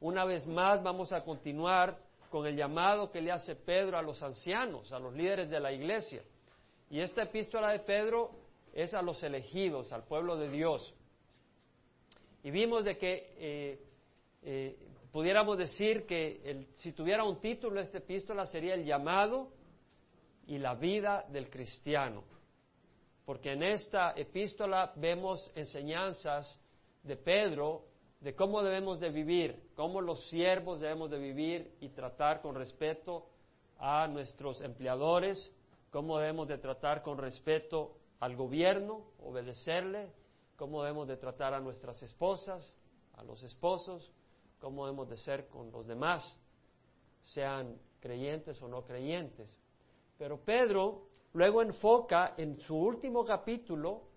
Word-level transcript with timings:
Una 0.00 0.24
vez 0.24 0.46
más 0.46 0.82
vamos 0.82 1.12
a 1.12 1.22
continuar 1.22 1.98
con 2.30 2.46
el 2.46 2.56
llamado 2.56 3.10
que 3.10 3.20
le 3.20 3.32
hace 3.32 3.56
Pedro 3.56 3.98
a 3.98 4.02
los 4.02 4.22
ancianos, 4.22 4.92
a 4.92 4.98
los 4.98 5.14
líderes 5.14 5.50
de 5.50 5.58
la 5.58 5.72
iglesia. 5.72 6.22
Y 6.90 7.00
esta 7.00 7.22
epístola 7.22 7.72
de 7.72 7.80
Pedro 7.80 8.30
es 8.72 8.94
a 8.94 9.02
los 9.02 9.22
elegidos, 9.22 9.92
al 9.92 10.04
pueblo 10.04 10.36
de 10.36 10.50
Dios. 10.50 10.94
Y 12.44 12.50
vimos 12.50 12.84
de 12.84 12.96
que 12.96 13.34
eh, 13.38 13.82
eh, 14.42 14.76
pudiéramos 15.10 15.58
decir 15.58 16.06
que 16.06 16.68
si 16.74 16.92
tuviera 16.92 17.24
un 17.24 17.40
título 17.40 17.80
esta 17.80 17.98
epístola 17.98 18.46
sería 18.46 18.74
el 18.74 18.84
llamado 18.84 19.50
y 20.46 20.58
la 20.58 20.74
vida 20.74 21.24
del 21.28 21.50
cristiano. 21.50 22.22
Porque 23.24 23.52
en 23.52 23.64
esta 23.64 24.12
epístola 24.12 24.92
vemos 24.96 25.50
enseñanzas 25.54 26.58
de 27.02 27.16
Pedro 27.16 27.84
de 28.20 28.34
cómo 28.34 28.62
debemos 28.62 28.98
de 28.98 29.10
vivir, 29.10 29.70
cómo 29.74 30.00
los 30.00 30.28
siervos 30.28 30.80
debemos 30.80 31.10
de 31.10 31.18
vivir 31.18 31.76
y 31.80 31.90
tratar 31.90 32.40
con 32.42 32.54
respeto 32.54 33.26
a 33.78 34.08
nuestros 34.08 34.60
empleadores, 34.60 35.52
cómo 35.90 36.18
debemos 36.18 36.48
de 36.48 36.58
tratar 36.58 37.02
con 37.02 37.18
respeto 37.18 37.96
al 38.18 38.34
gobierno, 38.34 39.02
obedecerle, 39.22 40.10
cómo 40.56 40.82
debemos 40.82 41.06
de 41.06 41.16
tratar 41.16 41.54
a 41.54 41.60
nuestras 41.60 42.02
esposas, 42.02 42.76
a 43.16 43.22
los 43.22 43.42
esposos, 43.44 44.10
cómo 44.60 44.86
debemos 44.86 45.08
de 45.08 45.16
ser 45.16 45.46
con 45.46 45.70
los 45.70 45.86
demás, 45.86 46.36
sean 47.22 47.78
creyentes 48.00 48.60
o 48.60 48.68
no 48.68 48.84
creyentes. 48.84 49.56
Pero 50.18 50.40
Pedro 50.40 51.06
luego 51.32 51.62
enfoca 51.62 52.34
en 52.36 52.58
su 52.60 52.76
último 52.76 53.24
capítulo 53.24 54.07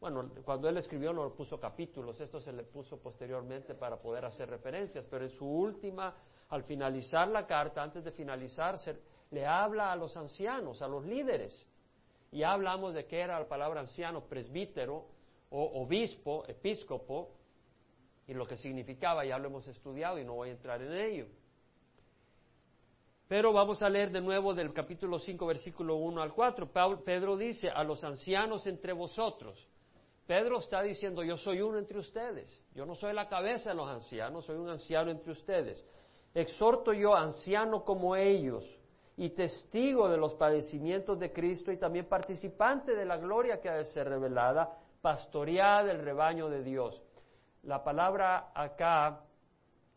bueno, 0.00 0.30
cuando 0.44 0.68
él 0.68 0.76
escribió 0.76 1.12
no 1.12 1.32
puso 1.32 1.58
capítulos, 1.58 2.20
esto 2.20 2.40
se 2.40 2.52
le 2.52 2.64
puso 2.64 2.98
posteriormente 2.98 3.74
para 3.74 3.96
poder 3.96 4.26
hacer 4.26 4.48
referencias, 4.50 5.04
pero 5.10 5.24
en 5.24 5.30
su 5.30 5.46
última, 5.46 6.14
al 6.50 6.62
finalizar 6.64 7.28
la 7.28 7.46
carta, 7.46 7.82
antes 7.82 8.04
de 8.04 8.12
finalizar, 8.12 8.76
le 9.30 9.46
habla 9.46 9.92
a 9.92 9.96
los 9.96 10.16
ancianos, 10.16 10.82
a 10.82 10.88
los 10.88 11.04
líderes. 11.04 11.66
Y 12.30 12.42
hablamos 12.42 12.92
de 12.94 13.06
qué 13.06 13.20
era 13.20 13.38
la 13.38 13.48
palabra 13.48 13.80
anciano, 13.80 14.24
presbítero 14.24 15.06
o 15.50 15.82
obispo, 15.82 16.44
episcopo, 16.46 17.30
y 18.26 18.34
lo 18.34 18.46
que 18.46 18.56
significaba, 18.56 19.24
ya 19.24 19.38
lo 19.38 19.48
hemos 19.48 19.66
estudiado 19.68 20.18
y 20.18 20.24
no 20.24 20.34
voy 20.34 20.50
a 20.50 20.52
entrar 20.52 20.82
en 20.82 20.92
ello. 20.92 21.26
Pero 23.28 23.52
vamos 23.52 23.82
a 23.82 23.88
leer 23.88 24.10
de 24.10 24.20
nuevo 24.20 24.52
del 24.52 24.72
capítulo 24.72 25.18
5, 25.18 25.46
versículo 25.46 25.96
1 25.96 26.22
al 26.22 26.32
4. 26.32 26.70
Pedro 27.04 27.36
dice, 27.36 27.70
a 27.70 27.82
los 27.82 28.04
ancianos 28.04 28.66
entre 28.66 28.92
vosotros, 28.92 29.66
Pedro 30.26 30.58
está 30.58 30.82
diciendo, 30.82 31.22
yo 31.22 31.36
soy 31.36 31.60
uno 31.60 31.78
entre 31.78 31.98
ustedes, 31.98 32.60
yo 32.74 32.84
no 32.84 32.96
soy 32.96 33.12
la 33.12 33.28
cabeza 33.28 33.70
de 33.70 33.76
los 33.76 33.88
ancianos, 33.88 34.44
soy 34.44 34.56
un 34.56 34.68
anciano 34.68 35.10
entre 35.10 35.30
ustedes. 35.30 35.84
Exhorto 36.34 36.92
yo, 36.92 37.14
anciano 37.14 37.84
como 37.84 38.16
ellos, 38.16 38.64
y 39.16 39.30
testigo 39.30 40.08
de 40.08 40.18
los 40.18 40.34
padecimientos 40.34 41.18
de 41.18 41.32
Cristo 41.32 41.72
y 41.72 41.78
también 41.78 42.06
participante 42.06 42.94
de 42.94 43.04
la 43.04 43.16
gloria 43.16 43.60
que 43.60 43.68
ha 43.68 43.76
de 43.76 43.84
ser 43.84 44.08
revelada, 44.08 44.76
pastorear 45.00 45.88
el 45.88 46.02
rebaño 46.02 46.50
de 46.50 46.62
Dios. 46.62 47.00
La 47.62 47.82
palabra 47.84 48.50
acá 48.54 49.20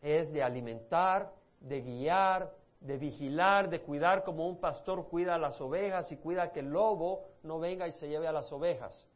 es 0.00 0.32
de 0.32 0.42
alimentar, 0.42 1.32
de 1.58 1.82
guiar, 1.82 2.54
de 2.80 2.96
vigilar, 2.96 3.68
de 3.68 3.82
cuidar 3.82 4.24
como 4.24 4.48
un 4.48 4.58
pastor 4.58 5.08
cuida 5.08 5.34
a 5.34 5.38
las 5.38 5.60
ovejas 5.60 6.10
y 6.12 6.16
cuida 6.16 6.52
que 6.52 6.60
el 6.60 6.70
lobo 6.70 7.26
no 7.42 7.58
venga 7.58 7.86
y 7.86 7.92
se 7.92 8.08
lleve 8.08 8.26
a 8.26 8.32
las 8.32 8.50
ovejas. 8.52 9.09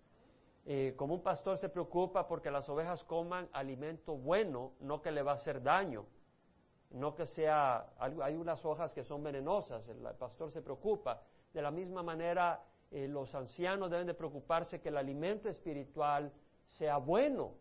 Eh, 0.66 0.94
como 0.96 1.14
un 1.14 1.22
pastor 1.22 1.58
se 1.58 1.68
preocupa 1.68 2.26
porque 2.26 2.50
las 2.50 2.68
ovejas 2.68 3.04
coman 3.04 3.48
alimento 3.52 4.16
bueno, 4.16 4.72
no 4.80 5.02
que 5.02 5.10
le 5.10 5.22
va 5.22 5.32
a 5.32 5.34
hacer 5.34 5.62
daño, 5.62 6.06
no 6.90 7.14
que 7.14 7.26
sea, 7.26 7.86
hay 7.98 8.34
unas 8.34 8.64
hojas 8.64 8.94
que 8.94 9.04
son 9.04 9.22
venenosas, 9.22 9.86
el 9.88 9.98
pastor 10.18 10.50
se 10.50 10.62
preocupa. 10.62 11.22
De 11.52 11.60
la 11.60 11.70
misma 11.70 12.02
manera, 12.02 12.62
eh, 12.90 13.08
los 13.08 13.34
ancianos 13.34 13.90
deben 13.90 14.06
de 14.06 14.14
preocuparse 14.14 14.80
que 14.80 14.88
el 14.88 14.96
alimento 14.96 15.48
espiritual 15.48 16.32
sea 16.78 16.96
bueno 16.96 17.52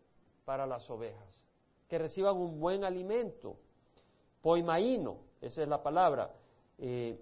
para 0.44 0.66
las 0.66 0.88
ovejas, 0.88 1.46
que 1.88 1.98
reciban 1.98 2.36
un 2.36 2.58
buen 2.58 2.84
alimento. 2.84 3.56
Poimaíno, 4.40 5.18
esa 5.40 5.62
es 5.62 5.68
la 5.68 5.82
palabra. 5.82 6.30
Eh, 6.78 7.18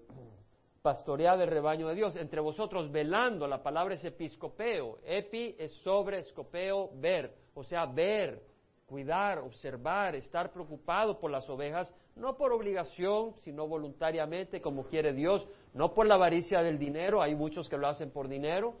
pastorear 0.83 1.39
el 1.39 1.47
rebaño 1.47 1.87
de 1.87 1.95
Dios, 1.95 2.15
entre 2.17 2.41
vosotros 2.41 2.91
velando, 2.91 3.47
la 3.47 3.63
palabra 3.63 3.93
es 3.93 4.03
episcopeo, 4.03 4.99
epi 5.05 5.55
es 5.57 5.71
sobre 5.81 6.19
escopeo, 6.19 6.89
ver, 6.95 7.33
o 7.55 7.63
sea, 7.63 7.85
ver, 7.85 8.43
cuidar, 8.85 9.39
observar, 9.39 10.13
estar 10.13 10.51
preocupado 10.51 11.21
por 11.21 11.31
las 11.31 11.49
ovejas, 11.49 11.91
no 12.17 12.35
por 12.35 12.51
obligación, 12.51 13.33
sino 13.37 13.65
voluntariamente, 13.65 14.61
como 14.61 14.83
quiere 14.83 15.13
Dios, 15.13 15.47
no 15.73 15.93
por 15.93 16.05
la 16.05 16.15
avaricia 16.15 16.61
del 16.61 16.77
dinero, 16.77 17.21
hay 17.21 17.33
muchos 17.33 17.69
que 17.69 17.77
lo 17.77 17.87
hacen 17.87 18.11
por 18.11 18.27
dinero, 18.27 18.73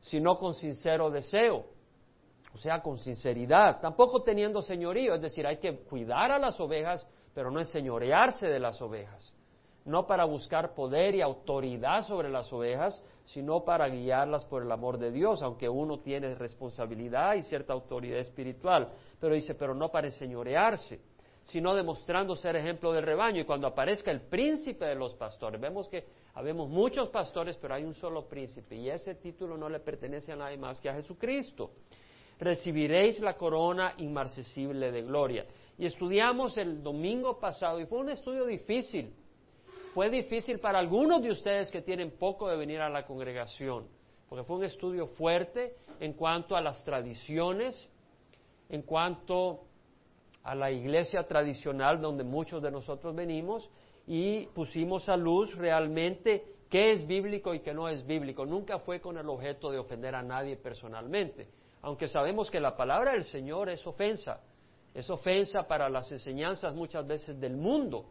sino 0.00 0.38
con 0.38 0.54
sincero 0.54 1.10
deseo, 1.10 1.66
o 2.54 2.56
sea, 2.56 2.80
con 2.80 2.98
sinceridad, 2.98 3.82
tampoco 3.82 4.22
teniendo 4.22 4.62
señorío, 4.62 5.14
es 5.14 5.20
decir, 5.20 5.46
hay 5.46 5.58
que 5.58 5.76
cuidar 5.80 6.32
a 6.32 6.38
las 6.38 6.58
ovejas, 6.58 7.06
pero 7.34 7.50
no 7.50 7.58
enseñorearse 7.58 8.46
de 8.46 8.58
las 8.58 8.80
ovejas 8.80 9.36
no 9.84 10.06
para 10.06 10.24
buscar 10.24 10.74
poder 10.74 11.14
y 11.14 11.22
autoridad 11.22 12.06
sobre 12.06 12.28
las 12.28 12.52
ovejas, 12.52 13.02
sino 13.24 13.64
para 13.64 13.88
guiarlas 13.88 14.44
por 14.44 14.62
el 14.62 14.72
amor 14.72 14.98
de 14.98 15.10
Dios, 15.10 15.42
aunque 15.42 15.68
uno 15.68 16.00
tiene 16.00 16.34
responsabilidad 16.34 17.34
y 17.36 17.42
cierta 17.42 17.72
autoridad 17.72 18.18
espiritual. 18.18 18.92
Pero 19.20 19.34
dice, 19.34 19.54
pero 19.54 19.74
no 19.74 19.90
para 19.90 20.08
enseñorearse, 20.08 21.00
sino 21.44 21.74
demostrando 21.74 22.36
ser 22.36 22.56
ejemplo 22.56 22.92
del 22.92 23.04
rebaño. 23.04 23.40
Y 23.40 23.44
cuando 23.44 23.66
aparezca 23.66 24.10
el 24.10 24.22
príncipe 24.22 24.84
de 24.84 24.94
los 24.94 25.14
pastores, 25.14 25.60
vemos 25.60 25.88
que 25.88 26.04
habemos 26.34 26.68
muchos 26.68 27.08
pastores, 27.08 27.56
pero 27.56 27.74
hay 27.74 27.84
un 27.84 27.94
solo 27.94 28.28
príncipe, 28.28 28.76
y 28.76 28.90
ese 28.90 29.14
título 29.14 29.56
no 29.56 29.68
le 29.68 29.80
pertenece 29.80 30.32
a 30.32 30.36
nadie 30.36 30.56
más 30.56 30.80
que 30.80 30.88
a 30.88 30.94
Jesucristo. 30.94 31.70
Recibiréis 32.38 33.20
la 33.20 33.34
corona 33.34 33.94
inmarcesible 33.98 34.90
de 34.90 35.02
gloria. 35.02 35.46
Y 35.76 35.86
estudiamos 35.86 36.56
el 36.58 36.82
domingo 36.82 37.38
pasado, 37.38 37.80
y 37.80 37.86
fue 37.86 37.98
un 37.98 38.10
estudio 38.10 38.44
difícil, 38.44 39.14
fue 39.94 40.08
difícil 40.08 40.60
para 40.60 40.78
algunos 40.78 41.22
de 41.22 41.30
ustedes 41.30 41.70
que 41.70 41.82
tienen 41.82 42.12
poco 42.12 42.48
de 42.48 42.56
venir 42.56 42.80
a 42.80 42.88
la 42.88 43.04
congregación, 43.04 43.86
porque 44.28 44.44
fue 44.44 44.56
un 44.56 44.64
estudio 44.64 45.08
fuerte 45.08 45.74
en 45.98 46.12
cuanto 46.12 46.56
a 46.56 46.60
las 46.60 46.84
tradiciones, 46.84 47.88
en 48.68 48.82
cuanto 48.82 49.64
a 50.44 50.54
la 50.54 50.70
iglesia 50.70 51.26
tradicional 51.26 52.00
donde 52.00 52.22
muchos 52.22 52.62
de 52.62 52.70
nosotros 52.70 53.14
venimos 53.14 53.68
y 54.06 54.46
pusimos 54.48 55.08
a 55.08 55.16
luz 55.16 55.54
realmente 55.56 56.44
qué 56.70 56.92
es 56.92 57.06
bíblico 57.06 57.52
y 57.52 57.60
qué 57.60 57.74
no 57.74 57.88
es 57.88 58.06
bíblico. 58.06 58.46
Nunca 58.46 58.78
fue 58.78 59.00
con 59.00 59.18
el 59.18 59.28
objeto 59.28 59.72
de 59.72 59.78
ofender 59.78 60.14
a 60.14 60.22
nadie 60.22 60.56
personalmente, 60.56 61.48
aunque 61.82 62.06
sabemos 62.06 62.48
que 62.48 62.60
la 62.60 62.76
palabra 62.76 63.12
del 63.12 63.24
Señor 63.24 63.68
es 63.68 63.84
ofensa, 63.84 64.40
es 64.94 65.10
ofensa 65.10 65.66
para 65.66 65.88
las 65.88 66.10
enseñanzas 66.12 66.74
muchas 66.74 67.06
veces 67.06 67.40
del 67.40 67.56
mundo 67.56 68.06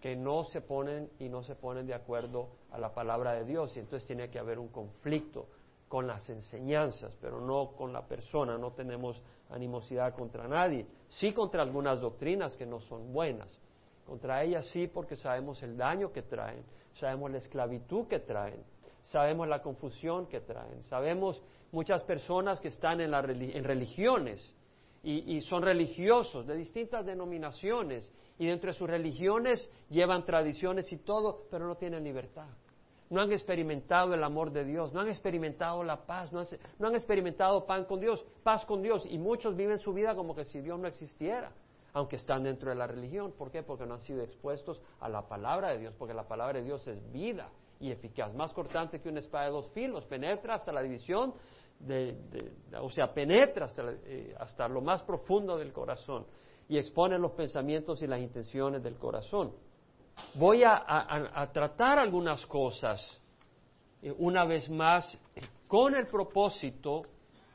que 0.00 0.16
no 0.16 0.44
se 0.44 0.60
ponen 0.60 1.10
y 1.18 1.28
no 1.28 1.42
se 1.42 1.54
ponen 1.54 1.86
de 1.86 1.94
acuerdo 1.94 2.48
a 2.70 2.78
la 2.78 2.94
palabra 2.94 3.32
de 3.32 3.44
Dios 3.44 3.76
y 3.76 3.80
entonces 3.80 4.06
tiene 4.06 4.30
que 4.30 4.38
haber 4.38 4.58
un 4.58 4.68
conflicto 4.68 5.46
con 5.88 6.06
las 6.06 6.28
enseñanzas, 6.30 7.16
pero 7.20 7.40
no 7.40 7.72
con 7.72 7.92
la 7.92 8.06
persona, 8.06 8.56
no 8.56 8.72
tenemos 8.72 9.20
animosidad 9.50 10.14
contra 10.14 10.46
nadie, 10.46 10.86
sí 11.08 11.32
contra 11.32 11.62
algunas 11.62 12.00
doctrinas 12.00 12.56
que 12.56 12.64
no 12.64 12.80
son 12.80 13.12
buenas, 13.12 13.58
contra 14.06 14.42
ellas 14.42 14.66
sí 14.66 14.86
porque 14.86 15.16
sabemos 15.16 15.62
el 15.62 15.76
daño 15.76 16.12
que 16.12 16.22
traen, 16.22 16.64
sabemos 16.94 17.30
la 17.32 17.38
esclavitud 17.38 18.06
que 18.06 18.20
traen, 18.20 18.62
sabemos 19.02 19.48
la 19.48 19.62
confusión 19.62 20.26
que 20.26 20.40
traen, 20.40 20.82
sabemos 20.84 21.42
muchas 21.72 22.04
personas 22.04 22.60
que 22.60 22.68
están 22.68 23.00
en, 23.00 23.12
en 23.12 23.64
religiones 23.64 24.54
y, 25.02 25.40
son 25.42 25.62
religiosos 25.62 26.46
de 26.46 26.56
distintas 26.56 27.06
denominaciones 27.06 28.12
y 28.38 28.46
dentro 28.46 28.70
de 28.70 28.78
sus 28.78 28.88
religiones 28.88 29.70
llevan 29.88 30.26
tradiciones 30.26 30.92
y 30.92 30.98
todo, 30.98 31.46
pero 31.50 31.66
no 31.66 31.76
tienen 31.76 32.04
libertad. 32.04 32.48
No 33.08 33.20
han 33.20 33.32
experimentado 33.32 34.14
el 34.14 34.22
amor 34.22 34.52
de 34.52 34.64
Dios, 34.64 34.92
no 34.92 35.00
han 35.00 35.08
experimentado 35.08 35.82
la 35.82 36.04
paz, 36.06 36.32
no 36.32 36.40
han, 36.40 36.46
no 36.78 36.88
han 36.88 36.94
experimentado 36.94 37.66
pan 37.66 37.86
con 37.86 37.98
Dios, 37.98 38.24
paz 38.42 38.64
con 38.66 38.82
Dios 38.82 39.04
y 39.08 39.18
muchos 39.18 39.56
viven 39.56 39.78
su 39.78 39.92
vida 39.92 40.14
como 40.14 40.34
que 40.34 40.44
si 40.44 40.60
Dios 40.60 40.78
no 40.78 40.86
existiera, 40.86 41.50
aunque 41.92 42.16
están 42.16 42.44
dentro 42.44 42.68
de 42.68 42.76
la 42.76 42.86
religión. 42.86 43.32
¿Por 43.32 43.50
qué? 43.50 43.62
Porque 43.62 43.86
no 43.86 43.94
han 43.94 44.02
sido 44.02 44.22
expuestos 44.22 44.80
a 45.00 45.08
la 45.08 45.26
palabra 45.26 45.70
de 45.70 45.78
Dios, 45.78 45.94
porque 45.98 46.14
la 46.14 46.28
palabra 46.28 46.58
de 46.58 46.64
Dios 46.64 46.86
es 46.86 47.10
vida 47.10 47.48
y 47.80 47.90
eficaz, 47.90 48.34
más 48.34 48.52
cortante 48.52 49.00
que 49.00 49.08
una 49.08 49.20
espada 49.20 49.46
de 49.46 49.52
dos 49.52 49.70
filos, 49.70 50.04
penetra 50.04 50.54
hasta 50.54 50.70
la 50.70 50.82
división 50.82 51.32
o 52.80 52.90
sea, 52.90 53.12
penetra 53.12 53.68
eh, 54.04 54.34
hasta, 54.38 54.68
lo 54.68 54.80
más 54.80 55.02
profundo 55.02 55.56
del 55.56 55.72
corazón 55.72 56.26
y 56.68 56.76
expone 56.76 57.18
los 57.18 57.32
pensamientos 57.32 58.02
y 58.02 58.06
las 58.06 58.20
intenciones 58.20 58.82
del 58.82 58.96
corazón. 58.96 59.52
Voy 60.34 60.62
a, 60.62 61.48
tratar 61.52 61.98
algunas 61.98 62.44
cosas 62.46 63.00
eh, 64.02 64.14
una 64.18 64.44
vez 64.44 64.68
más 64.68 65.18
con 65.66 65.94
el 65.94 66.06
propósito 66.06 67.02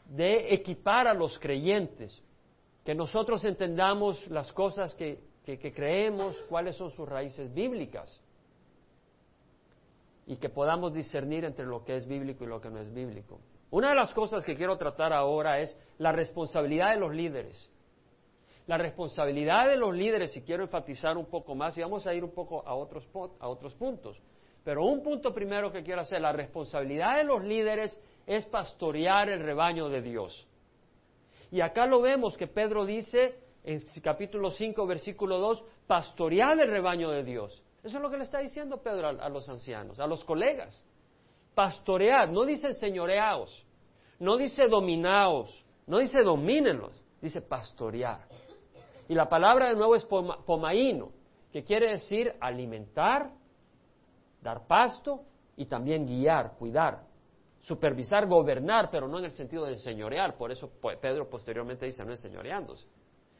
de 0.05 0.53
equipar 0.53 1.07
a 1.07 1.13
los 1.13 1.37
creyentes. 1.39 2.21
que 2.83 2.95
nosotros 2.95 3.43
entendamos 3.45 4.27
las 4.27 4.51
cosas 4.53 4.95
que, 4.95 5.19
que 5.43 5.73
creemos, 5.73 6.35
cuáles 6.49 6.75
son 6.75 6.91
sus 6.91 7.07
raíces 7.07 7.53
bíblicas 7.53 8.21
y 10.27 10.37
que 10.37 10.49
podamos 10.49 10.93
discernir 10.93 11.45
entre 11.45 11.65
lo 11.65 11.83
que 11.83 11.95
es 11.95 12.07
bíblico 12.07 12.43
y 12.43 12.47
lo 12.47 12.59
que 12.59 12.69
no 12.69 12.79
es 12.79 12.91
bíblico. 12.93 13.39
Una 13.75 13.89
de 13.89 13.95
las 13.95 14.13
cosas 14.13 14.45
que 14.45 14.55
quiero 14.55 14.77
tratar 14.77 15.11
ahora 15.11 15.59
es 15.59 15.77
la 15.97 16.13
responsabilidad 16.13 16.93
de 16.93 16.99
los 17.01 17.13
líderes. 17.13 17.69
La 18.67 18.77
responsabilidad 18.77 19.67
de 19.67 19.75
los 19.75 19.93
líderes, 19.93 20.33
y 20.37 20.43
quiero 20.43 20.63
enfatizar 20.63 21.17
un 21.17 21.25
poco 21.25 21.55
más, 21.55 21.77
y 21.77 21.81
vamos 21.81 22.07
a 22.07 22.13
ir 22.13 22.23
un 22.23 22.33
poco 22.33 22.65
a 22.65 22.73
otros, 22.73 23.05
a 23.37 23.49
otros 23.49 23.73
puntos. 23.73 24.17
Pero 24.63 24.85
un 24.85 25.03
punto 25.03 25.33
primero 25.33 25.73
que 25.73 25.83
quiero 25.83 25.99
hacer, 25.99 26.21
la 26.21 26.31
responsabilidad 26.31 27.17
de 27.17 27.25
los 27.25 27.43
líderes 27.43 28.01
es 28.25 28.45
pastorear 28.45 29.27
el 29.27 29.41
rebaño 29.41 29.89
de 29.89 30.01
Dios. 30.01 30.47
Y 31.51 31.59
acá 31.59 31.85
lo 31.85 31.99
vemos 31.99 32.37
que 32.37 32.47
Pedro 32.47 32.85
dice 32.85 33.37
en 33.65 33.81
capítulo 34.01 34.51
5, 34.51 34.87
versículo 34.87 35.37
2, 35.39 35.65
pastorear 35.85 36.57
el 36.61 36.69
rebaño 36.69 37.09
de 37.09 37.25
Dios. 37.25 37.61
Eso 37.83 37.97
es 37.97 38.01
lo 38.01 38.09
que 38.09 38.19
le 38.19 38.23
está 38.23 38.39
diciendo 38.39 38.81
Pedro 38.81 39.09
a, 39.09 39.27
los 39.27 39.49
ancianos, 39.49 39.99
a 39.99 40.07
los 40.07 40.23
colegas. 40.23 40.81
Pastoread, 41.53 42.29
no 42.29 42.45
dice 42.45 42.73
señoreaos, 42.73 43.64
no 44.19 44.37
dice 44.37 44.67
dominaos, 44.67 45.65
no 45.87 45.99
dice 45.99 46.21
domínenlos, 46.21 46.93
dice 47.21 47.41
pastorear. 47.41 48.27
Y 49.07 49.13
la 49.13 49.29
palabra 49.29 49.69
de 49.69 49.75
nuevo 49.75 49.95
es 49.95 50.05
pomaíno, 50.05 51.11
que 51.51 51.63
quiere 51.63 51.91
decir 51.91 52.33
alimentar, 52.39 53.31
dar 54.41 54.65
pasto 54.67 55.21
y 55.55 55.65
también 55.65 56.05
guiar, 56.05 56.55
cuidar, 56.57 57.03
supervisar, 57.61 58.27
gobernar, 58.27 58.89
pero 58.91 59.07
no 59.07 59.19
en 59.19 59.25
el 59.25 59.31
sentido 59.31 59.65
de 59.65 59.77
señorear. 59.77 60.37
Por 60.37 60.51
eso 60.51 60.71
Pedro 61.01 61.29
posteriormente 61.29 61.85
dice 61.85 62.03
no 62.03 62.13
es 62.13 62.21
señoreándose. 62.21 62.87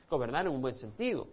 Gobernar 0.10 0.46
en 0.46 0.54
un 0.54 0.62
buen 0.62 0.76
sentido. 0.76 1.28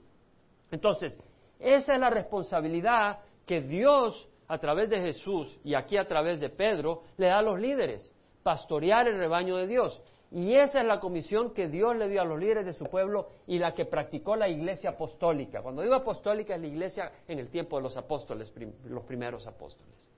Entonces, 0.71 1.19
esa 1.59 1.95
es 1.95 2.01
la 2.01 2.11
responsabilidad 2.11 3.21
que 3.47 3.61
Dios, 3.61 4.29
a 4.49 4.59
través 4.59 4.91
de 4.91 4.99
Jesús 4.99 5.59
y 5.63 5.75
aquí 5.75 5.97
a 5.97 6.07
través 6.07 6.41
de 6.41 6.49
Pedro, 6.49 7.03
le 7.17 7.27
da 7.27 7.39
a 7.39 7.43
los 7.43 7.61
líderes, 7.61 8.15
pastorear 8.43 9.09
el 9.09 9.19
rebaño 9.19 9.57
de 9.57 9.67
Dios. 9.67 10.01
Y 10.31 10.55
esa 10.55 10.81
es 10.81 10.87
la 10.87 10.99
comisión 10.99 11.53
que 11.53 11.69
Dios 11.69 11.95
le 11.95 12.09
dio 12.09 12.23
a 12.23 12.25
los 12.25 12.41
líderes 12.41 12.65
de 12.65 12.73
su 12.73 12.87
pueblo 12.87 13.29
y 13.47 13.59
la 13.59 13.75
que 13.75 13.85
practicó 13.85 14.35
la 14.35 14.49
iglesia 14.49 14.91
apostólica. 14.91 15.61
Cuando 15.61 15.83
digo 15.83 15.95
apostólica 15.95 16.55
es 16.55 16.61
la 16.61 16.67
iglesia 16.67 17.13
en 17.29 17.39
el 17.39 17.51
tiempo 17.51 17.77
de 17.77 17.83
los 17.83 17.97
apóstoles, 17.99 18.51
los 18.85 19.05
primeros 19.05 19.47
apóstoles. 19.47 20.11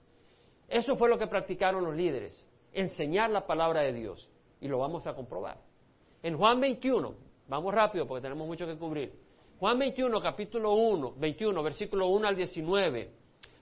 Eso 0.68 0.96
fue 0.96 1.08
lo 1.08 1.18
que 1.18 1.26
practicaron 1.26 1.84
los 1.84 1.96
líderes, 1.96 2.46
enseñar 2.72 3.30
la 3.30 3.44
palabra 3.44 3.82
de 3.82 3.92
Dios. 3.92 4.28
Y 4.60 4.68
lo 4.68 4.78
vamos 4.78 5.04
a 5.08 5.14
comprobar. 5.14 5.58
En 6.22 6.38
Juan 6.38 6.60
21, 6.60 7.14
vamos 7.48 7.74
rápido 7.74 8.06
porque 8.06 8.22
tenemos 8.22 8.46
mucho 8.46 8.66
que 8.66 8.78
cubrir. 8.78 9.12
Juan 9.58 9.78
21, 9.78 10.20
capítulo 10.20 10.74
1, 10.74 11.14
21, 11.16 11.62
versículo 11.62 12.06
1 12.08 12.28
al 12.28 12.36
19, 12.36 13.10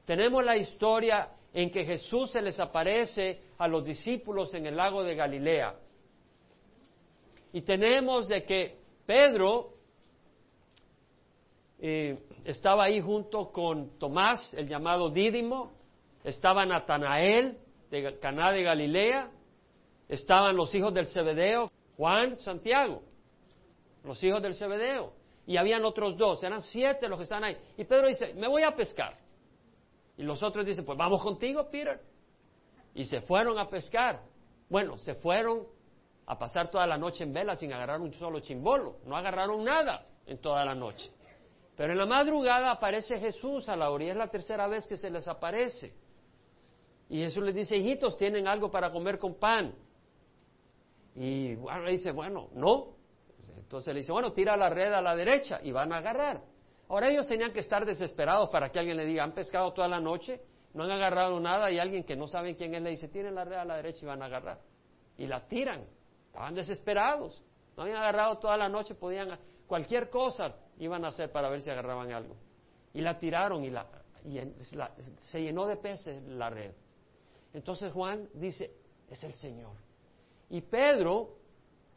tenemos 0.05 0.45
la 0.45 0.57
historia 0.57 1.29
en 1.55 1.71
que 1.71 1.85
Jesús 1.85 2.31
se 2.31 2.41
les 2.41 2.59
aparece 2.59 3.41
a 3.59 3.69
los 3.69 3.85
discípulos 3.85 4.55
en 4.55 4.67
el 4.67 4.77
lago 4.77 5.03
de 5.05 5.15
Galilea. 5.15 5.75
Y 7.53 7.63
tenemos 7.63 8.29
de 8.29 8.45
que 8.45 8.79
Pedro 9.05 9.75
eh, 11.79 12.19
estaba 12.45 12.85
ahí 12.85 13.01
junto 13.01 13.53
con 13.53 13.99
Tomás, 13.99 14.55
el 14.55 14.67
llamado 14.67 15.11
Dídimo, 15.11 15.73
estaba 16.25 16.65
Natanael 16.65 17.59
de 17.91 18.19
Caná 18.19 18.53
de 18.53 18.63
Galilea, 18.63 19.31
estaban 20.09 20.57
los 20.57 20.75
hijos 20.75 20.95
del 20.95 21.07
Zebedeo, 21.07 21.71
Juan, 21.97 22.39
Santiago, 22.39 23.03
los 24.05 24.23
hijos 24.25 24.43
del 24.43 24.55
Zebedeo 24.55 25.13
y 25.47 25.57
habían 25.57 25.85
otros 25.85 26.17
dos, 26.17 26.43
eran 26.45 26.63
siete 26.63 27.09
los 27.09 27.19
que 27.19 27.25
estaban 27.25 27.45
ahí. 27.45 27.57
Y 27.77 27.85
Pedro 27.85 28.09
dice, 28.09 28.35
me 28.35 28.49
voy 28.49 28.63
a 28.63 28.75
pescar. 28.75 29.17
Y 30.17 30.23
los 30.23 30.43
otros 30.43 30.67
dicen, 30.67 30.85
pues 30.85 30.99
vamos 30.99 31.23
contigo, 31.23 31.69
Peter. 31.71 32.01
Y 32.95 33.05
se 33.05 33.21
fueron 33.23 33.59
a 33.59 33.69
pescar. 33.69 34.23
Bueno, 34.69 34.99
se 34.99 35.15
fueron 35.15 35.67
a 36.27 36.39
pasar 36.39 36.71
toda 36.71 36.87
la 36.87 36.97
noche 36.97 37.25
en 37.25 37.33
vela 37.33 37.57
sin 37.57 37.73
agarrar 37.73 38.01
un 38.01 38.13
solo 38.15 38.41
chimbolo. 38.41 38.99
No 39.05 39.17
agarraron 39.17 39.65
nada 39.65 40.07
en 40.27 40.39
toda 40.39 40.65
la 40.65 40.75
noche. 40.75 41.11
Pero 41.77 41.93
en 41.93 41.99
la 41.99 42.07
madrugada 42.07 42.71
aparece 42.71 43.19
Jesús 43.19 43.69
a 43.69 43.77
la 43.77 43.91
orilla, 43.91 44.13
es 44.13 44.19
la 44.19 44.29
tercera 44.29 44.67
vez 44.69 44.87
que 44.87 44.97
se 44.97 45.11
les 45.11 45.27
aparece. 45.27 45.95
Y 47.09 47.19
Jesús 47.19 47.43
les 47.43 47.55
dice, 47.55 47.77
hijitos, 47.77 48.17
¿tienen 48.17 48.47
algo 48.47 48.71
para 48.71 48.93
comer 48.93 49.19
con 49.19 49.35
pan? 49.35 49.75
Y 51.15 51.55
bueno, 51.57 51.89
dice, 51.89 52.11
bueno, 52.11 52.49
no, 52.55 52.95
entonces 53.57 53.93
le 53.93 54.01
dice, 54.01 54.13
bueno, 54.13 54.33
tira 54.33 54.57
la 54.57 54.71
red 54.71 54.93
a 54.93 55.03
la 55.03 55.15
derecha 55.15 55.61
y 55.63 55.73
van 55.73 55.93
a 55.93 55.99
agarrar. 55.99 56.43
Ahora 56.93 57.09
ellos 57.09 57.27
tenían 57.27 57.55
que 57.55 57.61
estar 57.61 57.87
desesperados 57.87 58.51
para 58.51 58.71
que 58.71 58.79
alguien 58.79 58.99
le 58.99 59.07
diga, 59.07 59.25
han 59.25 59.33
pescado 59.33 59.73
toda 59.73 59.89
la 59.89 59.99
noche, 59.99 60.43
no 60.75 60.85
han 60.85 60.91
agarrado 60.91 61.41
nada 61.41 61.71
y 61.71 61.79
alguien 61.79 62.05
que 62.05 62.15
no 62.15 62.29
sabe 62.29 62.55
quién 62.55 62.75
es 62.75 62.83
le 62.83 62.91
dice, 62.91 63.09
tiren 63.09 63.35
la 63.35 63.47
red 63.47 63.57
a 63.57 63.65
la 63.65 63.77
derecha 63.77 64.01
y 64.03 64.07
van 64.07 64.21
a 64.21 64.27
agarrar. 64.27 64.61
Y 65.17 65.27
la 65.27 65.49
tiran. 65.49 65.87
Estaban 66.27 66.55
desesperados. 66.55 67.43
No 67.79 67.85
habían 67.85 67.97
agarrado 67.97 68.37
toda 68.37 68.59
la 68.59 68.69
noche, 68.69 68.95
podían, 68.95 69.39
cualquier 69.67 70.11
cosa 70.11 70.55
iban 70.77 71.03
a 71.07 71.09
hacer 71.09 71.33
para 71.33 71.49
ver 71.49 71.63
si 71.63 71.71
agarraban 71.71 72.13
algo. 72.13 72.37
Y 72.93 73.01
la 73.01 73.19
tiraron 73.19 73.65
y, 73.65 73.71
la, 73.71 73.87
y 74.27 74.39
se 75.19 75.41
llenó 75.41 75.67
de 75.67 75.79
peces 75.79 76.23
la 76.25 76.51
red. 76.51 76.75
Entonces 77.55 77.91
Juan 77.91 78.29
dice, 78.35 78.71
es 79.09 79.25
el 79.25 79.33
Señor. 79.33 79.77
Y 80.51 80.61
Pedro 80.61 81.39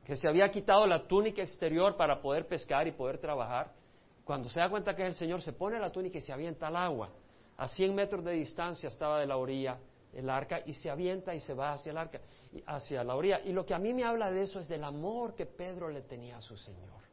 que 0.05 0.15
se 0.15 0.29
había 0.29 0.49
quitado 0.51 0.87
la 0.87 1.05
túnica 1.05 1.41
exterior 1.41 1.97
para 1.97 2.21
poder 2.21 2.47
pescar 2.47 2.87
y 2.87 2.91
poder 2.91 3.17
trabajar, 3.17 3.73
cuando 4.25 4.49
se 4.49 4.59
da 4.59 4.69
cuenta 4.69 4.93
que 4.95 5.03
es 5.03 5.09
el 5.09 5.15
Señor, 5.15 5.41
se 5.41 5.53
pone 5.53 5.79
la 5.79 5.91
túnica 5.91 6.17
y 6.17 6.21
se 6.21 6.33
avienta 6.33 6.67
al 6.67 6.75
agua. 6.75 7.09
A 7.57 7.69
100 7.69 7.95
metros 7.95 8.25
de 8.25 8.33
distancia 8.33 8.89
estaba 8.89 9.19
de 9.19 9.27
la 9.27 9.37
orilla 9.37 9.79
el 10.15 10.29
arca 10.29 10.61
y 10.65 10.73
se 10.73 10.89
avienta 10.89 11.35
y 11.35 11.41
se 11.41 11.53
va 11.53 11.73
hacia 11.73 11.91
el 11.91 11.97
arca, 11.97 12.21
hacia 12.65 13.03
la 13.03 13.15
orilla. 13.15 13.41
Y 13.41 13.51
lo 13.51 13.65
que 13.65 13.73
a 13.73 13.79
mí 13.79 13.93
me 13.93 14.05
habla 14.05 14.31
de 14.31 14.43
eso 14.43 14.61
es 14.61 14.67
del 14.69 14.83
amor 14.83 15.35
que 15.35 15.45
Pedro 15.45 15.89
le 15.89 16.01
tenía 16.03 16.37
a 16.37 16.41
su 16.41 16.57
Señor. 16.57 17.03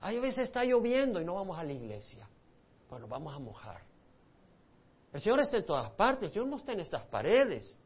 Hay 0.00 0.18
veces 0.20 0.44
está 0.44 0.64
lloviendo 0.64 1.20
y 1.20 1.24
no 1.24 1.34
vamos 1.34 1.58
a 1.58 1.64
la 1.64 1.72
iglesia. 1.72 2.26
Bueno, 2.88 3.08
vamos 3.08 3.34
a 3.34 3.38
mojar. 3.40 3.82
El 5.12 5.20
Señor 5.20 5.40
está 5.40 5.56
en 5.56 5.66
todas 5.66 5.90
partes, 5.90 6.28
el 6.28 6.30
Señor 6.30 6.46
no 6.46 6.56
está 6.56 6.72
en 6.72 6.80
estas 6.80 7.04
paredes. 7.06 7.76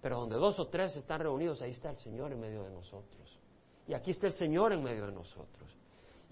Pero 0.00 0.20
donde 0.20 0.36
dos 0.36 0.58
o 0.60 0.68
tres 0.68 0.94
están 0.96 1.20
reunidos, 1.20 1.62
ahí 1.62 1.72
está 1.72 1.90
el 1.90 1.98
Señor 1.98 2.32
en 2.32 2.40
medio 2.40 2.62
de 2.62 2.70
nosotros. 2.70 3.40
Y 3.88 3.94
aquí 3.94 4.12
está 4.12 4.28
el 4.28 4.34
Señor 4.34 4.72
en 4.72 4.84
medio 4.84 5.06
de 5.06 5.12
nosotros. 5.12 5.68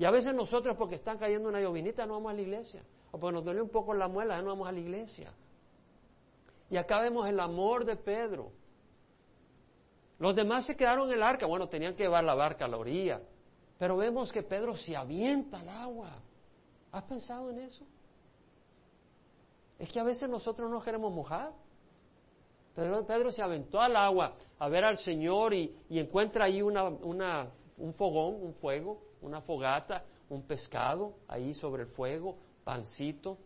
Y 0.02 0.04
a 0.04 0.10
veces 0.10 0.34
nosotros, 0.34 0.76
porque 0.76 0.96
están 0.96 1.16
cayendo 1.16 1.48
una 1.48 1.60
llovinita, 1.60 2.04
no 2.06 2.14
vamos 2.14 2.32
a 2.32 2.34
la 2.34 2.40
iglesia. 2.40 2.82
O 3.12 3.20
porque 3.20 3.34
nos 3.34 3.44
duele 3.44 3.62
un 3.62 3.68
poco 3.68 3.94
la 3.94 4.08
muela, 4.08 4.42
no 4.42 4.48
vamos 4.48 4.66
a 4.66 4.72
la 4.72 4.80
iglesia. 4.80 5.32
Y 6.68 6.76
acá 6.76 6.98
vemos 7.00 7.28
el 7.28 7.38
amor 7.38 7.84
de 7.84 7.94
Pedro. 7.94 8.50
Los 10.18 10.34
demás 10.34 10.66
se 10.66 10.74
quedaron 10.74 11.08
en 11.08 11.14
el 11.14 11.22
arca. 11.22 11.46
Bueno, 11.46 11.68
tenían 11.68 11.94
que 11.94 12.02
llevar 12.02 12.24
la 12.24 12.34
barca 12.34 12.64
a 12.64 12.68
la 12.68 12.78
orilla. 12.78 13.20
Pero 13.78 13.96
vemos 13.96 14.32
que 14.32 14.42
Pedro 14.42 14.76
se 14.76 14.96
avienta 14.96 15.60
al 15.60 15.68
agua. 15.68 16.10
¿Has 16.90 17.04
pensado 17.04 17.50
en 17.50 17.60
eso? 17.60 17.84
Es 19.78 19.92
que 19.92 20.00
a 20.00 20.02
veces 20.02 20.28
nosotros 20.28 20.68
no 20.68 20.82
queremos 20.82 21.12
mojar. 21.12 21.52
Pedro, 22.74 23.30
se 23.30 23.40
aventó 23.40 23.80
al 23.80 23.94
agua 23.94 24.34
a 24.58 24.68
ver 24.68 24.84
al 24.84 24.96
Señor 24.96 25.54
y, 25.54 25.72
encuentra 25.90 26.46
ahí 26.46 26.60
una, 26.60 26.88
un 26.88 27.94
fogón, 27.94 28.42
un 28.42 28.54
fuego, 28.54 29.11
una 29.22 29.40
fogata, 29.40 30.04
un 30.28 30.42
pescado 30.42 31.14
ahí 31.28 31.54
sobre 31.54 31.84
el 31.84 31.88
fuego, 31.88 32.36
pancito. 32.64 33.38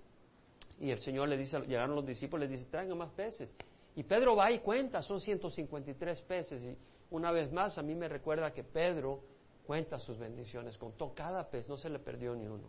Y 0.79 0.91
el 0.91 0.99
Señor 0.99 1.29
le 1.29 1.37
dice, 1.39 1.59
llegaron 1.61 1.95
los 1.95 2.05
discípulos, 2.05 2.49
le 2.49 2.57
dice, 2.57 2.69
traigan 2.71 2.99
más 2.99 3.11
peces. 3.13 3.55
Y 3.95 4.03
Pedro 4.03 4.37
va 4.37 4.51
y 4.51 4.59
cuenta, 4.61 5.01
son 5.03 5.21
153 5.21 6.21
peces. 6.23 6.63
Y 6.63 6.77
una 7.11 7.31
vez 7.31 7.51
más, 7.53 7.79
a 7.79 7.83
mí 7.83 7.95
me 7.95 8.09
recuerda 8.09 8.53
que 8.53 8.63
Pedro 8.63 9.21
cuenta 9.67 9.99
sus 9.99 10.19
bendiciones, 10.19 10.77
contó 10.77 11.13
cada 11.15 11.49
pez, 11.49 11.69
no 11.69 11.77
se 11.77 11.89
le 11.89 11.99
perdió 11.99 12.35
ni 12.35 12.47
uno. 12.47 12.69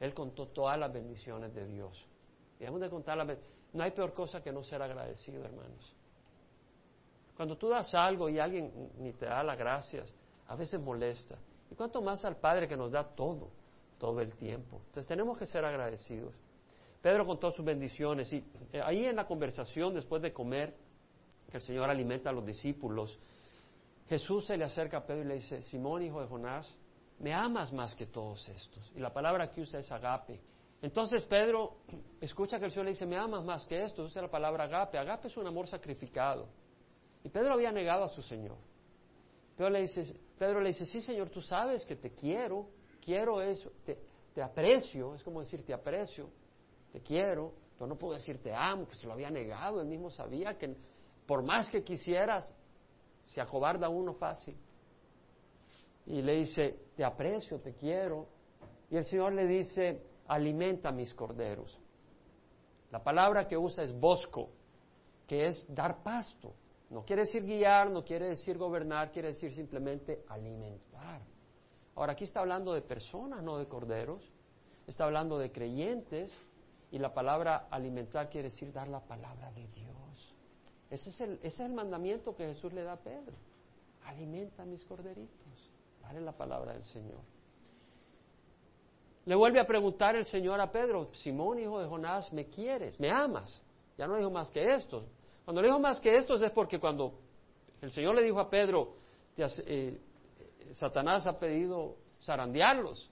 Él 0.00 0.14
contó 0.14 0.48
todas 0.48 0.78
las 0.78 0.92
bendiciones 0.92 1.54
de 1.54 1.66
Dios. 1.66 2.06
Debemos 2.58 2.80
de 2.80 2.90
contar 2.90 3.16
las. 3.16 3.38
No 3.72 3.82
hay 3.82 3.90
peor 3.90 4.12
cosa 4.14 4.42
que 4.42 4.52
no 4.52 4.62
ser 4.62 4.80
agradecido, 4.80 5.44
hermanos. 5.44 5.94
Cuando 7.36 7.56
tú 7.56 7.68
das 7.68 7.92
algo 7.94 8.28
y 8.28 8.38
alguien 8.38 8.92
ni 8.98 9.12
te 9.12 9.26
da 9.26 9.42
las 9.42 9.58
gracias, 9.58 10.14
a 10.46 10.54
veces 10.54 10.80
molesta. 10.80 11.36
Y 11.70 11.74
cuanto 11.74 12.00
más 12.02 12.24
al 12.24 12.36
Padre 12.36 12.68
que 12.68 12.76
nos 12.76 12.92
da 12.92 13.04
todo, 13.04 13.50
todo 13.98 14.20
el 14.20 14.34
tiempo. 14.34 14.80
Entonces 14.86 15.06
tenemos 15.06 15.38
que 15.38 15.46
ser 15.46 15.64
agradecidos. 15.64 16.34
Pedro 17.00 17.26
contó 17.26 17.50
sus 17.50 17.64
bendiciones 17.64 18.32
y 18.32 18.44
eh, 18.72 18.80
ahí 18.82 19.04
en 19.04 19.16
la 19.16 19.26
conversación 19.26 19.94
después 19.94 20.22
de 20.22 20.32
comer, 20.32 20.74
que 21.50 21.58
el 21.58 21.62
Señor 21.62 21.90
alimenta 21.90 22.30
a 22.30 22.32
los 22.32 22.44
discípulos, 22.44 23.18
Jesús 24.08 24.46
se 24.46 24.56
le 24.56 24.64
acerca 24.64 24.98
a 24.98 25.06
Pedro 25.06 25.22
y 25.22 25.26
le 25.26 25.34
dice, 25.36 25.62
Simón, 25.62 26.02
hijo 26.02 26.20
de 26.20 26.26
Jonás, 26.26 26.74
me 27.18 27.32
amas 27.32 27.72
más 27.72 27.94
que 27.94 28.06
todos 28.06 28.48
estos. 28.48 28.92
Y 28.94 29.00
la 29.00 29.12
palabra 29.12 29.50
que 29.50 29.60
usa 29.60 29.80
es 29.80 29.90
agape, 29.92 30.40
entonces 30.84 31.24
Pedro 31.24 31.78
escucha 32.20 32.58
que 32.58 32.66
el 32.66 32.70
Señor 32.70 32.84
le 32.84 32.90
dice, 32.92 33.06
me 33.06 33.16
amas 33.16 33.42
más 33.42 33.64
que 33.64 33.82
esto, 33.82 34.04
usa 34.04 34.20
la 34.20 34.30
palabra 34.30 34.64
agape. 34.64 34.98
Agape 34.98 35.28
es 35.28 35.36
un 35.38 35.46
amor 35.46 35.66
sacrificado. 35.66 36.46
Y 37.22 37.30
Pedro 37.30 37.54
había 37.54 37.72
negado 37.72 38.04
a 38.04 38.08
su 38.10 38.20
Señor. 38.20 38.58
Pedro 39.56 39.70
le 39.70 39.80
dice, 39.80 40.14
Pedro 40.38 40.60
le 40.60 40.68
dice, 40.68 40.86
sí 40.86 41.00
Señor, 41.00 41.30
tú 41.30 41.40
sabes 41.40 41.84
que 41.84 41.96
te 41.96 42.10
quiero, 42.10 42.68
quiero 43.00 43.40
eso, 43.40 43.70
te, 43.84 43.98
te 44.34 44.42
aprecio, 44.42 45.14
es 45.14 45.22
como 45.22 45.40
decir 45.40 45.64
te 45.64 45.72
aprecio, 45.72 46.28
te 46.92 47.00
quiero, 47.00 47.52
pero 47.76 47.86
no 47.86 47.96
puedo 47.96 48.14
decir 48.14 48.42
te 48.42 48.52
amo, 48.52 48.84
pues 48.86 48.98
se 48.98 49.06
lo 49.06 49.12
había 49.12 49.30
negado, 49.30 49.80
él 49.80 49.88
mismo 49.88 50.10
sabía 50.10 50.56
que 50.58 50.76
por 51.26 51.42
más 51.42 51.68
que 51.70 51.82
quisieras, 51.82 52.54
se 53.26 53.40
acobarda 53.40 53.88
uno 53.88 54.14
fácil. 54.14 54.56
Y 56.06 56.20
le 56.20 56.36
dice, 56.36 56.78
te 56.96 57.04
aprecio, 57.04 57.60
te 57.60 57.74
quiero. 57.74 58.28
Y 58.90 58.96
el 58.96 59.04
Señor 59.04 59.32
le 59.32 59.46
dice, 59.46 60.02
alimenta 60.28 60.92
mis 60.92 61.14
corderos. 61.14 61.78
La 62.90 63.02
palabra 63.02 63.48
que 63.48 63.56
usa 63.56 63.82
es 63.82 63.98
bosco, 63.98 64.50
que 65.26 65.46
es 65.46 65.66
dar 65.74 66.02
pasto. 66.02 66.54
No 66.90 67.04
quiere 67.04 67.22
decir 67.22 67.44
guiar, 67.44 67.90
no 67.90 68.04
quiere 68.04 68.28
decir 68.28 68.58
gobernar, 68.58 69.10
quiere 69.10 69.28
decir 69.28 69.52
simplemente 69.52 70.24
alimentar. 70.28 71.22
Ahora 71.96 72.12
aquí 72.12 72.24
está 72.24 72.40
hablando 72.40 72.72
de 72.74 72.82
personas, 72.82 73.42
no 73.42 73.58
de 73.58 73.66
corderos. 73.66 74.22
Está 74.86 75.04
hablando 75.04 75.38
de 75.38 75.50
creyentes 75.50 76.32
y 76.90 76.98
la 76.98 77.14
palabra 77.14 77.68
alimentar 77.70 78.28
quiere 78.28 78.50
decir 78.50 78.72
dar 78.72 78.88
la 78.88 79.00
palabra 79.00 79.50
de 79.52 79.66
Dios. 79.68 80.34
Ese 80.90 81.10
es 81.42 81.60
el, 81.60 81.72
mandamiento 81.72 82.36
que 82.36 82.46
Jesús 82.46 82.72
le 82.72 82.82
da 82.82 82.92
a 82.92 82.96
Pedro. 82.96 83.34
Alimenta 84.04 84.64
mis 84.64 84.84
corderitos. 84.84 85.72
Dale 86.02 86.20
la 86.20 86.32
palabra 86.32 86.74
del 86.74 86.84
Señor. 86.84 87.20
Le 89.24 89.34
vuelve 89.34 89.58
a 89.58 89.66
preguntar 89.66 90.14
el 90.16 90.26
Señor 90.26 90.60
a 90.60 90.70
Pedro, 90.70 91.08
Simón, 91.14 91.58
hijo 91.58 91.80
de 91.80 91.88
Jonás, 91.88 92.30
¿me 92.32 92.46
quieres? 92.46 93.00
¿Me 93.00 93.10
amas? 93.10 93.62
Ya 93.96 94.06
no 94.06 94.16
dijo 94.16 94.30
más 94.30 94.50
que 94.50 94.74
esto. 94.74 95.06
Cuando 95.44 95.60
le 95.60 95.68
dijo 95.68 95.78
más 95.78 96.00
que 96.00 96.16
esto 96.16 96.34
es 96.34 96.50
porque 96.52 96.78
cuando 96.78 97.14
el 97.80 97.90
Señor 97.90 98.14
le 98.14 98.22
dijo 98.22 98.40
a 98.40 98.48
Pedro, 98.48 98.94
eh, 99.36 100.00
Satanás 100.72 101.26
ha 101.26 101.38
pedido 101.38 101.96
zarandearlos, 102.22 103.10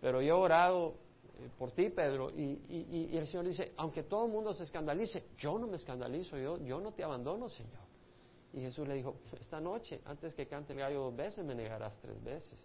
pero 0.00 0.20
yo 0.20 0.28
he 0.28 0.38
orado 0.38 0.94
eh, 1.38 1.48
por 1.58 1.72
ti, 1.72 1.88
Pedro, 1.90 2.30
y, 2.30 3.16
el 3.16 3.26
Señor 3.26 3.46
dice, 3.46 3.72
aunque 3.76 4.02
todo 4.02 4.26
el 4.26 4.32
mundo 4.32 4.52
se 4.52 4.64
escandalice, 4.64 5.24
yo 5.38 5.58
no 5.58 5.66
me 5.66 5.76
escandalizo, 5.76 6.36
yo, 6.36 6.58
yo 6.58 6.80
no 6.80 6.92
te 6.92 7.02
abandono, 7.02 7.48
Señor. 7.48 7.86
Y 8.52 8.60
Jesús 8.60 8.86
le 8.86 8.94
dijo, 8.94 9.16
esta 9.38 9.60
noche, 9.60 10.00
antes 10.06 10.34
que 10.34 10.46
cante 10.46 10.72
el 10.72 10.78
gallo 10.78 11.00
dos 11.02 11.16
veces, 11.16 11.44
me 11.44 11.54
negarás 11.54 11.98
tres 12.00 12.22
veces. 12.22 12.58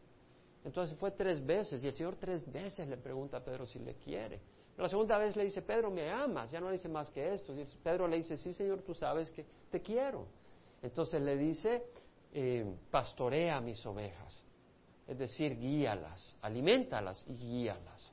Entonces 0.64 0.98
fue 0.98 1.12
tres 1.12 1.46
veces 1.46 1.84
y 1.84 1.88
el 1.88 1.94
Señor 1.94 2.16
tres 2.18 2.50
veces 2.52 2.88
le 2.88 2.98
pregunta 2.98 3.38
a 3.38 3.44
Pedro 3.44 3.66
si 3.66 3.80
le 3.80 3.96
quiere. 3.96 4.40
La 4.82 4.90
segunda 4.90 5.16
vez 5.20 5.36
le 5.36 5.46
dice, 5.46 5.62
Pedro, 5.62 5.92
me 5.92 6.10
amas. 6.10 6.50
Ya 6.50 6.60
no 6.60 6.66
le 6.66 6.74
dice 6.74 6.90
más 6.90 7.12
que 7.12 7.36
esto. 7.36 7.54
Pedro 7.84 8.08
le 8.08 8.18
dice, 8.18 8.36
sí, 8.38 8.52
Señor, 8.52 8.82
tú 8.82 8.96
sabes 8.96 9.30
que 9.30 9.46
te 9.70 9.80
quiero. 9.80 10.26
Entonces 10.82 11.22
le 11.22 11.38
dice, 11.38 11.84
eh, 12.34 12.66
pastorea 12.90 13.62
mis 13.62 13.86
ovejas. 13.86 14.44
Es 15.08 15.20
decir, 15.20 15.56
guíalas, 15.60 16.36
alimentalas 16.42 17.24
y 17.28 17.36
guíalas. 17.36 18.12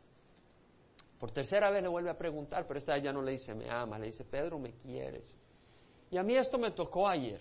Por 1.19 1.31
tercera 1.31 1.71
vez 1.71 1.83
le 1.83 1.89
vuelve 1.89 2.11
a 2.11 2.19
preguntar, 2.19 2.67
pero 2.67 2.79
esta 2.79 2.93
vez 2.95 3.03
ya 3.03 3.15
no 3.15 3.23
le 3.23 3.33
dice, 3.33 3.55
me 3.55 3.71
ama, 3.71 3.99
le 3.99 4.07
dice, 4.07 4.25
Pedro, 4.25 4.59
me 4.59 4.73
quieres. 4.73 5.35
Y 6.11 6.19
a 6.19 6.23
mí 6.23 6.37
esto 6.37 6.59
me 6.59 6.73
tocó 6.73 7.09
ayer, 7.09 7.41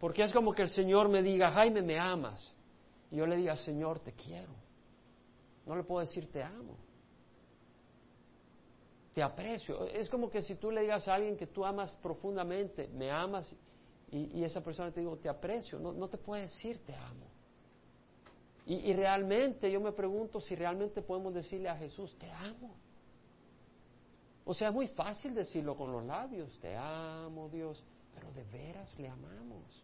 porque 0.00 0.24
es 0.24 0.32
como 0.32 0.52
que 0.52 0.62
el 0.62 0.68
Señor 0.70 1.08
me 1.08 1.22
diga, 1.22 1.52
Jaime, 1.52 1.80
me 1.80 1.98
amas. 1.98 2.52
Y 3.12 3.16
yo 3.16 3.26
le 3.26 3.36
diga, 3.36 3.56
Señor, 3.56 4.00
te 4.00 4.12
quiero. 4.14 4.52
No 5.64 5.76
le 5.76 5.84
puedo 5.84 6.00
decir 6.00 6.28
te 6.32 6.42
amo. 6.42 6.87
Te 9.18 9.24
aprecio. 9.24 9.84
Es 9.88 10.08
como 10.08 10.30
que 10.30 10.42
si 10.42 10.54
tú 10.54 10.70
le 10.70 10.82
digas 10.82 11.08
a 11.08 11.14
alguien 11.16 11.36
que 11.36 11.48
tú 11.48 11.64
amas 11.64 11.92
profundamente, 11.96 12.86
me 12.86 13.10
amas, 13.10 13.52
y, 14.12 14.44
esa 14.44 14.62
persona 14.62 14.92
te 14.92 15.00
digo, 15.00 15.16
te 15.16 15.28
aprecio. 15.28 15.80
No, 15.80 15.92
no 15.92 16.06
te 16.06 16.18
puede 16.18 16.42
decir 16.42 16.78
te 16.86 16.94
amo. 16.94 17.26
Y, 18.64 18.92
realmente 18.92 19.72
yo 19.72 19.80
me 19.80 19.90
pregunto 19.90 20.40
si 20.40 20.54
realmente 20.54 21.02
podemos 21.02 21.34
decirle 21.34 21.68
a 21.68 21.76
Jesús, 21.76 22.16
te 22.16 22.30
amo. 22.30 22.76
O 24.44 24.54
sea, 24.54 24.68
es 24.68 24.74
muy 24.74 24.86
fácil 24.86 25.34
decirlo 25.34 25.76
con 25.76 25.90
los 25.90 26.04
labios, 26.04 26.56
te 26.60 26.76
amo 26.76 27.48
Dios, 27.48 27.82
pero 28.14 28.30
de 28.30 28.44
veras 28.44 28.96
le 29.00 29.08
amamos. 29.08 29.82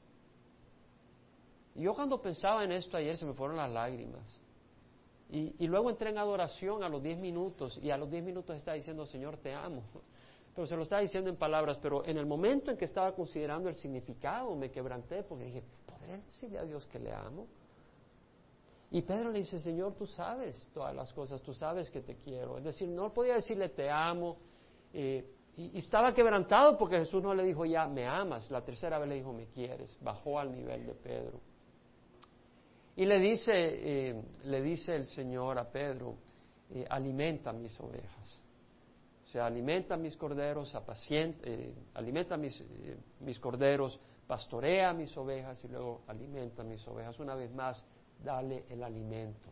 Yo 1.74 1.92
cuando 1.92 2.22
pensaba 2.22 2.62
en 2.62 2.70
esto 2.70 2.96
ayer 2.96 3.16
se 3.16 3.26
me 3.26 3.34
fueron 3.34 3.56
las 3.56 3.72
lágrimas. 3.72 4.43
Y, 5.30 5.66
luego 5.66 5.90
entré 5.90 6.10
en 6.10 6.18
adoración 6.18 6.84
a 6.84 6.88
los 6.88 7.02
diez 7.02 7.18
minutos 7.18 7.80
y 7.82 7.90
a 7.90 7.96
los 7.96 8.10
diez 8.10 8.22
minutos 8.22 8.56
está 8.56 8.74
diciendo, 8.74 9.06
Señor, 9.06 9.38
te 9.38 9.52
amo. 9.52 9.82
Pero 10.54 10.66
se 10.66 10.76
lo 10.76 10.82
está 10.82 11.00
diciendo 11.00 11.28
en 11.28 11.36
palabras, 11.36 11.78
pero 11.82 12.04
en 12.04 12.16
el 12.16 12.26
momento 12.26 12.70
en 12.70 12.76
que 12.76 12.84
estaba 12.84 13.12
considerando 13.12 13.68
el 13.68 13.74
significado 13.74 14.54
me 14.54 14.70
quebranté 14.70 15.24
porque 15.24 15.46
dije, 15.46 15.64
¿podré 15.84 16.18
decirle 16.18 16.58
a 16.60 16.64
Dios 16.64 16.86
que 16.86 17.00
le 17.00 17.12
amo? 17.12 17.48
Y 18.92 19.02
Pedro 19.02 19.32
le 19.32 19.40
dice, 19.40 19.58
Señor, 19.58 19.94
tú 19.94 20.06
sabes 20.06 20.70
todas 20.72 20.94
las 20.94 21.12
cosas, 21.12 21.42
tú 21.42 21.52
sabes 21.52 21.90
que 21.90 22.02
te 22.02 22.14
quiero. 22.18 22.58
Es 22.58 22.62
decir, 22.62 22.88
no 22.88 23.12
podía 23.12 23.34
decirle 23.34 23.70
te 23.70 23.90
amo. 23.90 24.36
Eh, 24.92 25.28
y, 25.56 25.78
estaba 25.78 26.14
quebrantado 26.14 26.78
porque 26.78 26.98
Jesús 26.98 27.20
no 27.20 27.34
le 27.34 27.42
dijo 27.42 27.64
ya, 27.64 27.88
me 27.88 28.06
amas. 28.06 28.48
La 28.52 28.64
tercera 28.64 29.00
vez 29.00 29.08
le 29.08 29.16
dijo, 29.16 29.32
me 29.32 29.46
quieres. 29.46 29.98
Bajó 30.00 30.38
al 30.38 30.52
nivel 30.52 30.86
de 30.86 30.94
Pedro. 30.94 31.40
Y 32.96 33.06
le 33.06 33.18
dice, 33.18 33.52
eh, 33.54 34.22
le 34.44 34.62
dice 34.62 34.94
el 34.94 35.06
Señor 35.06 35.58
a 35.58 35.70
Pedro, 35.70 36.14
eh, 36.70 36.84
alimenta 36.88 37.52
mis 37.52 37.78
ovejas. 37.80 38.40
O 39.24 39.26
sea, 39.26 39.46
alimenta 39.46 39.96
mis 39.96 40.16
corderos, 40.16 40.72
eh, 41.10 41.74
alimenta 41.94 42.36
mis, 42.36 42.62
mis 43.20 43.38
corderos, 43.40 43.98
pastorea 44.28 44.92
mis 44.92 45.16
ovejas 45.16 45.62
y 45.64 45.68
luego 45.68 46.02
alimenta 46.06 46.62
mis 46.62 46.86
ovejas. 46.86 47.18
Una 47.18 47.34
vez 47.34 47.52
más, 47.52 47.84
dale 48.22 48.64
el 48.70 48.82
alimento. 48.82 49.50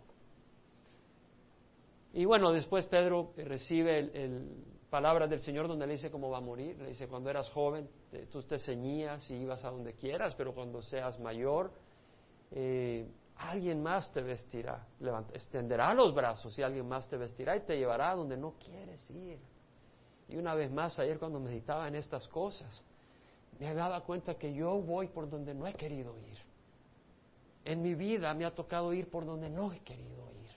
Y 2.13 2.25
bueno, 2.25 2.53
después 2.53 2.87
Pedro 2.87 3.33
recibe 3.37 3.99
el, 3.99 4.47
palabras 4.89 5.31
del 5.31 5.41
Señor 5.41 5.67
donde 5.67 5.87
le 5.87 5.95
dice 5.95 6.11
cómo 6.11 6.29
va 6.29 6.37
a 6.37 6.43
morir. 6.43 6.79
Le 6.79 6.91
dice, 6.91 7.09
cuando 7.09 7.31
eras 7.31 7.49
joven, 7.49 7.89
tú 8.31 8.43
te 8.43 8.59
ceñías 8.59 9.29
y 9.31 9.35
ibas 9.35 9.65
a 9.65 9.71
donde 9.71 9.95
quieras, 9.95 10.35
pero 10.37 10.55
cuando 10.55 10.83
seas 10.83 11.19
mayor, 11.19 11.73
eh, 12.51 13.07
alguien 13.49 13.83
más 13.83 14.11
te 14.13 14.21
vestirá, 14.21 14.87
extenderá 15.33 15.93
los 15.95 16.15
brazos 16.15 16.59
y 16.59 16.63
alguien 16.63 16.89
más 16.89 17.09
te 17.09 17.17
vestirá 17.17 17.57
y 17.57 17.61
te 17.61 17.77
llevará 17.77 18.11
a 18.11 18.15
donde 18.15 18.37
no 18.37 18.55
quieres 18.59 19.11
ir. 19.11 19.39
Y 20.29 20.37
una 20.37 20.55
vez 20.55 20.71
más, 20.71 20.99
ayer 20.99 21.19
cuando 21.19 21.41
meditaba 21.41 21.89
en 21.89 21.95
estas 21.95 22.27
cosas, 22.29 22.85
me 23.59 23.75
daba 23.75 24.01
cuenta 24.03 24.35
que 24.35 24.53
yo 24.55 24.81
voy 24.81 25.09
por 25.09 25.29
donde 25.29 25.55
no 25.55 25.67
he 25.67 25.75
querido 25.75 26.19
ir. 26.19 26.39
En 27.65 27.83
mi 27.83 27.95
vida 27.95 28.33
me 28.35 28.45
ha 28.45 28.55
tocado 28.55 28.93
ir 28.93 29.09
por 29.09 29.25
donde 29.25 29.49
no 29.49 29.73
he 29.73 29.81
querido 29.81 30.31
ir. 30.33 30.51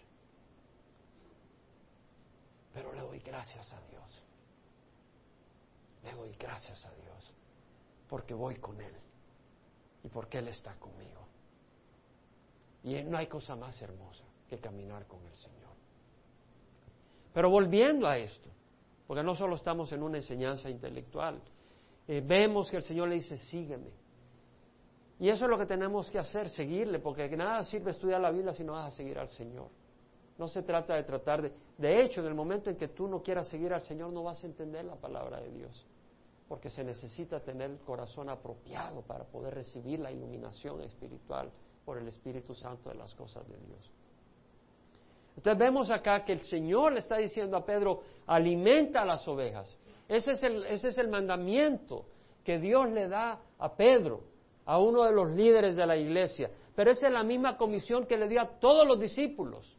Pero 2.73 2.93
le 2.93 3.01
doy 3.01 3.19
gracias 3.19 3.71
a 3.73 3.81
Dios. 3.89 4.23
Le 6.03 6.13
doy 6.13 6.35
gracias 6.35 6.85
a 6.85 6.93
Dios 6.95 7.33
porque 8.07 8.33
voy 8.33 8.55
con 8.55 8.79
Él 8.79 8.93
y 10.03 10.09
porque 10.09 10.37
Él 10.37 10.47
está 10.47 10.75
conmigo. 10.75 11.34
Y 12.85 13.01
no 13.03 13.17
hay 13.17 13.25
cosa 13.25 13.55
más 13.55 13.81
hermosa 13.81 14.23
que 14.47 14.59
caminar 14.59 15.07
con 15.07 15.19
el 15.25 15.33
Señor. 15.33 15.73
Pero 17.33 17.49
volviendo 17.49 18.07
a 18.07 18.17
esto, 18.17 18.47
porque 19.07 19.23
no 19.23 19.35
solo 19.35 19.55
estamos 19.55 19.91
en 19.91 20.03
una 20.03 20.17
enseñanza 20.17 20.69
intelectual, 20.69 21.41
eh, 22.07 22.23
vemos 22.23 22.69
que 22.69 22.77
el 22.77 22.83
Señor 22.83 23.09
le 23.09 23.15
dice, 23.15 23.37
sígueme. 23.37 23.89
Y 25.19 25.29
eso 25.29 25.45
es 25.45 25.51
lo 25.51 25.57
que 25.57 25.65
tenemos 25.65 26.11
que 26.11 26.19
hacer, 26.19 26.47
seguirle, 26.47 26.99
porque 26.99 27.27
nada 27.35 27.63
sirve 27.63 27.89
estudiar 27.89 28.21
la 28.21 28.29
Biblia 28.29 28.53
si 28.53 28.63
no 28.63 28.73
vas 28.73 28.93
a 28.93 28.95
seguir 28.95 29.17
al 29.17 29.29
Señor. 29.29 29.67
No 30.37 30.47
se 30.47 30.61
trata 30.61 30.93
de 30.93 31.03
tratar 31.03 31.41
de... 31.41 31.53
De 31.79 32.03
hecho, 32.03 32.21
en 32.21 32.27
el 32.27 32.35
momento 32.35 32.69
en 32.69 32.75
que 32.75 32.89
tú 32.89 33.07
no 33.07 33.23
quieras 33.23 33.47
seguir 33.47 33.73
al 33.73 33.81
Señor, 33.81 34.13
no 34.13 34.21
vas 34.21 34.43
a 34.43 34.47
entender 34.47 34.85
la 34.85 34.95
palabra 34.95 35.39
de 35.39 35.49
Dios, 35.49 35.87
porque 36.47 36.69
se 36.69 36.83
necesita 36.83 37.39
tener 37.39 37.71
el 37.71 37.79
corazón 37.79 38.29
apropiado 38.29 39.01
para 39.01 39.23
poder 39.23 39.55
recibir 39.55 39.99
la 39.99 40.11
iluminación 40.11 40.81
espiritual 40.81 41.49
por 41.85 41.97
el 41.97 42.07
Espíritu 42.07 42.55
Santo 42.55 42.89
de 42.89 42.95
las 42.95 43.13
cosas 43.13 43.47
de 43.47 43.57
Dios. 43.57 43.91
Entonces 45.37 45.59
vemos 45.59 45.91
acá 45.91 46.23
que 46.25 46.33
el 46.33 46.41
Señor 46.41 46.93
le 46.93 46.99
está 46.99 47.17
diciendo 47.17 47.57
a 47.57 47.65
Pedro, 47.65 48.01
alimenta 48.25 49.01
a 49.01 49.05
las 49.05 49.27
ovejas. 49.27 49.77
Ese 50.07 50.31
es 50.31 50.43
el, 50.43 50.65
ese 50.65 50.89
es 50.89 50.97
el 50.97 51.09
mandamiento 51.09 52.05
que 52.43 52.59
Dios 52.59 52.89
le 52.89 53.07
da 53.07 53.39
a 53.59 53.75
Pedro, 53.75 54.21
a 54.65 54.79
uno 54.79 55.03
de 55.03 55.11
los 55.11 55.31
líderes 55.31 55.75
de 55.75 55.85
la 55.85 55.97
iglesia. 55.97 56.49
Pero 56.75 56.91
esa 56.91 57.07
es 57.07 57.13
la 57.13 57.23
misma 57.23 57.57
comisión 57.57 58.05
que 58.05 58.17
le 58.17 58.27
dio 58.27 58.41
a 58.41 58.59
todos 58.59 58.87
los 58.87 58.99
discípulos. 58.99 59.75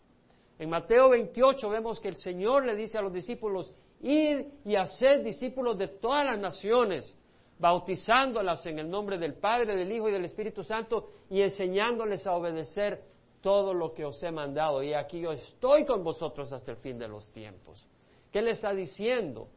En 0.58 0.70
Mateo 0.70 1.10
28 1.10 1.68
vemos 1.68 2.00
que 2.00 2.08
el 2.08 2.16
Señor 2.16 2.64
le 2.64 2.74
dice 2.74 2.98
a 2.98 3.02
los 3.02 3.12
discípulos, 3.12 3.72
id 4.00 4.46
y 4.64 4.76
haced 4.76 5.22
discípulos 5.22 5.78
de 5.78 5.88
todas 5.88 6.24
las 6.24 6.38
naciones, 6.38 7.16
bautizándolas 7.58 8.64
en 8.66 8.78
el 8.78 8.90
nombre 8.90 9.18
del 9.18 9.34
Padre, 9.34 9.76
del 9.76 9.90
Hijo 9.90 10.08
y 10.08 10.12
del 10.12 10.24
Espíritu 10.24 10.62
Santo 10.62 11.10
y 11.30 11.40
enseñándoles 11.40 12.26
a 12.26 12.34
obedecer 12.34 13.02
todo 13.40 13.72
lo 13.72 13.94
que 13.94 14.04
os 14.04 14.22
he 14.22 14.30
mandado. 14.30 14.82
Y 14.82 14.92
aquí 14.92 15.20
yo 15.20 15.32
estoy 15.32 15.84
con 15.84 16.02
vosotros 16.02 16.52
hasta 16.52 16.72
el 16.72 16.78
fin 16.78 16.98
de 16.98 17.08
los 17.08 17.30
tiempos. 17.32 17.86
¿Qué 18.32 18.42
le 18.42 18.50
está 18.50 18.74
diciendo? 18.74 19.48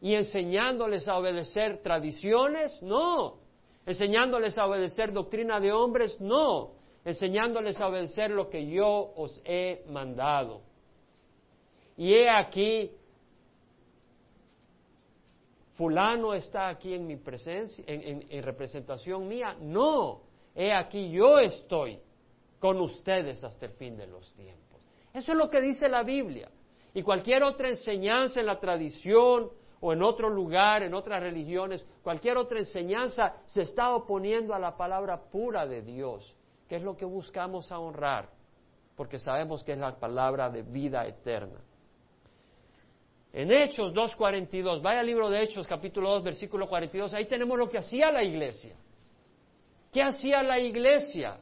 ¿Y 0.00 0.14
enseñándoles 0.14 1.06
a 1.08 1.18
obedecer 1.18 1.82
tradiciones? 1.82 2.80
No. 2.82 3.38
¿Enseñándoles 3.84 4.56
a 4.56 4.66
obedecer 4.66 5.12
doctrina 5.12 5.60
de 5.60 5.72
hombres? 5.72 6.20
No. 6.20 6.72
enseñándoles 7.04 7.80
a 7.80 7.88
obedecer 7.88 8.30
lo 8.30 8.48
que 8.48 8.66
yo 8.66 9.12
os 9.16 9.40
he 9.44 9.84
mandado. 9.88 10.60
Y 11.96 12.14
he 12.14 12.30
aquí, 12.30 12.90
fulano 15.80 16.34
está 16.34 16.68
aquí 16.68 16.92
en 16.92 17.06
mi 17.06 17.16
presencia, 17.16 17.82
en, 17.86 18.42
representación 18.42 19.26
mía. 19.26 19.56
No, 19.58 20.20
he 20.54 20.74
aquí 20.74 21.10
yo 21.10 21.38
estoy 21.38 21.98
con 22.58 22.78
ustedes 22.82 23.42
hasta 23.42 23.64
el 23.64 23.72
fin 23.72 23.96
de 23.96 24.06
los 24.06 24.30
tiempos. 24.34 24.78
Eso 25.14 25.32
es 25.32 25.38
lo 25.38 25.48
que 25.48 25.62
dice 25.62 25.88
la 25.88 26.02
Biblia. 26.02 26.50
Y 26.92 27.02
cualquier 27.02 27.42
otra 27.44 27.70
enseñanza 27.70 28.40
en 28.40 28.46
la 28.46 28.60
tradición 28.60 29.48
o 29.80 29.94
en 29.94 30.02
otro 30.02 30.28
lugar, 30.28 30.82
en 30.82 30.92
otras 30.92 31.22
religiones, 31.22 31.82
cualquier 32.02 32.36
otra 32.36 32.58
enseñanza 32.58 33.36
se 33.46 33.62
está 33.62 33.94
oponiendo 33.94 34.52
a 34.52 34.58
la 34.58 34.76
palabra 34.76 35.30
pura 35.30 35.66
de 35.66 35.80
Dios, 35.80 36.36
que 36.68 36.76
es 36.76 36.82
lo 36.82 36.94
que 36.94 37.06
buscamos 37.06 37.72
a 37.72 37.78
honrar, 37.78 38.28
porque 38.96 39.18
sabemos 39.18 39.64
que 39.64 39.72
es 39.72 39.78
la 39.78 39.98
palabra 39.98 40.50
de 40.50 40.60
vida 40.60 41.06
eterna. 41.06 41.58
En 43.32 43.52
Hechos 43.52 43.92
2.42, 43.94 44.82
vaya 44.82 45.00
al 45.00 45.06
libro 45.06 45.30
de 45.30 45.42
Hechos 45.42 45.66
capítulo 45.66 46.10
2 46.10 46.24
versículo 46.24 46.68
42, 46.68 47.12
ahí 47.14 47.26
tenemos 47.26 47.56
lo 47.56 47.70
que 47.70 47.78
hacía 47.78 48.10
la 48.10 48.24
iglesia. 48.24 48.74
¿Qué 49.92 50.02
hacía 50.02 50.42
la 50.42 50.58
iglesia 50.58 51.38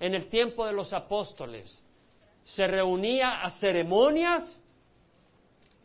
en 0.00 0.14
el 0.14 0.28
tiempo 0.28 0.66
de 0.66 0.72
los 0.72 0.92
apóstoles? 0.92 1.84
Se 2.44 2.66
reunía 2.66 3.42
a 3.42 3.50
ceremonias. 3.50 4.58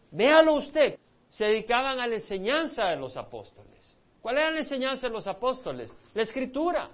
Véalo 0.09 0.55
usted, 0.55 0.97
se 1.29 1.45
dedicaban 1.45 1.99
a 1.99 2.07
la 2.07 2.15
enseñanza 2.15 2.85
de 2.85 2.95
los 2.95 3.15
apóstoles. 3.15 3.97
¿Cuál 4.21 4.37
era 4.37 4.51
la 4.51 4.59
enseñanza 4.59 5.07
de 5.07 5.13
los 5.13 5.27
apóstoles? 5.27 5.93
La 6.13 6.23
escritura. 6.23 6.89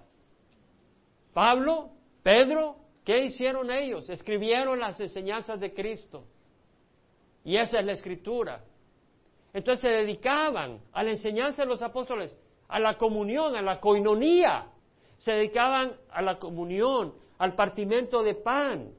Pablo, 1.34 1.92
Pedro, 2.22 2.76
¿qué 3.06 3.24
hicieron 3.24 3.72
ellos? 3.72 4.10
Escribieron 4.10 4.80
las 4.80 5.00
enseñanzas 5.00 5.60
de 5.60 5.74
Cristo. 5.74 6.26
Y 7.44 7.58
esa 7.58 7.80
es 7.80 7.86
la 7.86 7.92
escritura. 7.92 8.64
Entonces 9.54 9.82
se 9.82 9.98
dedicaban 9.98 10.80
a 10.92 11.04
la 11.04 11.12
enseñanza 11.12 11.64
de 11.64 11.70
los 11.70 11.82
apóstoles, 11.82 12.36
a 12.68 12.80
la 12.80 12.98
comunión, 12.98 13.56
a 13.56 13.62
la 13.62 13.80
coinonía. 13.80 14.68
Se 15.18 15.32
dedicaban 15.34 15.94
a 16.10 16.22
la 16.22 16.40
comunión, 16.40 17.14
al 17.38 17.56
partimento 17.56 18.24
de 18.24 18.36
pan, 18.36 18.94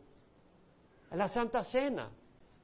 a 1.11 1.17
la 1.17 1.29
Santa 1.29 1.65
Cena, 1.65 2.11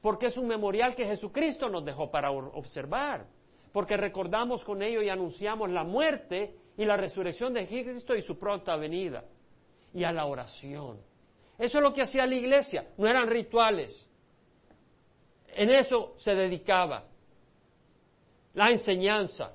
porque 0.01 0.27
es 0.27 0.37
un 0.37 0.47
memorial 0.47 0.95
que 0.95 1.05
Jesucristo 1.05 1.69
nos 1.69 1.85
dejó 1.85 2.11
para 2.11 2.31
observar, 2.31 3.27
porque 3.73 3.97
recordamos 3.97 4.65
con 4.65 4.83
ello 4.83 5.03
y 5.03 5.09
anunciamos 5.09 5.71
la 5.71 5.85
muerte 5.85 6.55
y 6.77 6.85
la 6.85 6.97
resurrección 6.97 7.55
de 7.55 7.67
Cristo 7.67 8.15
y 8.15 8.23
su 8.23 8.39
pronta 8.39 8.77
venida, 8.77 9.25
y 9.93 10.05
a 10.05 10.13
la 10.13 10.27
oración. 10.27 10.99
Eso 11.59 11.79
es 11.79 11.83
lo 11.83 11.93
que 11.93 12.03
hacía 12.03 12.27
la 12.27 12.35
iglesia, 12.35 12.89
no 12.97 13.07
eran 13.07 13.29
rituales, 13.29 14.09
en 15.55 15.71
eso 15.71 16.15
se 16.19 16.35
dedicaba. 16.35 17.05
La 18.55 18.71
enseñanza. 18.71 19.53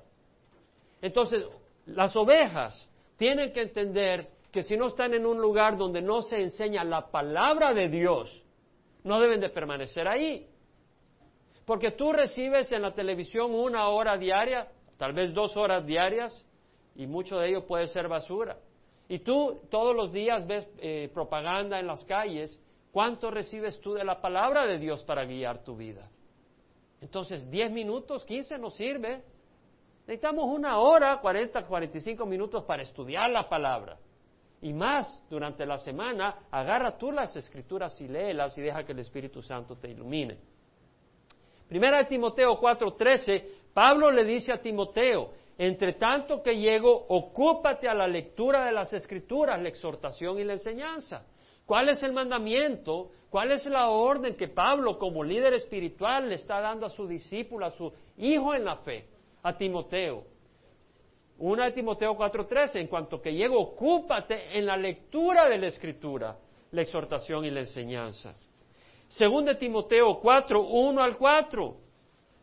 Entonces, 1.02 1.44
las 1.86 2.16
ovejas 2.16 2.88
tienen 3.16 3.52
que 3.52 3.62
entender 3.62 4.28
que 4.50 4.62
si 4.62 4.76
no 4.76 4.86
están 4.86 5.12
en 5.14 5.26
un 5.26 5.38
lugar 5.38 5.76
donde 5.76 6.00
no 6.00 6.22
se 6.22 6.40
enseña 6.40 6.82
la 6.82 7.10
palabra 7.10 7.74
de 7.74 7.88
Dios, 7.88 8.42
no 9.04 9.20
deben 9.20 9.40
de 9.40 9.50
permanecer 9.50 10.08
ahí. 10.08 10.48
Porque 11.64 11.90
tú 11.90 12.12
recibes 12.12 12.70
en 12.72 12.82
la 12.82 12.94
televisión 12.94 13.54
una 13.54 13.88
hora 13.88 14.16
diaria, 14.16 14.68
tal 14.96 15.12
vez 15.12 15.34
dos 15.34 15.56
horas 15.56 15.84
diarias, 15.84 16.46
y 16.94 17.06
mucho 17.06 17.38
de 17.38 17.48
ello 17.48 17.66
puede 17.66 17.86
ser 17.88 18.08
basura. 18.08 18.56
Y 19.08 19.18
tú 19.20 19.60
todos 19.70 19.94
los 19.94 20.12
días 20.12 20.46
ves 20.46 20.66
eh, 20.78 21.10
propaganda 21.12 21.78
en 21.78 21.86
las 21.86 22.02
calles 22.04 22.58
¿Cuánto 22.96 23.30
recibes 23.30 23.78
tú 23.82 23.92
de 23.92 24.04
la 24.04 24.22
palabra 24.22 24.64
de 24.64 24.78
Dios 24.78 25.04
para 25.04 25.26
guiar 25.26 25.62
tu 25.62 25.76
vida? 25.76 26.08
Entonces, 27.02 27.50
10 27.50 27.70
minutos, 27.70 28.24
15 28.24 28.56
no 28.56 28.70
sirve. 28.70 29.22
Necesitamos 30.06 30.46
una 30.46 30.78
hora, 30.78 31.20
40, 31.20 31.62
45 31.64 32.24
minutos 32.24 32.64
para 32.64 32.82
estudiar 32.82 33.28
la 33.28 33.50
palabra. 33.50 33.98
Y 34.62 34.72
más, 34.72 35.22
durante 35.28 35.66
la 35.66 35.76
semana, 35.76 36.46
agarra 36.50 36.96
tú 36.96 37.12
las 37.12 37.36
escrituras 37.36 38.00
y 38.00 38.08
léelas 38.08 38.56
y 38.56 38.62
deja 38.62 38.82
que 38.82 38.92
el 38.92 39.00
Espíritu 39.00 39.42
Santo 39.42 39.76
te 39.76 39.90
ilumine. 39.90 40.38
Primera 41.68 41.98
de 41.98 42.04
Timoteo 42.06 42.58
4:13, 42.58 43.74
Pablo 43.74 44.10
le 44.10 44.24
dice 44.24 44.54
a 44.54 44.62
Timoteo, 44.62 45.32
entre 45.58 45.92
tanto 45.92 46.42
que 46.42 46.56
llego, 46.56 47.08
ocúpate 47.10 47.90
a 47.90 47.94
la 47.94 48.08
lectura 48.08 48.64
de 48.64 48.72
las 48.72 48.90
escrituras, 48.94 49.60
la 49.60 49.68
exhortación 49.68 50.38
y 50.38 50.44
la 50.44 50.54
enseñanza. 50.54 51.26
¿Cuál 51.66 51.88
es 51.88 52.02
el 52.04 52.12
mandamiento? 52.12 53.10
¿Cuál 53.28 53.50
es 53.50 53.66
la 53.66 53.88
orden 53.88 54.36
que 54.36 54.48
Pablo 54.48 54.98
como 54.98 55.24
líder 55.24 55.52
espiritual 55.54 56.28
le 56.28 56.36
está 56.36 56.60
dando 56.60 56.86
a 56.86 56.90
su 56.90 57.08
discípulo, 57.08 57.66
a 57.66 57.72
su 57.72 57.92
hijo 58.16 58.54
en 58.54 58.64
la 58.64 58.76
fe, 58.76 59.04
a 59.42 59.56
Timoteo? 59.56 60.22
Una 61.38 61.66
de 61.66 61.72
Timoteo 61.72 62.16
4:13, 62.16 62.80
en 62.80 62.86
cuanto 62.86 63.20
que 63.20 63.34
llego, 63.34 63.60
ocúpate 63.60 64.56
en 64.56 64.64
la 64.64 64.76
lectura 64.76 65.48
de 65.48 65.58
la 65.58 65.66
escritura, 65.66 66.38
la 66.70 66.82
exhortación 66.82 67.44
y 67.44 67.50
la 67.50 67.60
enseñanza. 67.60 68.36
Según 69.08 69.44
de 69.44 69.56
Timoteo 69.56 70.18
4, 70.20 70.60
1 70.60 71.02
al 71.02 71.16
4. 71.18 71.76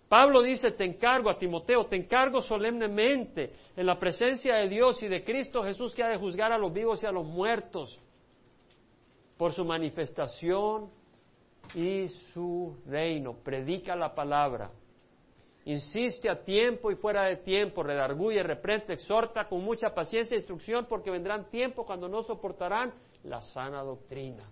Pablo 0.09 0.43
dice, 0.43 0.71
te 0.71 0.83
encargo 0.83 1.29
a 1.29 1.39
Timoteo, 1.39 1.85
te 1.85 1.95
encargo 1.95 2.39
solemnemente 2.41 3.53
en 3.75 3.85
la 3.87 3.97
presencia 3.97 4.55
de 4.57 4.69
Dios 4.69 5.01
y 5.01 5.07
de 5.07 5.23
Cristo 5.23 5.63
Jesús 5.63 5.95
que 5.95 6.03
ha 6.03 6.09
de 6.09 6.17
juzgar 6.17 6.51
a 6.51 6.57
los 6.57 6.71
vivos 6.71 7.01
y 7.01 7.07
a 7.07 7.11
los 7.11 7.25
muertos 7.25 7.99
por 9.43 9.51
su 9.51 9.65
manifestación 9.65 10.89
y 11.75 12.07
su 12.07 12.77
reino. 12.85 13.33
Predica 13.43 13.93
la 13.93 14.15
palabra. 14.15 14.71
Insiste 15.65 16.29
a 16.29 16.45
tiempo 16.45 16.89
y 16.91 16.95
fuera 16.95 17.23
de 17.23 17.35
tiempo, 17.35 17.83
redarguye, 17.83 18.41
reprende, 18.41 18.93
exhorta 18.93 19.49
con 19.49 19.61
mucha 19.61 19.93
paciencia 19.93 20.35
e 20.35 20.37
instrucción, 20.37 20.85
porque 20.87 21.11
vendrán 21.11 21.49
tiempos 21.49 21.85
cuando 21.85 22.07
no 22.07 22.23
soportarán 22.23 22.93
la 23.25 23.41
sana 23.41 23.83
doctrina. 23.83 24.49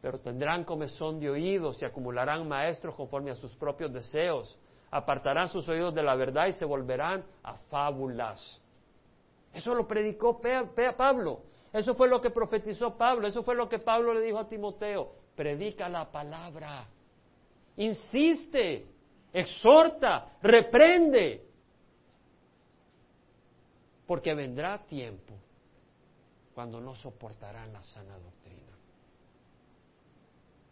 Pero 0.00 0.20
tendrán 0.20 0.62
comezón 0.62 1.18
de 1.18 1.28
oídos 1.28 1.82
y 1.82 1.84
acumularán 1.84 2.46
maestros 2.46 2.94
conforme 2.94 3.32
a 3.32 3.34
sus 3.34 3.52
propios 3.56 3.92
deseos. 3.92 4.56
Apartarán 4.92 5.48
sus 5.48 5.68
oídos 5.68 5.92
de 5.92 6.04
la 6.04 6.14
verdad 6.14 6.46
y 6.46 6.52
se 6.52 6.64
volverán 6.64 7.24
a 7.42 7.54
fábulas. 7.68 8.61
Eso 9.52 9.74
lo 9.74 9.86
predicó 9.86 10.40
Pablo. 10.96 11.42
Eso 11.72 11.94
fue 11.94 12.08
lo 12.08 12.20
que 12.20 12.30
profetizó 12.30 12.96
Pablo, 12.96 13.26
eso 13.26 13.42
fue 13.42 13.54
lo 13.54 13.68
que 13.68 13.78
Pablo 13.78 14.12
le 14.12 14.20
dijo 14.20 14.38
a 14.38 14.48
Timoteo. 14.48 15.12
Predica 15.34 15.88
la 15.88 16.10
palabra, 16.10 16.86
insiste, 17.76 18.86
exhorta, 19.32 20.36
reprende, 20.42 21.48
porque 24.06 24.34
vendrá 24.34 24.84
tiempo 24.84 25.34
cuando 26.54 26.78
no 26.78 26.94
soportarán 26.94 27.72
la 27.72 27.82
sana 27.82 28.18
doctrina. 28.18 28.72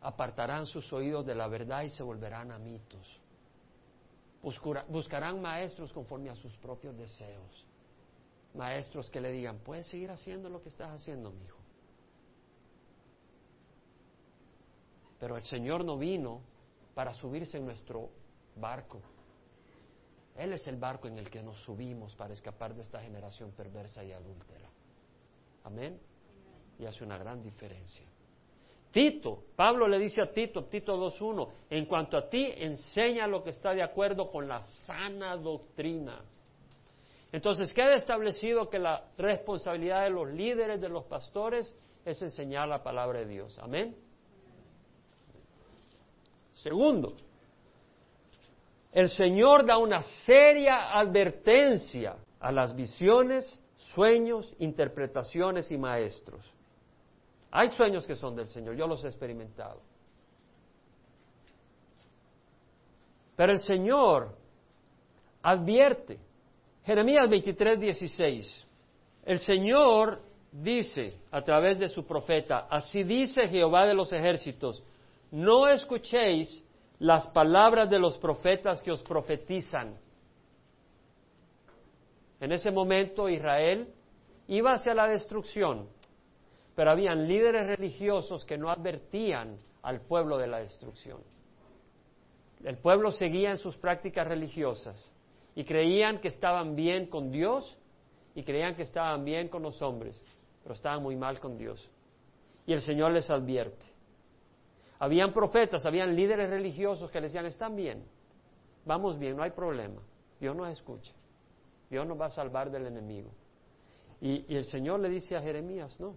Apartarán 0.03 0.67
sus 0.67 0.93
oídos 0.93 1.25
de 1.25 1.35
la 1.35 1.49
verdad 1.49 1.83
y 1.83 1.91
se 1.91 2.03
volverán 2.03 2.51
a 2.53 2.59
mitos. 2.59 3.21
Buscarán 4.89 5.41
maestros 5.41 5.93
conforme 5.93 6.29
a 6.29 6.35
sus 6.35 6.55
propios 6.59 6.95
deseos 6.97 7.70
maestros 8.55 9.11
que 9.11 9.21
le 9.21 9.31
digan, 9.33 9.59
puedes 9.59 9.87
seguir 9.87 10.11
haciendo 10.11 10.49
lo 10.49 10.63
que 10.63 10.69
estás 10.69 10.91
haciendo, 10.91 11.31
mi 11.31 11.45
hijo. 11.45 11.59
Pero 15.19 15.37
el 15.37 15.43
Señor 15.43 15.85
no 15.85 15.99
vino 15.99 16.41
para 16.95 17.13
subirse 17.15 17.59
en 17.59 17.67
nuestro 17.67 18.11
barco. 18.57 19.01
Él 20.37 20.53
es 20.53 20.67
el 20.67 20.77
barco 20.77 21.09
en 21.09 21.19
el 21.19 21.29
que 21.29 21.43
nos 21.43 21.59
subimos 21.59 22.15
para 22.15 22.33
escapar 22.33 22.75
de 22.75 22.83
esta 22.83 23.01
generación 23.01 23.53
perversa 23.53 24.03
y 24.03 24.13
adúltera. 24.13 24.69
Amén. 25.65 26.01
Y 26.79 26.87
hace 26.87 27.05
una 27.05 27.19
gran 27.19 27.43
diferencia. 27.43 28.07
Tito, 28.91 29.45
Pablo 29.55 29.87
le 29.87 29.99
dice 29.99 30.21
a 30.21 30.33
Tito, 30.33 30.65
Tito 30.65 30.97
2.1, 30.97 31.49
en 31.71 31.87
cuanto 31.87 32.17
a 32.17 32.29
ti, 32.29 32.53
enseña 32.57 33.27
lo 33.27 33.45
que 33.45 33.51
está 33.51 33.73
de 33.73 33.83
acuerdo 33.83 34.31
con 34.31 34.49
la 34.49 34.63
sana 34.63 35.37
doctrina. 35.37 36.25
Entonces 37.33 37.73
queda 37.73 37.95
establecido 37.95 38.69
que 38.69 38.79
la 38.79 39.05
responsabilidad 39.17 40.03
de 40.05 40.11
los 40.11 40.29
líderes, 40.29 40.81
de 40.81 40.89
los 40.89 41.05
pastores, 41.05 41.75
es 42.05 42.21
enseñar 42.23 42.69
la 42.69 42.83
palabra 42.83 43.21
de 43.21 43.27
Dios. 43.27 43.59
Amén. 43.59 43.97
Segundo, 46.53 47.17
el 48.93 49.09
Señor 49.09 49.65
da 49.65 49.79
una 49.79 50.03
seria 50.27 50.99
advertencia 50.99 52.17
a 52.41 52.51
las 52.51 52.75
visiones, 52.75 53.61
sueños, 53.77 54.55
interpretaciones 54.59 55.71
y 55.71 55.79
maestros. 55.79 56.53
Hay 57.53 57.71
sueños 57.71 58.07
que 58.07 58.17
son 58.17 58.35
del 58.35 58.47
Señor, 58.49 58.75
yo 58.75 58.87
los 58.87 59.05
he 59.05 59.09
experimentado. 59.09 59.81
Pero 63.37 63.53
el 63.53 63.59
Señor 63.61 64.37
advierte 65.43 66.19
Jeremías 66.85 67.29
23, 67.29 67.79
16. 67.79 68.67
El 69.25 69.39
Señor 69.41 70.23
dice 70.51 71.19
a 71.31 71.43
través 71.43 71.79
de 71.79 71.89
su 71.89 72.07
profeta, 72.07 72.67
así 72.71 73.03
dice 73.03 73.49
Jehová 73.49 73.87
de 73.87 73.95
los 73.95 74.13
ejércitos, 74.13 74.83
no 75.31 75.69
escuchéis 75.69 76.65
las 76.99 77.29
palabras 77.29 77.89
de 77.89 77.99
los 77.99 78.19
profetas 78.19 78.83
que 78.83 78.91
os 78.91 79.03
profetizan. 79.03 79.97
En 82.41 82.53
ese 82.53 82.71
momento 82.71 83.29
Israel 83.29 83.89
iba 84.49 84.73
hacia 84.73 84.95
la 84.95 85.07
destrucción, 85.07 85.89
pero 86.75 86.91
habían 86.91 87.29
líderes 87.29 87.67
religiosos 87.67 88.45
que 88.45 88.59
no 88.59 88.71
advertían 88.71 89.59
al 89.83 90.01
pueblo 90.01 90.39
de 90.39 90.47
la 90.47 90.59
destrucción. 90.59 91.21
El 92.65 92.79
pueblo 92.79 93.13
seguía 93.13 93.51
en 93.51 93.59
sus 93.59 93.77
prácticas 93.77 94.27
religiosas 94.27 95.15
y 95.55 95.65
creían 95.65 96.21
que 96.21 96.29
estaban 96.29 96.77
bien 96.77 97.07
con 97.07 97.31
Dios 97.31 97.79
y 98.35 98.43
creían 98.43 98.77
que 98.77 98.83
estaban 98.83 99.25
bien 99.25 99.49
con 99.49 99.63
los 99.63 99.81
hombres, 99.83 100.21
pero 100.63 100.75
estaban 100.75 101.03
muy 101.03 101.17
mal 101.17 101.41
con 101.41 101.59
Dios. 101.59 101.91
Y 102.67 102.73
el 102.73 102.81
Señor 102.81 103.13
les 103.13 103.29
advierte. 103.31 103.85
Habían 104.99 105.33
profetas, 105.33 105.85
habían 105.87 106.15
líderes 106.15 106.51
religiosos 106.51 107.11
que 107.11 107.21
les 107.21 107.33
decían, 107.33 107.47
están 107.47 107.75
bien, 107.75 108.05
vamos 108.85 109.19
bien, 109.19 109.37
no 109.37 109.43
hay 109.43 109.51
problema, 109.51 110.03
Dios 110.39 110.55
nos 110.55 110.69
escucha, 110.69 111.13
Dios 111.89 112.07
nos 112.07 112.21
va 112.21 112.27
a 112.27 112.31
salvar 112.31 112.71
del 112.71 112.87
enemigo. 112.87 113.31
Y, 114.21 114.45
y 114.53 114.57
el 114.57 114.67
Señor 114.67 115.01
le 115.01 115.09
dice 115.09 115.37
a 115.37 115.41
Jeremías, 115.41 115.99
no. 115.99 116.15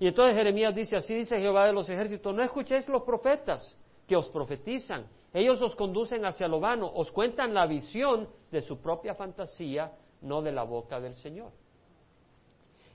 Y 0.00 0.08
entonces 0.08 0.36
Jeremías 0.36 0.74
dice, 0.74 0.96
así 0.96 1.14
dice 1.14 1.38
Jehová 1.38 1.66
de 1.66 1.72
los 1.72 1.88
ejércitos, 1.88 2.34
no 2.34 2.42
escuchéis 2.42 2.88
los 2.88 3.04
profetas 3.04 3.78
que 4.08 4.16
os 4.16 4.28
profetizan, 4.28 5.06
ellos 5.34 5.60
os 5.60 5.74
conducen 5.74 6.24
hacia 6.24 6.46
lo 6.46 6.60
vano, 6.60 6.90
os 6.94 7.10
cuentan 7.10 7.52
la 7.52 7.66
visión 7.66 8.28
de 8.52 8.60
su 8.60 8.80
propia 8.80 9.16
fantasía, 9.16 9.92
no 10.22 10.40
de 10.40 10.52
la 10.52 10.62
boca 10.62 11.00
del 11.00 11.14
Señor. 11.16 11.50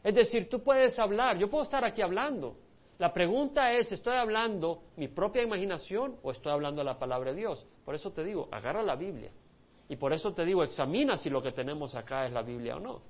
Es 0.02 0.16
decir, 0.16 0.48
tú 0.50 0.64
puedes 0.64 0.98
hablar, 0.98 1.38
yo 1.38 1.50
puedo 1.50 1.64
estar 1.64 1.84
aquí 1.84 2.02
hablando. 2.02 2.56
La 2.98 3.12
pregunta 3.12 3.74
es, 3.74 3.92
¿estoy 3.92 4.16
hablando 4.16 4.84
mi 4.96 5.10
propia 5.10 5.44
imaginación 5.44 6.16
o 6.24 6.32
estoy 6.32 6.54
hablando 6.54 6.82
la 6.82 6.98
palabra 6.98 7.34
de 7.34 7.40
Dios? 7.40 7.68
Por 7.84 7.94
eso 7.94 8.12
te 8.12 8.24
digo, 8.24 8.48
agarra 8.52 8.84
la 8.84 8.96
Biblia. 8.96 9.32
Y 9.90 9.98
por 9.98 10.14
eso 10.14 10.34
te 10.34 10.46
digo, 10.46 10.64
examina 10.64 11.18
si 11.18 11.30
lo 11.30 11.42
que 11.42 11.52
tenemos 11.52 11.94
acá 11.96 12.26
es 12.26 12.32
la 12.32 12.42
Biblia 12.42 12.78
o 12.78 12.80
no. 12.80 13.02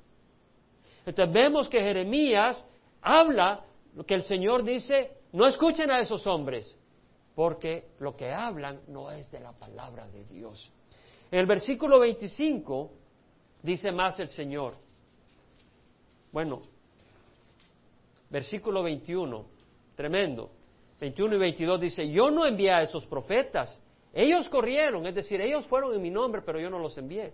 Entonces 1.06 1.32
vemos 1.32 1.70
que 1.70 1.82
Jeremías 1.82 2.66
habla 3.02 3.64
lo 3.96 4.04
que 4.06 4.16
el 4.16 4.24
Señor 4.24 4.64
dice, 4.64 5.12
no 5.34 5.46
escuchen 5.46 5.92
a 5.92 6.00
esos 6.00 6.26
hombres, 6.26 6.79
porque 7.40 7.86
lo 8.00 8.18
que 8.18 8.34
hablan 8.34 8.82
no 8.90 9.10
es 9.12 9.32
de 9.32 9.40
la 9.40 9.54
palabra 9.54 10.10
de 10.10 10.26
Dios. 10.26 10.74
En 11.32 11.40
el 11.40 11.46
versículo 11.46 11.98
25 11.98 12.92
dice 13.64 13.94
más 13.94 14.20
el 14.20 14.28
Señor. 14.28 14.74
Bueno, 16.34 16.62
versículo 18.30 18.84
21, 18.84 19.46
tremendo. 19.96 20.52
21 21.00 21.36
y 21.36 21.40
22 21.40 21.80
dice, 21.80 22.10
yo 22.10 22.30
no 22.30 22.46
envié 22.46 22.74
a 22.74 22.82
esos 22.82 23.06
profetas. 23.06 23.82
Ellos 24.12 24.50
corrieron, 24.50 25.08
es 25.08 25.16
decir, 25.16 25.40
ellos 25.40 25.66
fueron 25.68 25.96
en 25.96 26.02
mi 26.02 26.10
nombre, 26.12 26.42
pero 26.46 26.60
yo 26.60 26.70
no 26.70 26.78
los 26.78 26.98
envié. 26.98 27.34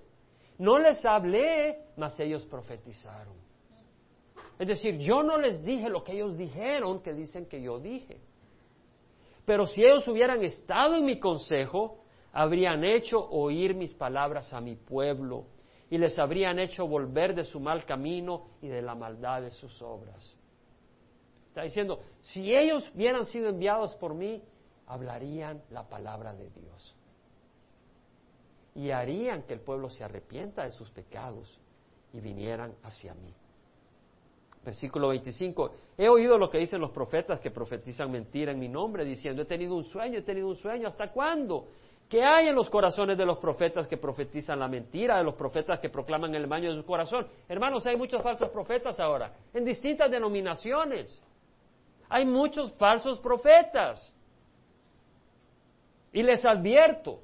No 0.60 0.78
les 0.78 1.04
hablé, 1.04 1.80
mas 1.98 2.20
ellos 2.20 2.46
profetizaron. 2.46 3.34
Es 4.60 4.68
decir, 4.68 5.00
yo 5.00 5.24
no 5.24 5.40
les 5.40 5.66
dije 5.66 5.90
lo 5.90 6.04
que 6.04 6.12
ellos 6.12 6.38
dijeron, 6.38 7.02
que 7.02 7.16
dicen 7.16 7.48
que 7.48 7.60
yo 7.60 7.80
dije. 7.80 8.20
Pero 9.46 9.68
si 9.68 9.84
ellos 9.84 10.08
hubieran 10.08 10.44
estado 10.44 10.96
en 10.96 11.06
mi 11.06 11.20
consejo, 11.20 12.00
habrían 12.34 12.84
hecho 12.84 13.20
oír 13.30 13.76
mis 13.76 13.94
palabras 13.94 14.52
a 14.54 14.60
mi 14.60 14.76
pueblo 14.76 15.46
y 15.90 15.98
les 15.98 16.18
habrían 16.18 16.60
hecho 16.60 16.88
volver 16.88 17.36
de 17.36 17.46
su 17.46 17.60
mal 17.60 17.86
camino 17.86 18.48
y 18.62 18.68
de 18.68 18.82
la 18.82 18.96
maldad 18.96 19.42
de 19.44 19.52
sus 19.52 19.82
obras. 19.82 20.36
Está 21.50 21.62
diciendo, 21.62 22.02
si 22.22 22.54
ellos 22.54 22.92
hubieran 22.94 23.26
sido 23.26 23.50
enviados 23.50 23.96
por 23.96 24.14
mí, 24.14 24.44
hablarían 24.88 25.62
la 25.70 25.88
palabra 25.88 26.34
de 26.34 26.50
Dios. 26.50 26.96
Y 28.74 28.92
harían 28.92 29.44
que 29.44 29.54
el 29.54 29.62
pueblo 29.62 29.90
se 29.90 30.04
arrepienta 30.04 30.64
de 30.64 30.72
sus 30.72 30.90
pecados 30.92 31.58
y 32.12 32.20
vinieran 32.20 32.76
hacia 32.84 33.14
mí. 33.14 33.34
Versículo 34.66 35.10
25. 35.10 35.72
He 35.96 36.10
oído 36.10 36.40
lo 36.40 36.50
que 36.50 36.58
dicen 36.58 36.82
los 36.82 36.90
profetas 36.90 37.40
que 37.40 37.52
profetizan 37.52 38.12
mentira 38.12 38.52
en 38.52 38.60
mi 38.60 38.68
nombre, 38.68 39.06
diciendo, 39.06 39.44
he 39.44 39.46
tenido 39.46 39.76
un 39.76 39.84
sueño, 39.84 40.18
he 40.18 40.24
tenido 40.24 40.48
un 40.48 40.56
sueño, 40.56 40.88
¿hasta 40.88 41.12
cuándo? 41.12 41.68
¿Qué 42.10 42.24
hay 42.24 42.48
en 42.48 42.56
los 42.56 42.70
corazones 42.70 43.16
de 43.16 43.26
los 43.26 43.38
profetas 43.38 43.88
que 43.88 43.98
profetizan 43.98 44.60
la 44.60 44.68
mentira, 44.68 45.20
de 45.20 45.24
los 45.24 45.36
profetas 45.36 45.80
que 45.80 45.90
proclaman 45.90 46.34
el 46.34 46.48
baño 46.48 46.72
de 46.72 46.82
su 46.82 46.86
corazón? 46.86 47.28
Hermanos, 47.48 47.86
hay 47.86 47.96
muchos 47.96 48.24
falsos 48.24 48.50
profetas 48.50 49.00
ahora, 49.00 49.34
en 49.54 49.64
distintas 49.64 50.10
denominaciones. 50.10 51.22
Hay 52.10 52.26
muchos 52.26 52.74
falsos 52.74 53.20
profetas. 53.20 54.16
Y 56.12 56.24
les 56.24 56.44
advierto 56.44 57.20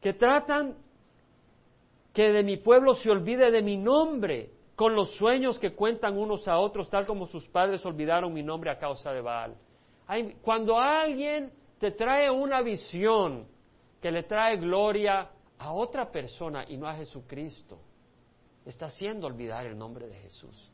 que 0.00 0.14
tratan 0.14 0.76
que 2.14 2.32
de 2.32 2.42
mi 2.42 2.56
pueblo 2.56 2.94
se 2.94 3.10
olvide 3.10 3.50
de 3.50 3.60
mi 3.60 3.76
nombre 3.76 4.55
con 4.76 4.94
los 4.94 5.10
sueños 5.16 5.58
que 5.58 5.74
cuentan 5.74 6.18
unos 6.18 6.46
a 6.46 6.58
otros, 6.58 6.90
tal 6.90 7.06
como 7.06 7.26
sus 7.26 7.48
padres 7.48 7.84
olvidaron 7.86 8.32
mi 8.32 8.42
nombre 8.42 8.70
a 8.70 8.78
causa 8.78 9.10
de 9.12 9.22
Baal. 9.22 9.56
cuando 10.42 10.78
alguien 10.78 11.50
te 11.80 11.90
trae 11.90 12.30
una 12.30 12.60
visión 12.60 13.46
que 14.00 14.10
le 14.12 14.22
trae 14.22 14.56
gloria 14.58 15.30
a 15.58 15.72
otra 15.72 16.12
persona 16.12 16.66
y 16.68 16.76
no 16.76 16.86
a 16.86 16.94
Jesucristo, 16.94 17.78
está 18.66 18.86
haciendo 18.86 19.26
olvidar 19.26 19.64
el 19.64 19.76
nombre 19.76 20.06
de 20.06 20.14
Jesús. 20.16 20.70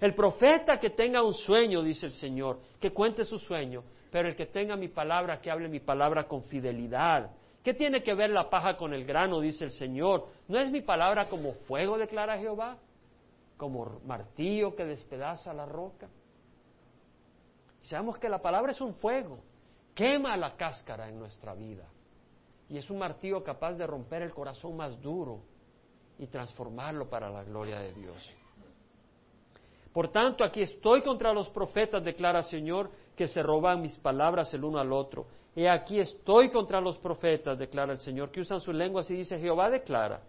El 0.00 0.14
profeta 0.14 0.78
que 0.78 0.90
tenga 0.90 1.22
un 1.22 1.32
sueño, 1.32 1.82
dice 1.82 2.06
el 2.06 2.12
Señor, 2.12 2.58
que 2.80 2.92
cuente 2.92 3.24
su 3.24 3.38
sueño, 3.38 3.84
pero 4.10 4.28
el 4.28 4.34
que 4.34 4.46
tenga 4.46 4.76
mi 4.76 4.88
palabra, 4.88 5.40
que 5.40 5.50
hable 5.50 5.68
mi 5.68 5.80
palabra 5.80 6.26
con 6.26 6.42
fidelidad, 6.44 7.30
¿Qué 7.66 7.74
tiene 7.74 8.00
que 8.00 8.14
ver 8.14 8.30
la 8.30 8.48
paja 8.48 8.76
con 8.76 8.94
el 8.94 9.04
grano? 9.04 9.40
Dice 9.40 9.64
el 9.64 9.72
Señor. 9.72 10.28
¿No 10.46 10.56
es 10.56 10.70
mi 10.70 10.82
palabra 10.82 11.28
como 11.28 11.52
fuego, 11.66 11.98
declara 11.98 12.38
Jehová? 12.38 12.76
Como 13.56 13.98
martillo 14.06 14.76
que 14.76 14.84
despedaza 14.84 15.52
la 15.52 15.66
roca. 15.66 16.08
sabemos 17.82 18.18
que 18.18 18.28
la 18.28 18.40
palabra 18.40 18.70
es 18.70 18.80
un 18.80 18.94
fuego, 18.94 19.40
quema 19.96 20.36
la 20.36 20.54
cáscara 20.54 21.08
en 21.08 21.18
nuestra 21.18 21.54
vida. 21.54 21.88
Y 22.68 22.78
es 22.78 22.88
un 22.88 23.00
martillo 23.00 23.42
capaz 23.42 23.72
de 23.72 23.84
romper 23.84 24.22
el 24.22 24.32
corazón 24.32 24.76
más 24.76 25.02
duro 25.02 25.40
y 26.20 26.28
transformarlo 26.28 27.10
para 27.10 27.28
la 27.30 27.42
gloria 27.42 27.80
de 27.80 27.92
Dios. 27.94 28.32
Por 29.92 30.12
tanto, 30.12 30.44
aquí 30.44 30.62
estoy 30.62 31.02
contra 31.02 31.32
los 31.32 31.50
profetas, 31.50 32.04
declara 32.04 32.38
el 32.38 32.44
Señor, 32.44 32.92
que 33.16 33.26
se 33.26 33.42
roban 33.42 33.82
mis 33.82 33.98
palabras 33.98 34.54
el 34.54 34.62
uno 34.62 34.78
al 34.78 34.92
otro 34.92 35.26
He 35.56 35.70
aquí 35.70 35.98
estoy 35.98 36.50
contra 36.50 36.82
los 36.82 36.98
profetas, 36.98 37.58
declara 37.58 37.94
el 37.94 37.98
Señor, 38.00 38.30
que 38.30 38.40
usan 38.40 38.60
su 38.60 38.74
lengua, 38.74 39.00
así 39.00 39.14
dice 39.14 39.38
Jehová 39.38 39.70
declara. 39.70 40.20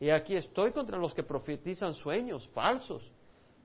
He 0.00 0.12
aquí 0.12 0.36
estoy 0.36 0.70
contra 0.70 0.96
los 0.96 1.12
que 1.12 1.24
profetizan 1.24 1.94
sueños 1.94 2.48
falsos, 2.54 3.02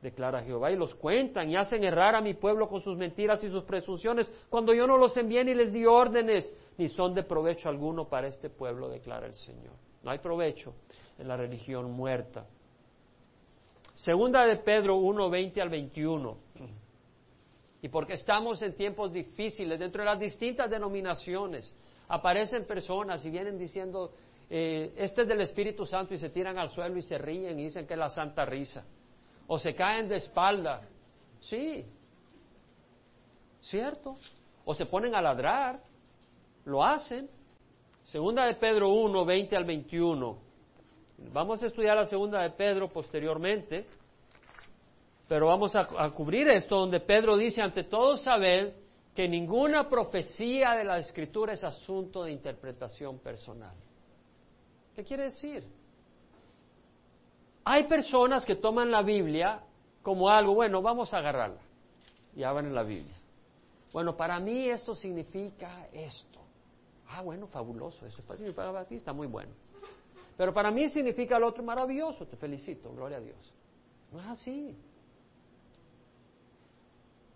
declara 0.01 0.41
Jehová, 0.41 0.71
y 0.71 0.75
los 0.75 0.95
cuentan 0.95 1.47
y 1.51 1.55
hacen 1.55 1.83
errar 1.83 2.15
a 2.15 2.21
mi 2.21 2.33
pueblo 2.33 2.67
con 2.67 2.81
sus 2.81 2.97
mentiras 2.97 3.43
y 3.43 3.51
sus 3.51 3.63
presunciones, 3.65 4.31
cuando 4.49 4.73
yo 4.73 4.87
no 4.87 4.97
los 4.97 5.15
envié 5.15 5.43
ni 5.43 5.53
les 5.53 5.71
di 5.71 5.85
órdenes, 5.85 6.51
ni 6.79 6.87
son 6.87 7.13
de 7.13 7.21
provecho 7.21 7.69
alguno 7.69 8.09
para 8.09 8.27
este 8.27 8.49
pueblo, 8.49 8.89
declara 8.89 9.27
el 9.27 9.35
Señor. 9.35 9.75
No 10.01 10.09
hay 10.09 10.17
provecho 10.17 10.73
en 11.19 11.27
la 11.27 11.37
religión 11.37 11.91
muerta. 11.91 12.47
Segunda 13.93 14.47
de 14.47 14.55
Pedro 14.55 14.95
1, 14.95 15.29
20 15.29 15.61
al 15.61 15.69
21 15.69 16.37
y 17.83 17.89
porque 17.89 18.13
estamos 18.13 18.61
en 18.61 18.77
tiempos 18.77 19.11
difíciles 19.11 19.77
dentro 19.77 20.03
de 20.03 20.09
las 20.09 20.17
distintas 20.17 20.69
denominaciones. 20.69 21.75
Aparecen 22.07 22.65
personas 22.65 23.25
y 23.25 23.29
vienen 23.29 23.57
diciendo, 23.57 24.13
eh, 24.49 24.93
este 24.95 25.23
es 25.23 25.27
del 25.27 25.41
Espíritu 25.41 25.85
Santo 25.85 26.13
y 26.13 26.17
se 26.17 26.29
tiran 26.29 26.57
al 26.57 26.69
suelo 26.69 26.97
y 26.97 27.01
se 27.01 27.17
ríen 27.17 27.59
y 27.59 27.63
dicen 27.63 27.85
que 27.85 27.95
es 27.95 27.99
la 27.99 28.09
santa 28.09 28.45
risa. 28.45 28.85
O 29.47 29.59
se 29.59 29.75
caen 29.75 30.07
de 30.07 30.15
espalda. 30.15 30.79
Sí, 31.41 31.85
¿cierto? 33.59 34.15
O 34.63 34.73
se 34.73 34.85
ponen 34.85 35.13
a 35.13 35.21
ladrar. 35.21 35.81
Lo 36.63 36.85
hacen. 36.85 37.29
Segunda 38.05 38.45
de 38.45 38.55
Pedro 38.55 38.93
1, 38.93 39.25
20 39.25 39.57
al 39.57 39.65
21. 39.65 40.37
Vamos 41.33 41.61
a 41.61 41.67
estudiar 41.67 41.97
la 41.97 42.05
segunda 42.05 42.43
de 42.43 42.51
Pedro 42.51 42.87
posteriormente. 42.87 43.85
Pero 45.27 45.47
vamos 45.47 45.75
a, 45.75 46.09
cubrir 46.11 46.47
esto 46.49 46.77
donde 46.77 46.99
Pedro 46.99 47.37
dice, 47.37 47.61
ante 47.61 47.83
todo 47.85 48.17
saber 48.17 48.75
que 49.15 49.27
ninguna 49.27 49.89
profecía 49.89 50.71
de 50.71 50.83
la 50.83 50.97
escritura 50.97 51.53
es 51.53 51.63
asunto 51.63 52.23
de 52.23 52.31
interpretación 52.31 53.19
personal. 53.19 53.75
¿Qué 54.95 55.03
quiere 55.03 55.23
decir? 55.23 55.63
Hay 57.63 57.85
personas 57.85 58.45
que 58.45 58.55
toman 58.55 58.91
la 58.91 59.01
Biblia 59.01 59.61
como 60.01 60.29
algo, 60.29 60.55
bueno, 60.55 60.81
vamos 60.81 61.13
a 61.13 61.19
agarrarla 61.19 61.61
y 62.35 62.43
abren 62.43 62.75
la 62.75 62.83
Biblia. 62.83 63.15
Bueno, 63.93 64.17
para 64.17 64.39
mí 64.39 64.67
esto 64.67 64.95
significa 64.95 65.87
esto. 65.93 66.39
Ah, 67.09 67.21
bueno, 67.21 67.47
fabuloso, 67.47 68.05
eso 68.05 68.23
para 68.23 68.85
ti 68.85 68.95
está 68.95 69.13
muy 69.13 69.27
bueno. 69.27 69.51
Pero 70.35 70.53
para 70.53 70.71
mí 70.71 70.89
significa 70.89 71.37
lo 71.37 71.47
otro 71.47 71.63
maravilloso, 71.63 72.25
te 72.25 72.35
felicito, 72.35 72.91
gloria 72.91 73.17
a 73.17 73.21
Dios. 73.21 73.53
No 74.11 74.19
es 74.19 74.27
así. 74.27 74.75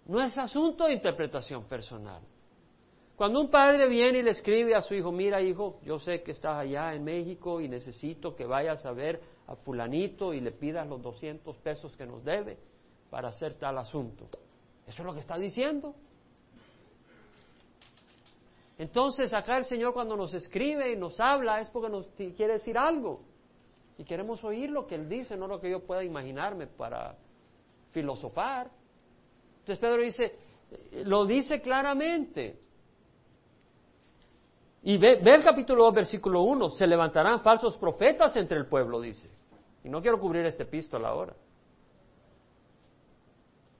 No 0.07 0.21
es 0.21 0.37
asunto 0.37 0.85
de 0.85 0.93
interpretación 0.93 1.65
personal. 1.65 2.21
Cuando 3.17 3.41
un 3.41 3.49
padre 3.49 3.87
viene 3.87 4.19
y 4.19 4.21
le 4.21 4.31
escribe 4.31 4.75
a 4.75 4.81
su 4.81 4.93
hijo, 4.93 5.11
mira 5.11 5.41
hijo, 5.41 5.79
yo 5.83 5.99
sé 5.99 6.21
que 6.21 6.31
estás 6.31 6.55
allá 6.57 6.93
en 6.93 7.03
México 7.03 7.59
y 7.59 7.67
necesito 7.67 8.35
que 8.35 8.45
vayas 8.45 8.85
a 8.85 8.91
ver 8.91 9.19
a 9.47 9.55
fulanito 9.55 10.33
y 10.33 10.39
le 10.39 10.51
pidas 10.51 10.87
los 10.87 11.01
200 11.01 11.57
pesos 11.57 11.95
que 11.97 12.05
nos 12.05 12.23
debe 12.23 12.57
para 13.09 13.29
hacer 13.29 13.55
tal 13.55 13.77
asunto. 13.79 14.25
Eso 14.85 15.01
es 15.01 15.05
lo 15.05 15.13
que 15.13 15.19
está 15.19 15.37
diciendo. 15.37 15.95
Entonces 18.77 19.33
acá 19.33 19.57
el 19.57 19.65
Señor 19.65 19.93
cuando 19.93 20.15
nos 20.15 20.33
escribe 20.33 20.93
y 20.93 20.95
nos 20.95 21.19
habla 21.19 21.59
es 21.59 21.69
porque 21.69 21.89
nos 21.89 22.05
quiere 22.15 22.53
decir 22.53 22.77
algo. 22.77 23.21
Y 23.97 24.03
queremos 24.03 24.43
oír 24.43 24.69
lo 24.69 24.85
que 24.85 24.95
Él 24.95 25.09
dice, 25.09 25.35
no 25.35 25.47
lo 25.47 25.59
que 25.59 25.71
yo 25.71 25.83
pueda 25.83 26.03
imaginarme 26.03 26.67
para 26.67 27.17
filosofar. 27.91 28.69
Entonces 29.67 29.79
Pedro 29.79 30.01
dice, 30.01 30.35
lo 31.03 31.25
dice 31.25 31.59
claramente. 31.59 32.57
Y 34.83 34.97
ve, 34.97 35.19
el 35.19 35.43
capítulo 35.43 35.83
2, 35.85 35.93
versículo 35.93 36.43
1, 36.43 36.69
se 36.69 36.87
levantarán 36.87 37.41
falsos 37.41 37.75
profetas 37.75 38.33
entre 38.37 38.57
el 38.57 38.67
pueblo, 38.67 39.01
dice. 39.01 39.29
Y 39.83 39.89
no 39.89 40.01
quiero 40.01 40.21
cubrir 40.21 40.45
este 40.45 40.63
epístola 40.63 41.09
ahora. 41.09 41.33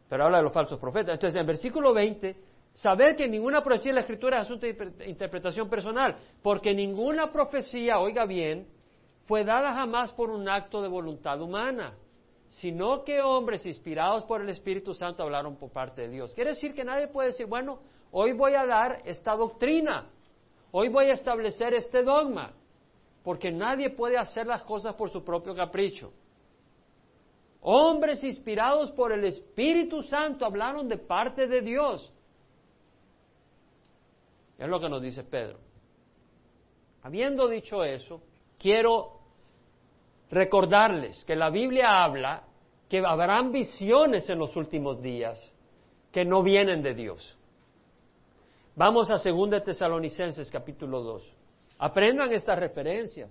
Pero 0.10 0.26
habla 0.26 0.39
de 0.39 0.43
los 0.43 0.52
falsos 0.52 0.78
profetas. 0.78 1.13
Entonces, 1.13 1.39
en 1.39 1.47
versículo 1.47 1.93
20, 1.93 2.36
saber 2.73 3.15
que 3.15 3.30
ninguna 3.30 3.63
profecía 3.63 3.91
en 3.91 3.95
la 3.95 4.02
Escritura 4.02 4.41
es 4.41 4.45
asunto 4.45 4.65
de 4.65 5.06
interpretación 5.08 5.69
personal, 5.69 6.17
porque 6.43 6.73
ninguna 6.73 7.32
profecía, 7.32 7.97
oiga 8.00 8.26
bien, 8.26 8.67
fue 9.26 9.45
dada 9.45 9.73
jamás 9.73 10.12
por 10.12 10.32
un 10.32 10.50
acto 10.50 10.82
de 10.82 10.89
voluntad 10.89 11.41
humana, 11.41 11.93
sino 12.49 13.03
que 13.03 13.21
hombres 13.21 13.65
inspirados 13.65 14.23
por 14.23 14.41
el 14.41 14.49
Espíritu 14.49 14.93
Santo 14.93 15.23
hablaron 15.23 15.57
por 15.57 15.71
parte 15.71 16.03
de 16.03 16.10
Dios. 16.10 16.33
Quiere 16.33 16.51
decir 16.51 16.73
que 16.73 16.83
nadie 16.83 17.07
puede 17.07 17.29
decir, 17.29 17.45
bueno, 17.45 17.79
hoy 18.12 18.33
voy 18.33 18.53
a 18.55 18.65
dar 18.65 19.01
esta 19.05 19.36
doctrina, 19.36 20.10
hoy 20.71 20.89
voy 20.89 21.05
a 21.05 21.13
establecer 21.13 21.73
este 21.73 22.03
dogma, 22.03 22.53
porque 23.23 23.51
nadie 23.51 23.89
puede 23.89 24.17
hacer 24.17 24.47
las 24.47 24.63
cosas 24.63 24.95
por 24.95 25.10
su 25.10 25.23
propio 25.23 25.53
capricho. 25.53 26.12
Hombres 27.62 28.23
inspirados 28.23 28.91
por 28.91 29.12
el 29.12 29.25
Espíritu 29.25 30.01
Santo 30.03 30.45
hablaron 30.45 30.88
de 30.88 30.97
parte 30.97 31.47
de 31.47 31.62
Dios. 31.62 32.13
Es 34.57 34.67
lo 34.67 34.79
que 34.79 34.89
nos 34.89 35.01
dice 35.01 35.23
Pedro. 35.23 35.60
Habiendo 37.03 37.47
dicho 37.47 37.83
eso, 37.83 38.21
quiero 38.57 39.16
recordarles 40.29 41.23
que 41.25 41.35
la 41.35 41.49
Biblia 41.49 42.03
habla 42.03 42.43
que 42.89 42.99
habrán 42.99 43.51
visiones 43.51 44.29
en 44.29 44.39
los 44.39 44.55
últimos 44.55 45.01
días 45.01 45.39
que 46.11 46.25
no 46.25 46.41
vienen 46.41 46.81
de 46.81 46.93
Dios. 46.93 47.37
Vamos 48.75 49.09
a 49.09 49.17
2 49.17 49.63
Tesalonicenses 49.63 50.49
capítulo 50.51 51.01
2. 51.01 51.35
Aprendan 51.79 52.31
estas 52.31 52.59
referencias. 52.59 53.29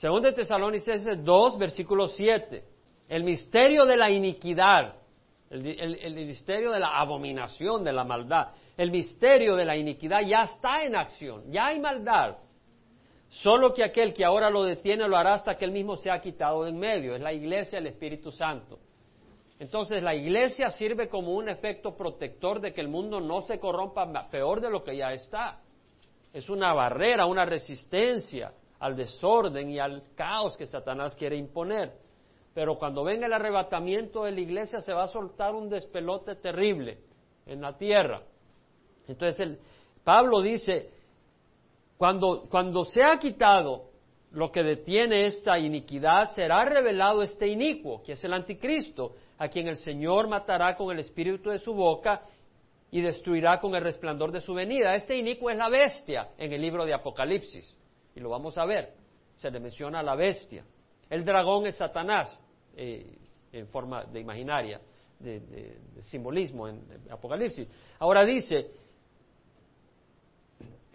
2 0.00 0.34
Tesalonicenses 0.34 1.24
2, 1.24 1.58
versículo 1.58 2.08
7. 2.08 2.64
El 3.08 3.24
misterio 3.24 3.86
de 3.86 3.96
la 3.96 4.10
iniquidad, 4.10 4.96
el, 5.48 6.14
misterio 6.14 6.72
de 6.72 6.80
la 6.80 6.98
abominación, 6.98 7.82
de 7.82 7.92
la 7.92 8.04
maldad, 8.04 8.48
el 8.76 8.90
misterio 8.90 9.56
de 9.56 9.64
la 9.64 9.76
iniquidad 9.76 10.20
ya 10.26 10.42
está 10.42 10.82
en 10.84 10.96
acción, 10.96 11.50
ya 11.50 11.66
hay 11.66 11.80
maldad. 11.80 12.36
Solo 13.28 13.74
que 13.74 13.84
aquel 13.84 14.14
que 14.14 14.24
ahora 14.24 14.50
lo 14.50 14.62
detiene 14.62 15.08
lo 15.08 15.16
hará 15.16 15.34
hasta 15.34 15.56
que 15.56 15.64
él 15.64 15.72
mismo 15.72 15.96
sea 15.96 16.20
quitado 16.20 16.64
de 16.64 16.70
en 16.70 16.78
medio. 16.78 17.14
Es 17.14 17.20
la 17.20 17.32
iglesia, 17.32 17.78
el 17.78 17.86
Espíritu 17.86 18.30
Santo. 18.30 18.78
Entonces 19.58 20.02
la 20.02 20.14
iglesia 20.14 20.70
sirve 20.70 21.08
como 21.08 21.34
un 21.34 21.48
efecto 21.48 21.96
protector 21.96 22.60
de 22.60 22.72
que 22.72 22.80
el 22.80 22.88
mundo 22.88 23.20
no 23.20 23.42
se 23.42 23.58
corrompa 23.58 24.28
peor 24.30 24.60
de 24.60 24.70
lo 24.70 24.84
que 24.84 24.96
ya 24.96 25.12
está. 25.12 25.60
Es 26.32 26.50
una 26.50 26.74
barrera, 26.74 27.26
una 27.26 27.46
resistencia 27.46 28.52
al 28.78 28.94
desorden 28.94 29.70
y 29.70 29.78
al 29.78 30.02
caos 30.14 30.56
que 30.56 30.66
Satanás 30.66 31.14
quiere 31.14 31.36
imponer. 31.36 31.94
Pero 32.54 32.78
cuando 32.78 33.04
venga 33.04 33.26
el 33.26 33.32
arrebatamiento 33.32 34.24
de 34.24 34.32
la 34.32 34.40
iglesia 34.40 34.80
se 34.80 34.92
va 34.92 35.04
a 35.04 35.08
soltar 35.08 35.54
un 35.54 35.68
despelote 35.68 36.36
terrible 36.36 36.98
en 37.46 37.62
la 37.62 37.76
tierra. 37.76 38.22
Entonces 39.08 39.40
el, 39.40 39.58
Pablo 40.04 40.42
dice, 40.42 40.90
cuando, 41.96 42.46
cuando 42.50 42.84
se 42.84 43.02
ha 43.02 43.18
quitado 43.18 43.90
lo 44.32 44.52
que 44.52 44.62
detiene 44.62 45.26
esta 45.26 45.58
iniquidad, 45.58 46.34
será 46.34 46.64
revelado 46.64 47.22
este 47.22 47.48
inicuo, 47.48 48.02
que 48.02 48.12
es 48.12 48.24
el 48.24 48.34
anticristo, 48.34 49.14
a 49.38 49.48
quien 49.48 49.68
el 49.68 49.76
Señor 49.76 50.28
matará 50.28 50.76
con 50.76 50.92
el 50.92 51.00
espíritu 51.00 51.50
de 51.50 51.58
su 51.58 51.74
boca 51.74 52.22
y 52.90 53.00
destruirá 53.00 53.60
con 53.60 53.74
el 53.74 53.82
resplandor 53.82 54.32
de 54.32 54.40
su 54.40 54.54
venida. 54.54 54.94
Este 54.94 55.16
inicuo 55.16 55.50
es 55.50 55.56
la 55.56 55.68
bestia 55.68 56.28
en 56.38 56.52
el 56.52 56.60
libro 56.60 56.84
de 56.84 56.94
Apocalipsis 56.94 57.76
y 58.14 58.20
lo 58.20 58.30
vamos 58.30 58.56
a 58.58 58.64
ver. 58.64 58.92
Se 59.36 59.50
le 59.50 59.60
menciona 59.60 60.00
a 60.00 60.02
la 60.02 60.14
bestia. 60.14 60.64
El 61.10 61.24
dragón 61.24 61.66
es 61.66 61.76
Satanás, 61.76 62.42
eh, 62.76 63.18
en 63.52 63.68
forma 63.68 64.04
de 64.04 64.20
imaginaria, 64.20 64.80
de, 65.18 65.78
simbolismo 66.02 66.68
en, 66.68 66.82
Apocalipsis. 67.10 67.68
Ahora 67.98 68.24
dice, 68.24 68.70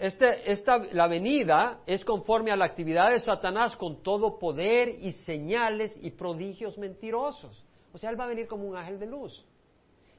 este, 0.01 0.51
esta, 0.51 0.77
la 0.91 1.07
venida 1.07 1.81
es 1.85 2.03
conforme 2.03 2.51
a 2.51 2.55
la 2.55 2.65
actividad 2.65 3.11
de 3.11 3.19
Satanás 3.19 3.75
con 3.77 4.03
todo 4.03 4.39
poder 4.39 4.89
y 4.89 5.11
señales 5.11 5.97
y 6.01 6.11
prodigios 6.11 6.77
mentirosos. 6.77 7.63
O 7.93 7.97
sea, 7.97 8.09
él 8.09 8.19
va 8.19 8.25
a 8.25 8.27
venir 8.27 8.47
como 8.47 8.67
un 8.67 8.75
ángel 8.75 8.99
de 8.99 9.05
luz. 9.05 9.45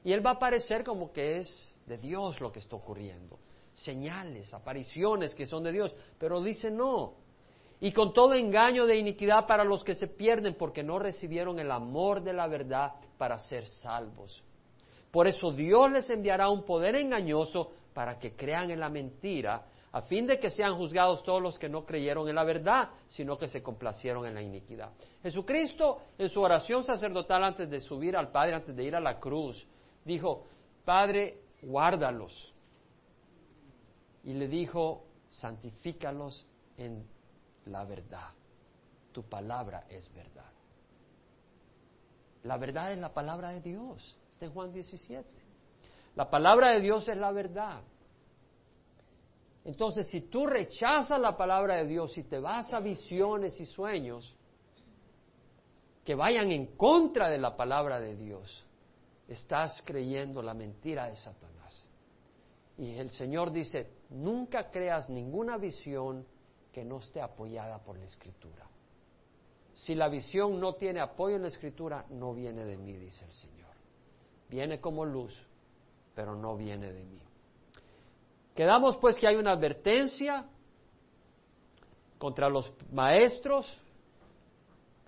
Y 0.03 0.11
él 0.11 0.25
va 0.25 0.31
a 0.31 0.39
parecer 0.39 0.83
como 0.83 1.11
que 1.11 1.37
es 1.37 1.77
de 1.85 1.97
Dios 1.97 2.39
lo 2.41 2.51
que 2.51 2.59
está 2.59 2.75
ocurriendo 2.75 3.37
señales, 3.73 4.53
apariciones 4.53 5.33
que 5.35 5.45
son 5.45 5.63
de 5.63 5.71
Dios, 5.71 5.93
pero 6.17 6.41
dice 6.41 6.69
no. 6.69 7.15
Y 7.79 7.91
con 7.91 8.13
todo 8.13 8.33
engaño 8.33 8.85
de 8.85 8.97
iniquidad 8.97 9.45
para 9.45 9.63
los 9.63 9.83
que 9.83 9.95
se 9.95 10.07
pierden 10.07 10.55
porque 10.55 10.83
no 10.83 10.99
recibieron 10.99 11.59
el 11.59 11.71
amor 11.71 12.21
de 12.21 12.33
la 12.33 12.47
verdad 12.47 12.93
para 13.17 13.39
ser 13.39 13.67
salvos. 13.67 14.43
Por 15.11 15.27
eso 15.27 15.51
Dios 15.51 15.91
les 15.91 16.09
enviará 16.09 16.49
un 16.49 16.63
poder 16.63 16.95
engañoso 16.95 17.71
para 17.93 18.17
que 18.19 18.35
crean 18.35 18.71
en 18.71 18.79
la 18.79 18.89
mentira, 18.89 19.65
a 19.93 20.01
fin 20.01 20.25
de 20.25 20.39
que 20.39 20.49
sean 20.49 20.75
juzgados 20.75 21.23
todos 21.23 21.41
los 21.41 21.59
que 21.59 21.69
no 21.69 21.85
creyeron 21.85 22.27
en 22.27 22.33
la 22.33 22.43
verdad, 22.43 22.89
sino 23.07 23.37
que 23.37 23.47
se 23.47 23.61
complacieron 23.61 24.25
en 24.25 24.33
la 24.33 24.41
iniquidad. 24.41 24.91
Jesucristo, 25.21 26.01
en 26.17 26.29
su 26.29 26.41
oración 26.41 26.83
sacerdotal 26.83 27.43
antes 27.43 27.69
de 27.69 27.79
subir 27.79 28.17
al 28.17 28.31
Padre, 28.31 28.55
antes 28.55 28.75
de 28.75 28.83
ir 28.83 28.95
a 28.95 28.99
la 28.99 29.19
cruz, 29.19 29.67
dijo, 30.03 30.47
Padre, 30.83 31.37
guárdalos 31.61 32.53
y 34.23 34.33
le 34.33 34.47
dijo, 34.47 35.05
santifícalos 35.29 36.47
en 36.75 37.05
la 37.65 37.85
verdad. 37.85 38.31
Tu 39.11 39.21
palabra 39.21 39.85
es 39.89 40.11
verdad. 40.11 40.51
La 42.41 42.57
verdad 42.57 42.91
es 42.93 42.97
la 42.97 43.13
palabra 43.13 43.49
de 43.49 43.61
Dios. 43.61 44.17
Está 44.31 44.45
en 44.45 44.53
Juan 44.53 44.73
17. 44.73 45.29
La 46.15 46.31
palabra 46.31 46.71
de 46.71 46.81
Dios 46.81 47.07
es 47.07 47.17
la 47.17 47.31
verdad. 47.31 47.83
Entonces, 49.65 50.07
si 50.07 50.21
tú 50.21 50.45
rechazas 50.45 51.19
la 51.19 51.37
palabra 51.37 51.77
de 51.77 51.87
Dios 51.87 52.17
y 52.17 52.23
te 52.23 52.39
vas 52.39 52.73
a 52.73 52.79
visiones 52.79 53.59
y 53.59 53.65
sueños 53.65 54.35
que 56.03 56.15
vayan 56.15 56.51
en 56.51 56.75
contra 56.75 57.29
de 57.29 57.37
la 57.37 57.55
palabra 57.55 57.99
de 57.99 58.15
Dios, 58.17 58.65
estás 59.27 59.81
creyendo 59.85 60.41
la 60.41 60.53
mentira 60.53 61.07
de 61.07 61.15
Satanás. 61.15 61.87
Y 62.77 62.95
el 62.95 63.09
Señor 63.11 63.51
dice, 63.51 63.89
nunca 64.09 64.69
creas 64.69 65.09
ninguna 65.09 65.57
visión 65.57 66.25
que 66.73 66.83
no 66.83 66.99
esté 66.99 67.21
apoyada 67.21 67.79
por 67.79 67.97
la 67.97 68.05
Escritura. 68.05 68.67
Si 69.75 69.95
la 69.95 70.09
visión 70.09 70.59
no 70.59 70.73
tiene 70.73 70.99
apoyo 70.99 71.37
en 71.37 71.43
la 71.43 71.47
Escritura, 71.47 72.05
no 72.09 72.33
viene 72.33 72.65
de 72.65 72.77
mí, 72.77 72.93
dice 72.97 73.25
el 73.25 73.31
Señor. 73.31 73.71
Viene 74.49 74.81
como 74.81 75.05
luz, 75.05 75.33
pero 76.13 76.35
no 76.35 76.57
viene 76.57 76.91
de 76.91 77.05
mí. 77.05 77.21
Quedamos 78.55 78.97
pues 78.97 79.17
que 79.17 79.27
hay 79.27 79.35
una 79.35 79.51
advertencia 79.51 80.45
contra 82.17 82.49
los 82.49 82.71
maestros 82.91 83.79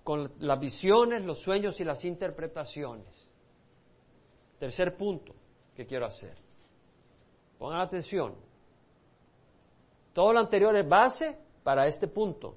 con 0.02 0.32
las 0.38 0.60
visiones, 0.60 1.24
los 1.24 1.40
sueños 1.40 1.80
y 1.80 1.84
las 1.84 2.04
interpretaciones. 2.04 3.06
Tercer 4.58 4.96
punto 4.96 5.34
que 5.74 5.86
quiero 5.86 6.06
hacer. 6.06 6.36
Pongan 7.58 7.80
atención. 7.80 8.34
Todo 10.12 10.32
lo 10.32 10.40
anterior 10.40 10.76
es 10.76 10.88
base 10.88 11.38
para 11.62 11.86
este 11.86 12.06
punto. 12.06 12.56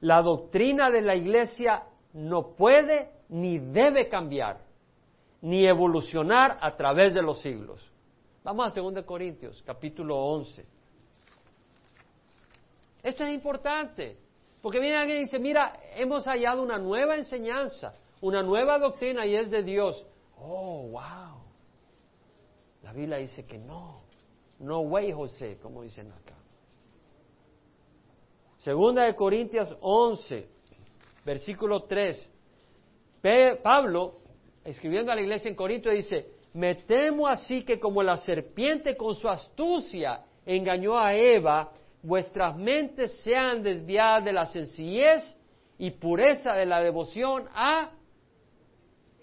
La 0.00 0.20
doctrina 0.22 0.90
de 0.90 1.02
la 1.02 1.14
iglesia 1.14 1.84
no 2.12 2.54
puede 2.56 3.10
ni 3.28 3.58
debe 3.58 4.08
cambiar, 4.08 4.60
ni 5.40 5.64
evolucionar 5.64 6.58
a 6.60 6.76
través 6.76 7.14
de 7.14 7.22
los 7.22 7.40
siglos. 7.40 7.91
Vamos 8.44 8.76
a 8.76 8.80
2 8.80 9.04
Corintios, 9.04 9.62
capítulo 9.64 10.16
11. 10.16 10.66
Esto 13.04 13.24
es 13.24 13.32
importante, 13.32 14.16
porque 14.60 14.80
viene 14.80 14.96
alguien 14.96 15.18
y 15.18 15.20
dice, 15.22 15.38
mira, 15.38 15.72
hemos 15.94 16.24
hallado 16.26 16.60
una 16.60 16.76
nueva 16.78 17.14
enseñanza, 17.14 17.94
una 18.20 18.42
nueva 18.42 18.80
doctrina 18.80 19.24
y 19.26 19.36
es 19.36 19.48
de 19.48 19.62
Dios. 19.62 20.04
Oh, 20.38 20.88
wow. 20.90 21.40
La 22.82 22.92
Biblia 22.92 23.18
dice 23.18 23.46
que 23.46 23.58
no. 23.58 24.02
No 24.58 24.80
way, 24.80 25.12
José, 25.12 25.58
como 25.62 25.82
dicen 25.82 26.10
acá. 26.10 26.34
Segunda 28.56 29.04
de 29.04 29.14
Corintios 29.14 29.76
11, 29.80 30.48
versículo 31.24 31.84
3. 31.84 32.30
Pablo, 33.62 34.18
escribiendo 34.64 35.12
a 35.12 35.14
la 35.14 35.20
iglesia 35.20 35.48
en 35.48 35.54
Corinto, 35.54 35.90
dice, 35.90 36.31
me 36.54 36.74
temo 36.74 37.26
así 37.26 37.64
que 37.64 37.80
como 37.80 38.02
la 38.02 38.18
serpiente 38.18 38.96
con 38.96 39.14
su 39.14 39.28
astucia 39.28 40.24
engañó 40.44 40.98
a 40.98 41.14
Eva, 41.14 41.72
vuestras 42.02 42.56
mentes 42.56 43.12
sean 43.22 43.62
desviadas 43.62 44.24
de 44.24 44.32
la 44.32 44.46
sencillez 44.46 45.22
y 45.78 45.90
pureza 45.92 46.52
de 46.52 46.66
la 46.66 46.80
devoción 46.80 47.48
a 47.54 47.90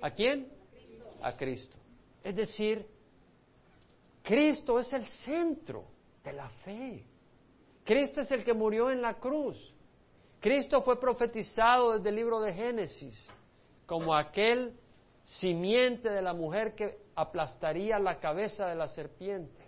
¿a 0.01 0.11
quién? 0.11 0.47
A 1.21 1.33
Cristo. 1.33 1.77
Es 2.23 2.35
decir, 2.35 2.85
Cristo 4.23 4.79
es 4.79 4.91
el 4.93 5.05
centro 5.05 5.85
de 6.23 6.33
la 6.33 6.49
fe. 6.63 7.03
Cristo 7.83 8.21
es 8.21 8.31
el 8.31 8.43
que 8.43 8.53
murió 8.53 8.91
en 8.91 9.01
la 9.01 9.15
cruz. 9.15 9.57
Cristo 10.39 10.81
fue 10.81 10.99
profetizado 10.99 11.97
desde 11.97 12.09
el 12.09 12.15
libro 12.15 12.39
de 12.39 12.53
Génesis 12.53 13.27
como 13.85 14.15
aquel 14.15 14.73
simiente 15.23 16.09
de 16.09 16.21
la 16.21 16.33
mujer 16.33 16.75
que 16.75 16.97
aplastaría 17.19 17.99
la 17.99 18.19
cabeza 18.19 18.67
de 18.67 18.75
la 18.75 18.87
serpiente. 18.87 19.67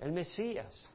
El 0.00 0.12
Mesías, 0.12 0.88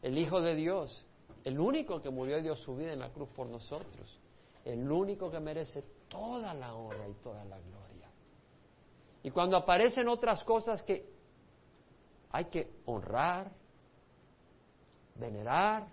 el 0.00 0.16
Hijo 0.16 0.40
de 0.40 0.54
Dios, 0.54 1.04
el 1.44 1.58
único 1.58 2.00
que 2.00 2.08
murió 2.08 2.38
y 2.38 2.42
dio 2.42 2.56
su 2.56 2.74
vida 2.74 2.92
en 2.92 3.00
la 3.00 3.10
cruz 3.10 3.28
por 3.30 3.46
nosotros, 3.46 4.18
el 4.64 4.90
único 4.90 5.30
que 5.30 5.40
merece 5.40 5.82
toda 6.08 6.54
la 6.54 6.74
honra 6.74 7.06
y 7.08 7.14
toda 7.14 7.44
la 7.44 7.58
gloria. 7.58 8.08
Y 9.22 9.30
cuando 9.30 9.56
aparecen 9.56 10.08
otras 10.08 10.42
cosas 10.44 10.82
que 10.82 11.06
hay 12.30 12.46
que 12.46 12.70
honrar, 12.86 13.52
venerar, 15.16 15.86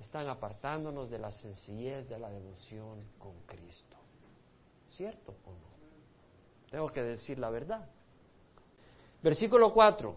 están 0.00 0.28
apartándonos 0.28 1.10
de 1.10 1.18
la 1.18 1.32
sencillez 1.32 2.08
de 2.08 2.18
la 2.18 2.30
devoción 2.30 3.04
con 3.18 3.34
Cristo. 3.42 3.96
¿Cierto 4.88 5.34
o 5.44 5.50
no? 5.50 5.67
Tengo 6.70 6.88
que 6.90 7.02
decir 7.02 7.38
la 7.38 7.50
verdad. 7.50 7.88
Versículo 9.22 9.72
4. 9.72 10.14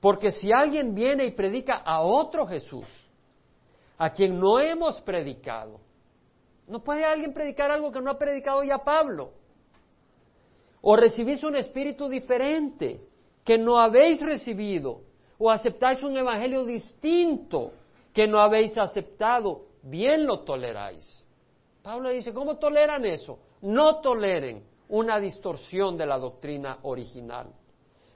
Porque 0.00 0.30
si 0.30 0.52
alguien 0.52 0.94
viene 0.94 1.24
y 1.24 1.32
predica 1.32 1.76
a 1.76 2.02
otro 2.02 2.46
Jesús, 2.46 2.86
a 3.98 4.10
quien 4.10 4.38
no 4.38 4.60
hemos 4.60 5.00
predicado, 5.00 5.80
no 6.68 6.80
puede 6.82 7.04
alguien 7.04 7.32
predicar 7.32 7.70
algo 7.70 7.90
que 7.90 8.00
no 8.00 8.10
ha 8.10 8.18
predicado 8.18 8.62
ya 8.62 8.78
Pablo. 8.78 9.32
O 10.82 10.96
recibís 10.96 11.42
un 11.42 11.56
espíritu 11.56 12.08
diferente 12.08 13.00
que 13.44 13.56
no 13.56 13.78
habéis 13.78 14.20
recibido, 14.20 15.00
o 15.38 15.50
aceptáis 15.50 16.02
un 16.02 16.16
evangelio 16.16 16.64
distinto 16.64 17.72
que 18.12 18.26
no 18.26 18.38
habéis 18.38 18.76
aceptado, 18.76 19.66
bien 19.82 20.26
lo 20.26 20.40
toleráis. 20.40 21.24
Pablo 21.82 22.10
dice, 22.10 22.32
¿cómo 22.32 22.58
toleran 22.58 23.04
eso? 23.04 23.38
No 23.62 24.00
toleren 24.00 24.62
una 24.88 25.18
distorsión 25.18 25.96
de 25.96 26.06
la 26.06 26.18
doctrina 26.18 26.78
original. 26.82 27.52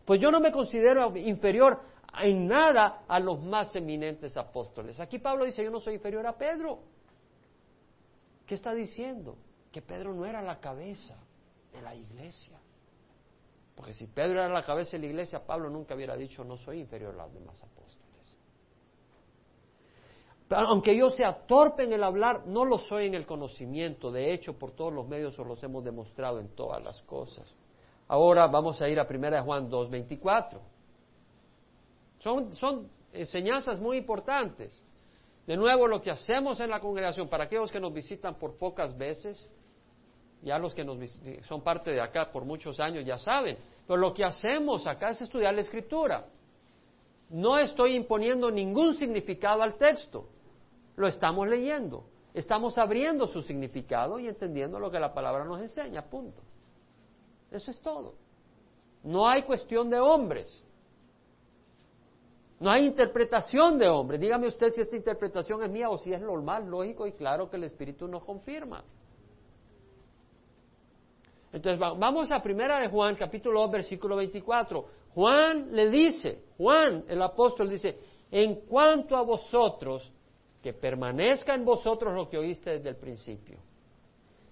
Pues 0.05 0.21
yo 0.21 0.31
no 0.31 0.41
me 0.41 0.53
considero 0.53 1.17
inferior 1.17 1.81
en 2.23 2.47
nada 2.47 3.05
a 3.07 3.21
los 3.21 3.41
más 3.43 3.75
eminentes 3.77 4.37
apóstoles. 4.37 4.99
Aquí 5.01 5.19
Pablo 5.19 5.45
dice, 5.45 5.63
yo 5.63 5.71
no 5.71 5.81
soy 5.81 5.95
inferior 5.95 6.27
a 6.27 6.37
Pedro. 6.37 6.81
¿Qué 8.47 8.55
está 8.55 8.75
diciendo? 8.75 9.37
Que 9.71 9.83
Pedro 9.83 10.13
no 10.13 10.27
era 10.27 10.43
la 10.43 10.59
cabeza 10.59 11.17
de 11.73 11.81
la 11.83 11.95
iglesia. 11.95 12.59
Porque 13.77 13.95
si 13.95 14.07
Pedro 14.09 14.41
era 14.41 14.49
la 14.49 14.65
cabeza 14.65 14.93
de 14.93 14.99
la 14.99 15.07
iglesia, 15.07 15.47
Pablo 15.47 15.71
nunca 15.71 15.95
hubiera 15.95 16.17
dicho, 16.17 16.45
no 16.45 16.57
soy 16.57 16.81
inferior 16.81 17.15
a 17.15 17.25
los 17.25 17.33
demás 17.33 17.63
apóstoles. 17.63 18.00
Aunque 20.51 20.97
yo 20.97 21.11
sea 21.11 21.47
torpe 21.47 21.85
en 21.85 21.93
el 21.93 22.03
hablar, 22.03 22.47
no 22.47 22.65
lo 22.65 22.77
soy 22.79 23.07
en 23.07 23.15
el 23.15 23.25
conocimiento. 23.25 24.11
De 24.11 24.33
hecho, 24.33 24.59
por 24.59 24.73
todos 24.73 24.93
los 24.93 25.07
medios 25.07 25.39
os 25.39 25.47
los 25.47 25.63
hemos 25.63 25.85
demostrado 25.85 26.41
en 26.41 26.49
todas 26.57 26.83
las 26.83 27.01
cosas. 27.03 27.47
Ahora 28.09 28.49
vamos 28.49 28.83
a 28.83 28.89
ir 28.89 28.99
a 28.99 29.07
1 29.09 29.45
Juan 29.45 29.71
2.24. 29.71 30.59
Son, 32.19 32.53
son 32.55 32.91
enseñanzas 33.13 33.79
muy 33.79 33.99
importantes. 33.99 34.83
De 35.47 35.57
nuevo, 35.57 35.87
lo 35.87 36.03
que 36.03 36.11
hacemos 36.11 36.59
en 36.59 36.71
la 36.71 36.81
congregación, 36.81 37.29
para 37.29 37.45
aquellos 37.45 37.71
que 37.71 37.79
nos 37.79 37.93
visitan 37.93 38.35
por 38.35 38.59
pocas 38.59 38.97
veces, 38.99 39.49
ya 40.43 40.59
los 40.59 40.75
que 40.75 40.85
nos, 40.85 40.99
son 41.47 41.63
parte 41.63 41.93
de 41.93 42.01
acá 42.01 42.33
por 42.33 42.45
muchos 42.45 42.81
años 42.81 43.05
ya 43.05 43.19
saben, 43.19 43.57
pero 43.87 43.99
lo 43.99 44.13
que 44.13 44.25
hacemos 44.25 44.87
acá 44.89 45.11
es 45.11 45.23
estudiar 45.23 45.55
la 45.55 45.61
escritura. 45.61 46.27
No 47.29 47.57
estoy 47.57 47.95
imponiendo 47.95 48.51
ningún 48.51 48.95
significado 48.95 49.63
al 49.63 49.77
texto. 49.77 50.27
Lo 51.01 51.07
estamos 51.07 51.49
leyendo. 51.49 52.05
Estamos 52.35 52.77
abriendo 52.77 53.27
su 53.27 53.41
significado 53.41 54.21
y 54.21 54.29
entendiendo 54.29 54.79
lo 54.79 54.91
que 54.91 55.01
la 55.01 55.15
palabra 55.15 55.47
nos 55.47 55.59
enseña, 55.59 56.05
punto. 56.05 56.43
Eso 57.51 57.71
es 57.71 57.81
todo. 57.81 58.17
No 59.03 59.27
hay 59.27 59.45
cuestión 59.45 59.89
de 59.89 59.99
hombres. 59.99 60.63
No 62.59 62.71
hay 62.71 62.85
interpretación 62.85 63.79
de 63.79 63.89
hombres. 63.89 64.21
Dígame 64.21 64.47
usted 64.49 64.69
si 64.69 64.83
esta 64.83 64.95
interpretación 64.95 65.63
es 65.63 65.71
mía 65.71 65.89
o 65.89 65.97
si 65.97 66.13
es 66.13 66.21
normal, 66.21 66.69
lógico 66.69 67.07
y 67.07 67.13
claro 67.13 67.49
que 67.49 67.57
el 67.57 67.65
Espíritu 67.65 68.07
nos 68.07 68.23
confirma. 68.23 68.85
Entonces 71.51 71.81
vamos 71.81 72.31
a 72.31 72.43
primera 72.43 72.79
de 72.79 72.89
Juan, 72.89 73.17
capítulo 73.17 73.63
2, 73.63 73.71
versículo 73.71 74.17
24. 74.17 74.85
Juan 75.15 75.69
le 75.73 75.89
dice, 75.89 76.45
Juan, 76.59 77.07
el 77.09 77.23
apóstol 77.23 77.71
dice, 77.71 77.99
en 78.31 78.67
cuanto 78.67 79.17
a 79.17 79.23
vosotros, 79.23 80.13
que 80.63 80.73
permanezca 80.73 81.55
en 81.55 81.65
vosotros 81.65 82.15
lo 82.15 82.29
que 82.29 82.39
oíste 82.39 82.71
desde 82.71 82.91
el 82.91 82.97
principio. 82.97 83.59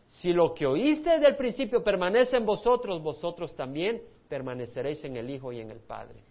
Si 0.06 0.32
lo 0.32 0.54
que 0.54 0.66
oíste 0.66 1.10
desde 1.10 1.28
el 1.28 1.36
principio 1.36 1.84
permanece 1.84 2.36
en 2.36 2.46
vosotros, 2.46 3.02
vosotros 3.02 3.54
también 3.54 4.02
permaneceréis 4.28 5.04
en 5.04 5.16
el 5.16 5.28
Hijo 5.28 5.52
y 5.52 5.60
en 5.60 5.70
el 5.70 5.80
Padre. 5.80 6.22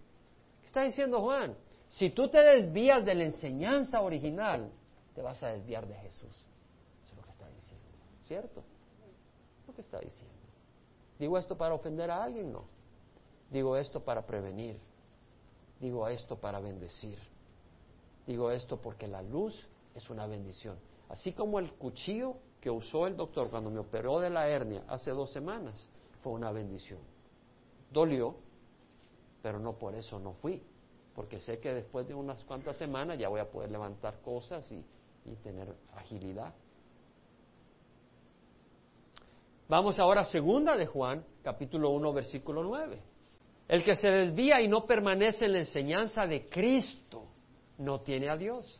¿Qué 0.61 0.67
está 0.67 0.83
diciendo 0.83 1.21
Juan? 1.21 1.55
Si 1.89 2.09
tú 2.09 2.27
te 2.27 2.41
desvías 2.41 3.05
de 3.05 3.15
la 3.15 3.23
enseñanza 3.25 4.01
original, 4.01 4.71
te 5.13 5.21
vas 5.21 5.41
a 5.43 5.49
desviar 5.49 5.87
de 5.87 5.95
Jesús. 5.95 6.45
Eso 7.03 7.11
es 7.11 7.15
lo 7.15 7.23
que 7.23 7.29
está 7.29 7.47
diciendo. 7.49 7.85
¿Cierto? 8.23 8.63
Lo 9.67 9.73
que 9.73 9.81
está 9.81 9.99
diciendo. 9.99 10.35
¿Digo 11.19 11.37
esto 11.37 11.55
para 11.55 11.75
ofender 11.75 12.11
a 12.11 12.23
alguien? 12.23 12.51
No. 12.51 12.65
Digo 13.49 13.77
esto 13.77 14.03
para 14.03 14.25
prevenir. 14.25 14.77
Digo 15.79 16.07
esto 16.07 16.35
para 16.35 16.59
bendecir. 16.59 17.17
Digo 18.27 18.51
esto 18.51 18.77
porque 18.81 19.07
la 19.07 19.21
luz 19.21 19.57
es 19.95 20.09
una 20.09 20.27
bendición. 20.27 20.77
Así 21.07 21.31
como 21.31 21.59
el 21.59 21.71
cuchillo 21.73 22.35
que 22.59 22.69
usó 22.69 23.07
el 23.07 23.15
doctor 23.15 23.49
cuando 23.49 23.71
me 23.71 23.79
operó 23.79 24.19
de 24.19 24.29
la 24.29 24.49
hernia 24.49 24.83
hace 24.89 25.11
dos 25.11 25.31
semanas 25.31 25.89
fue 26.21 26.33
una 26.33 26.51
bendición. 26.51 26.99
Dolió, 27.89 28.35
pero 29.41 29.59
no 29.59 29.77
por 29.77 29.95
eso 29.95 30.19
no 30.19 30.33
fui, 30.33 30.61
porque 31.15 31.39
sé 31.39 31.59
que 31.59 31.73
después 31.73 32.05
de 32.05 32.13
unas 32.13 32.43
cuantas 32.43 32.75
semanas 32.75 33.17
ya 33.17 33.29
voy 33.29 33.39
a 33.39 33.49
poder 33.49 33.71
levantar 33.71 34.19
cosas 34.21 34.69
y, 34.71 34.83
tener 35.43 35.73
agilidad. 35.93 36.53
Vamos 39.67 39.99
ahora 39.99 40.21
a 40.21 40.25
segunda 40.25 40.77
de 40.77 40.85
Juan, 40.85 41.25
capítulo 41.43 41.89
1, 41.89 42.13
versículo 42.13 42.63
9. 42.63 43.01
El 43.67 43.83
que 43.83 43.95
se 43.95 44.07
desvía 44.07 44.61
y 44.61 44.69
no 44.69 44.85
permanece 44.85 45.45
en 45.45 45.51
la 45.51 45.59
enseñanza 45.59 46.25
de 46.25 46.45
Cristo 46.45 47.27
no 47.77 48.01
tiene 48.01 48.29
a 48.29 48.37
Dios. 48.37 48.79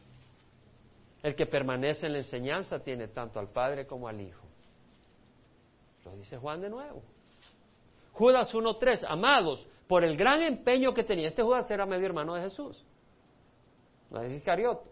El 1.24 1.36
que 1.36 1.46
permanece 1.46 2.06
en 2.06 2.14
la 2.14 2.20
enseñanza 2.20 2.80
tiene 2.80 3.08
tanto 3.08 3.40
al 3.40 3.50
Padre 3.50 3.86
como 3.86 4.08
al 4.08 4.22
Hijo. 4.22 4.46
Lo 6.06 6.16
dice 6.16 6.38
Juan 6.38 6.62
de 6.62 6.70
nuevo. 6.70 7.02
Judas 8.14 8.54
1.3, 8.54 9.06
amados, 9.08 9.68
por 9.88 10.04
el 10.04 10.18
gran 10.18 10.42
empeño 10.42 10.94
que 10.94 11.04
tenía, 11.04 11.28
este 11.28 11.44
Judas 11.44 11.70
era 11.70 11.86
medio 11.86 12.06
hermano 12.06 12.34
de 12.34 12.42
Jesús, 12.42 12.84
no 14.10 14.22
es 14.22 14.32
Iscariote. 14.32 14.90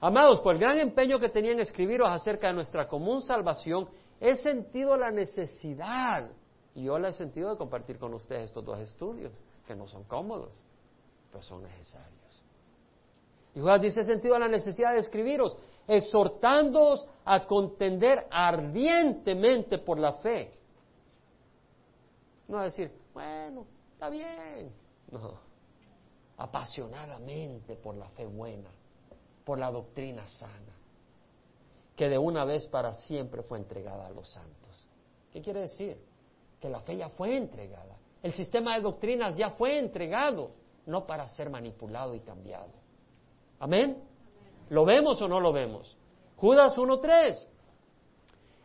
Amados, 0.00 0.40
por 0.40 0.54
el 0.54 0.60
gran 0.60 0.78
empeño 0.78 1.18
que 1.18 1.28
tenía 1.28 1.52
en 1.52 1.60
escribiros 1.60 2.08
acerca 2.10 2.48
de 2.48 2.54
nuestra 2.54 2.86
común 2.86 3.22
salvación, 3.22 3.88
he 4.20 4.34
sentido 4.34 4.96
la 4.96 5.10
necesidad, 5.10 6.28
y 6.74 6.84
yo 6.84 6.98
la 6.98 7.08
he 7.08 7.12
sentido 7.12 7.50
de 7.50 7.56
compartir 7.56 7.98
con 7.98 8.12
ustedes 8.12 8.44
estos 8.44 8.64
dos 8.64 8.78
estudios, 8.80 9.32
que 9.66 9.74
no 9.74 9.86
son 9.86 10.04
cómodos, 10.04 10.62
pero 11.30 11.42
son 11.42 11.62
necesarios. 11.62 12.25
Y 13.56 13.60
Juan 13.60 13.80
dice 13.80 14.04
sentido 14.04 14.38
la 14.38 14.48
necesidad 14.48 14.92
de 14.92 14.98
escribiros, 14.98 15.56
exhortándoos 15.88 17.08
a 17.24 17.46
contender 17.46 18.26
ardientemente 18.30 19.78
por 19.78 19.98
la 19.98 20.12
fe. 20.18 20.52
No 22.48 22.60
decir, 22.60 22.92
bueno, 23.14 23.66
está 23.94 24.10
bien. 24.10 24.70
No, 25.10 25.40
apasionadamente 26.36 27.76
por 27.76 27.94
la 27.96 28.10
fe 28.10 28.26
buena, 28.26 28.68
por 29.42 29.58
la 29.58 29.70
doctrina 29.70 30.26
sana. 30.28 30.74
que 31.96 32.10
de 32.10 32.18
una 32.18 32.44
vez 32.44 32.68
para 32.68 32.92
siempre 32.92 33.42
fue 33.42 33.56
entregada 33.56 34.06
a 34.06 34.10
los 34.10 34.28
santos. 34.28 34.86
¿Qué 35.32 35.40
quiere 35.40 35.60
decir? 35.62 35.98
Que 36.60 36.68
la 36.68 36.80
fe 36.80 36.98
ya 36.98 37.08
fue 37.08 37.34
entregada. 37.38 37.96
El 38.22 38.34
sistema 38.34 38.74
de 38.74 38.82
doctrinas 38.82 39.34
ya 39.34 39.52
fue 39.52 39.78
entregado, 39.78 40.50
no 40.84 41.06
para 41.06 41.26
ser 41.30 41.48
manipulado 41.48 42.14
y 42.14 42.20
cambiado. 42.20 42.85
Amén. 43.58 44.02
¿Lo 44.68 44.84
vemos 44.84 45.20
o 45.22 45.28
no 45.28 45.40
lo 45.40 45.52
vemos? 45.52 45.96
Judas 46.36 46.76
1.3. 46.76 47.48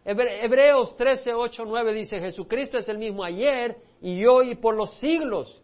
Hebreos 0.03 0.95
13, 0.97 1.33
8, 1.33 1.63
9 1.65 1.93
dice, 1.93 2.19
Jesucristo 2.19 2.77
es 2.77 2.89
el 2.89 2.97
mismo 2.97 3.23
ayer 3.23 3.77
y 4.01 4.25
hoy 4.25 4.51
y 4.51 4.55
por 4.55 4.75
los 4.75 4.97
siglos. 4.97 5.61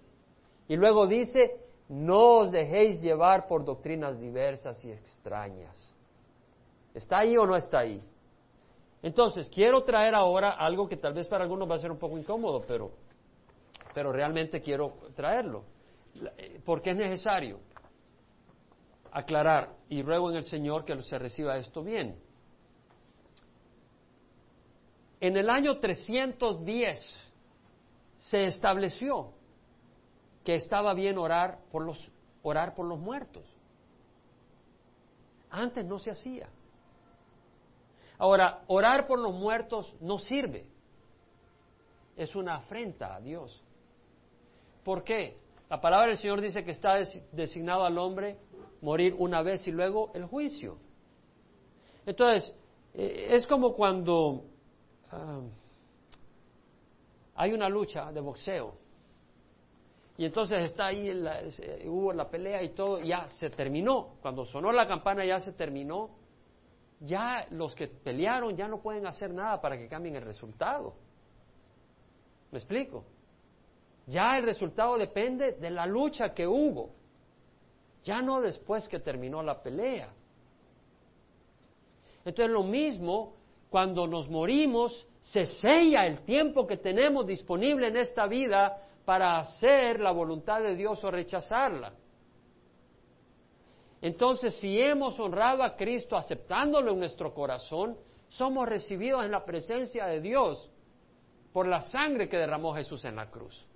Y 0.67 0.75
luego 0.75 1.07
dice, 1.07 1.59
no 1.89 2.39
os 2.39 2.51
dejéis 2.51 3.01
llevar 3.01 3.47
por 3.47 3.65
doctrinas 3.65 4.19
diversas 4.19 4.83
y 4.85 4.91
extrañas. 4.91 5.93
¿Está 6.93 7.19
ahí 7.19 7.35
o 7.35 7.45
no 7.45 7.55
está 7.55 7.79
ahí? 7.79 8.01
Entonces, 9.01 9.49
quiero 9.49 9.83
traer 9.83 10.13
ahora 10.13 10.51
algo 10.51 10.87
que 10.87 10.97
tal 10.97 11.13
vez 11.13 11.27
para 11.27 11.43
algunos 11.43 11.69
va 11.69 11.75
a 11.75 11.79
ser 11.79 11.91
un 11.91 11.99
poco 11.99 12.17
incómodo, 12.17 12.63
pero, 12.67 12.91
pero 13.93 14.11
realmente 14.11 14.61
quiero 14.61 14.93
traerlo, 15.15 15.63
eh, 16.37 16.59
porque 16.65 16.91
es 16.91 16.97
necesario 16.97 17.59
aclarar 19.11 19.75
y 19.89 20.01
ruego 20.01 20.29
en 20.29 20.37
el 20.37 20.43
Señor 20.43 20.85
que 20.85 21.01
se 21.01 21.17
reciba 21.17 21.57
esto 21.57 21.83
bien. 21.83 22.19
En 25.19 25.35
el 25.35 25.49
año 25.49 25.79
310 25.79 27.31
se 28.19 28.45
estableció 28.45 29.33
que 30.43 30.55
estaba 30.55 30.93
bien 30.93 31.17
orar 31.17 31.59
por 31.71 31.83
los, 31.83 32.11
orar 32.43 32.75
por 32.75 32.85
los 32.85 32.99
muertos. 32.99 33.43
Antes 35.49 35.85
no 35.85 35.99
se 35.99 36.11
hacía. 36.11 36.49
Ahora, 38.17 38.63
orar 38.67 39.07
por 39.07 39.19
los 39.19 39.33
muertos 39.33 39.93
no 40.01 40.19
sirve. 40.19 40.65
Es 42.15 42.35
una 42.35 42.55
afrenta 42.55 43.15
a 43.15 43.19
Dios. 43.19 43.63
¿Por 44.83 45.03
qué? 45.03 45.37
La 45.69 45.81
palabra 45.81 46.07
del 46.07 46.17
Señor 46.17 46.41
dice 46.41 46.63
que 46.63 46.71
está 46.71 46.95
designado 47.31 47.85
al 47.85 47.97
hombre 47.97 48.37
morir 48.81 49.15
una 49.17 49.41
vez 49.41 49.67
y 49.67 49.71
luego 49.71 50.11
el 50.13 50.25
juicio. 50.25 50.77
Entonces, 52.05 52.55
eh, 52.93 53.27
es 53.31 53.45
como 53.47 53.73
cuando 53.73 54.45
ah, 55.11 55.41
hay 57.35 57.53
una 57.53 57.67
lucha 57.67 58.11
de 58.11 58.21
boxeo 58.21 58.87
y 60.17 60.25
entonces 60.25 60.63
está 60.63 60.87
ahí, 60.87 61.11
hubo 61.85 62.11
la 62.11 62.27
pelea 62.27 62.63
y 62.63 62.69
todo, 62.69 62.99
ya 62.99 63.29
se 63.29 63.51
terminó. 63.51 64.15
Cuando 64.21 64.45
sonó 64.45 64.71
la 64.71 64.87
campana 64.87 65.23
ya 65.23 65.39
se 65.39 65.53
terminó. 65.53 66.09
Ya 66.99 67.45
los 67.51 67.75
que 67.75 67.87
pelearon 67.87 68.57
ya 68.57 68.67
no 68.67 68.81
pueden 68.81 69.05
hacer 69.05 69.31
nada 69.31 69.61
para 69.61 69.77
que 69.77 69.87
cambien 69.87 70.15
el 70.15 70.23
resultado. 70.23 70.95
¿Me 72.51 72.57
explico? 72.57 73.05
Ya 74.07 74.37
el 74.37 74.43
resultado 74.43 74.97
depende 74.97 75.53
de 75.53 75.69
la 75.69 75.85
lucha 75.85 76.33
que 76.33 76.47
hubo. 76.47 76.91
Ya 78.03 78.21
no 78.21 78.41
después 78.41 78.87
que 78.87 78.99
terminó 78.99 79.43
la 79.43 79.61
pelea. 79.61 80.09
Entonces 82.23 82.51
lo 82.51 82.63
mismo, 82.63 83.35
cuando 83.69 84.07
nos 84.07 84.29
morimos, 84.29 85.05
se 85.19 85.45
sella 85.45 86.05
el 86.05 86.23
tiempo 86.23 86.65
que 86.65 86.77
tenemos 86.77 87.27
disponible 87.27 87.87
en 87.87 87.97
esta 87.97 88.27
vida 88.27 88.81
para 89.03 89.39
hacer 89.39 89.99
la 89.99 90.11
voluntad 90.11 90.61
de 90.61 90.75
Dios 90.75 91.03
o 91.03 91.11
rechazarla. 91.11 91.93
Entonces, 94.01 94.55
si 94.55 94.79
hemos 94.79 95.19
honrado 95.19 95.63
a 95.63 95.75
Cristo 95.75 96.15
aceptándolo 96.15 96.91
en 96.91 96.99
nuestro 96.99 97.33
corazón, 97.33 97.97
somos 98.29 98.67
recibidos 98.67 99.25
en 99.25 99.31
la 99.31 99.43
presencia 99.43 100.05
de 100.05 100.21
Dios 100.21 100.69
por 101.51 101.67
la 101.67 101.81
sangre 101.81 102.29
que 102.29 102.37
derramó 102.37 102.73
Jesús 102.73 103.03
en 103.05 103.15
la 103.15 103.29
cruz. 103.29 103.67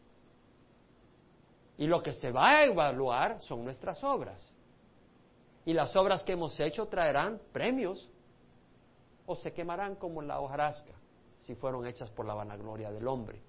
Y 1.81 1.87
lo 1.87 2.03
que 2.03 2.13
se 2.13 2.31
va 2.31 2.57
a 2.57 2.65
evaluar 2.65 3.41
son 3.41 3.65
nuestras 3.65 4.03
obras. 4.03 4.53
Y 5.65 5.73
las 5.73 5.95
obras 5.95 6.21
que 6.21 6.33
hemos 6.33 6.59
hecho 6.59 6.85
traerán 6.85 7.41
premios 7.51 8.07
o 9.25 9.35
se 9.35 9.51
quemarán 9.51 9.95
como 9.95 10.21
la 10.21 10.39
hojarasca 10.39 10.93
si 11.39 11.55
fueron 11.55 11.87
hechas 11.87 12.07
por 12.11 12.27
la 12.27 12.35
vanagloria 12.35 12.91
del 12.91 13.07
hombre. 13.07 13.41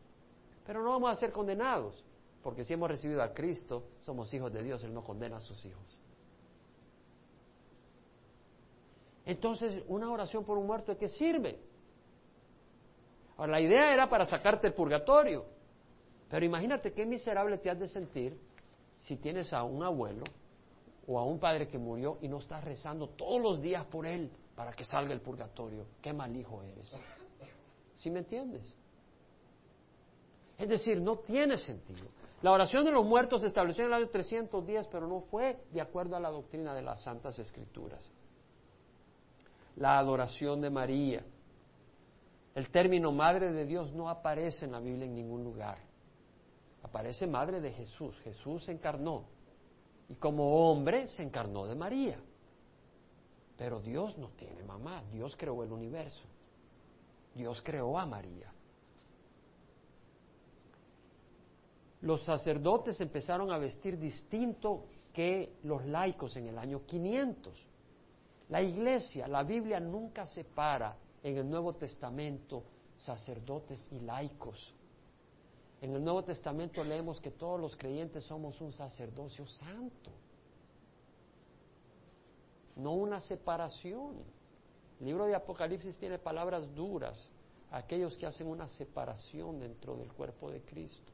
Pero 0.64 0.82
no 0.82 0.92
vamos 0.92 1.12
a 1.12 1.20
ser 1.20 1.30
condenados, 1.30 2.02
porque 2.42 2.64
si 2.64 2.72
hemos 2.72 2.88
recibido 2.88 3.22
a 3.22 3.34
Cristo, 3.34 3.84
somos 3.98 4.32
hijos 4.32 4.50
de 4.50 4.62
Dios, 4.62 4.82
Él 4.82 4.94
no 4.94 5.04
condena 5.04 5.36
a 5.36 5.40
sus 5.40 5.62
hijos. 5.66 6.00
Entonces, 9.26 9.84
una 9.88 10.10
oración 10.10 10.42
por 10.46 10.56
un 10.56 10.66
muerto, 10.66 10.92
¿de 10.92 10.96
qué 10.96 11.10
sirve? 11.10 11.60
Ahora, 13.36 13.52
la 13.52 13.60
idea 13.60 13.92
era 13.92 14.08
para 14.08 14.24
sacarte 14.24 14.68
el 14.68 14.72
purgatorio. 14.72 15.44
Pero 16.32 16.46
imagínate 16.46 16.94
qué 16.94 17.04
miserable 17.04 17.58
te 17.58 17.68
has 17.68 17.78
de 17.78 17.86
sentir 17.86 18.40
si 19.00 19.18
tienes 19.18 19.52
a 19.52 19.64
un 19.64 19.82
abuelo 19.82 20.24
o 21.06 21.18
a 21.18 21.26
un 21.26 21.38
padre 21.38 21.68
que 21.68 21.76
murió 21.76 22.16
y 22.22 22.28
no 22.28 22.38
estás 22.38 22.64
rezando 22.64 23.10
todos 23.10 23.38
los 23.42 23.60
días 23.60 23.84
por 23.84 24.06
él 24.06 24.30
para 24.56 24.72
que 24.72 24.82
salga 24.82 25.12
el 25.12 25.20
purgatorio. 25.20 25.84
Qué 26.00 26.14
mal 26.14 26.34
hijo 26.34 26.62
eres. 26.62 26.96
¿Sí 27.96 28.10
me 28.10 28.20
entiendes? 28.20 28.74
Es 30.56 30.70
decir, 30.70 31.02
no 31.02 31.18
tiene 31.18 31.58
sentido. 31.58 32.06
La 32.40 32.52
oración 32.52 32.86
de 32.86 32.92
los 32.92 33.04
muertos 33.04 33.42
se 33.42 33.48
estableció 33.48 33.84
en 33.84 33.90
el 33.90 33.98
año 33.98 34.08
310, 34.08 34.86
pero 34.86 35.06
no 35.06 35.20
fue 35.20 35.62
de 35.70 35.82
acuerdo 35.82 36.16
a 36.16 36.20
la 36.20 36.30
doctrina 36.30 36.74
de 36.74 36.80
las 36.80 37.02
Santas 37.02 37.38
Escrituras. 37.38 38.10
La 39.76 39.98
adoración 39.98 40.62
de 40.62 40.70
María. 40.70 41.26
El 42.54 42.70
término 42.70 43.12
Madre 43.12 43.52
de 43.52 43.66
Dios 43.66 43.92
no 43.92 44.08
aparece 44.08 44.64
en 44.64 44.72
la 44.72 44.80
Biblia 44.80 45.04
en 45.04 45.14
ningún 45.14 45.44
lugar. 45.44 45.91
Aparece 46.82 47.26
Madre 47.26 47.60
de 47.60 47.72
Jesús. 47.72 48.18
Jesús 48.24 48.64
se 48.64 48.72
encarnó. 48.72 49.24
Y 50.08 50.14
como 50.16 50.70
hombre 50.70 51.08
se 51.08 51.22
encarnó 51.22 51.66
de 51.66 51.74
María. 51.74 52.18
Pero 53.56 53.80
Dios 53.80 54.18
no 54.18 54.28
tiene 54.30 54.62
mamá. 54.62 55.02
Dios 55.12 55.36
creó 55.36 55.62
el 55.62 55.72
universo. 55.72 56.22
Dios 57.34 57.62
creó 57.62 57.98
a 57.98 58.06
María. 58.06 58.52
los 62.02 62.24
sacerdotes 62.24 63.00
empezaron 63.00 63.50
a 63.52 63.58
vestir 63.58 63.98
distinto 63.98 64.84
que 65.12 65.54
los 65.62 65.84
laicos 65.86 66.36
en 66.36 66.48
el 66.48 66.58
año 66.58 66.84
500. 66.84 67.54
La 68.48 68.60
iglesia, 68.60 69.28
la 69.28 69.44
Biblia 69.44 69.78
nunca 69.78 70.26
separa 70.26 70.96
en 71.22 71.36
el 71.38 71.48
Nuevo 71.48 71.74
Testamento 71.74 72.64
sacerdotes 72.98 73.88
y 73.92 74.00
laicos. 74.00 74.74
En 75.82 75.96
el 75.96 76.04
Nuevo 76.04 76.22
Testamento 76.22 76.84
leemos 76.84 77.20
que 77.20 77.32
todos 77.32 77.60
los 77.60 77.76
creyentes 77.76 78.22
somos 78.22 78.60
un 78.60 78.70
sacerdocio 78.70 79.44
santo, 79.48 80.12
no 82.76 82.92
una 82.92 83.20
separación. 83.20 84.14
El 85.00 85.06
libro 85.06 85.26
de 85.26 85.34
Apocalipsis 85.34 85.98
tiene 85.98 86.20
palabras 86.20 86.72
duras 86.76 87.28
aquellos 87.72 88.16
que 88.16 88.26
hacen 88.26 88.46
una 88.46 88.68
separación 88.68 89.58
dentro 89.58 89.96
del 89.96 90.12
cuerpo 90.12 90.52
de 90.52 90.60
Cristo. 90.60 91.10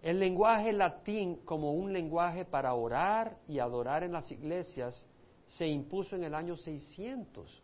El 0.00 0.20
lenguaje 0.20 0.72
latín 0.72 1.36
como 1.44 1.72
un 1.72 1.92
lenguaje 1.92 2.46
para 2.46 2.72
orar 2.72 3.36
y 3.46 3.58
adorar 3.58 4.04
en 4.04 4.12
las 4.12 4.30
iglesias 4.30 5.04
se 5.48 5.66
impuso 5.66 6.16
en 6.16 6.24
el 6.24 6.34
año 6.34 6.56
600. 6.56 7.62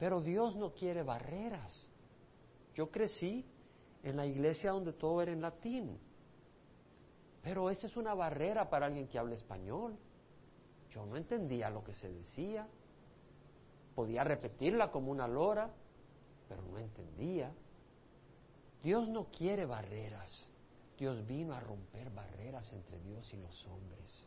Pero 0.00 0.20
Dios 0.20 0.56
no 0.56 0.72
quiere 0.72 1.04
barreras. 1.04 1.88
Yo 2.76 2.90
crecí 2.90 3.44
en 4.02 4.16
la 4.16 4.26
iglesia 4.26 4.70
donde 4.70 4.92
todo 4.92 5.22
era 5.22 5.32
en 5.32 5.40
latín. 5.40 5.98
Pero 7.42 7.70
esa 7.70 7.86
es 7.86 7.96
una 7.96 8.14
barrera 8.14 8.68
para 8.68 8.86
alguien 8.86 9.08
que 9.08 9.18
habla 9.18 9.34
español. 9.34 9.96
Yo 10.90 11.06
no 11.06 11.16
entendía 11.16 11.70
lo 11.70 11.82
que 11.82 11.94
se 11.94 12.12
decía. 12.12 12.68
Podía 13.94 14.24
repetirla 14.24 14.90
como 14.90 15.10
una 15.10 15.26
lora, 15.26 15.70
pero 16.48 16.62
no 16.62 16.78
entendía. 16.78 17.50
Dios 18.82 19.08
no 19.08 19.24
quiere 19.30 19.64
barreras. 19.64 20.46
Dios 20.98 21.26
vino 21.26 21.54
a 21.54 21.60
romper 21.60 22.10
barreras 22.10 22.70
entre 22.74 23.00
Dios 23.00 23.32
y 23.32 23.38
los 23.38 23.66
hombres. 23.66 24.26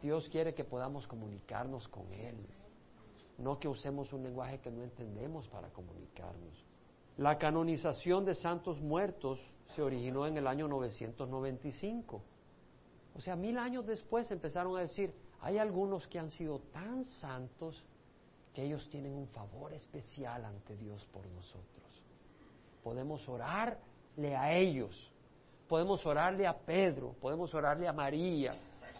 Dios 0.00 0.28
quiere 0.28 0.52
que 0.52 0.64
podamos 0.64 1.06
comunicarnos 1.06 1.86
con 1.86 2.12
Él, 2.12 2.36
no 3.38 3.60
que 3.60 3.68
usemos 3.68 4.12
un 4.12 4.24
lenguaje 4.24 4.58
que 4.58 4.70
no 4.70 4.82
entendemos 4.82 5.48
para 5.48 5.68
comunicarnos. 5.68 6.71
La 7.18 7.38
canonización 7.38 8.24
de 8.24 8.34
santos 8.34 8.80
muertos 8.80 9.38
se 9.74 9.82
originó 9.82 10.26
en 10.26 10.36
el 10.36 10.46
año 10.46 10.68
995. 10.68 12.22
O 13.14 13.20
sea, 13.20 13.36
mil 13.36 13.58
años 13.58 13.86
después 13.86 14.30
empezaron 14.30 14.76
a 14.76 14.80
decir, 14.80 15.12
hay 15.40 15.58
algunos 15.58 16.06
que 16.08 16.18
han 16.18 16.30
sido 16.30 16.60
tan 16.72 17.04
santos 17.04 17.82
que 18.54 18.64
ellos 18.64 18.88
tienen 18.90 19.12
un 19.14 19.28
favor 19.28 19.72
especial 19.72 20.44
ante 20.44 20.76
Dios 20.76 21.06
por 21.12 21.26
nosotros. 21.26 22.02
Podemos 22.82 23.28
orarle 23.28 24.36
a 24.36 24.56
ellos 24.56 25.12
podemos 25.72 26.04
orarle 26.04 26.46
a 26.46 26.54
Pedro, 26.54 27.14
podemos 27.18 27.54
orarle 27.54 27.88
a 27.88 27.94
María, 27.94 28.54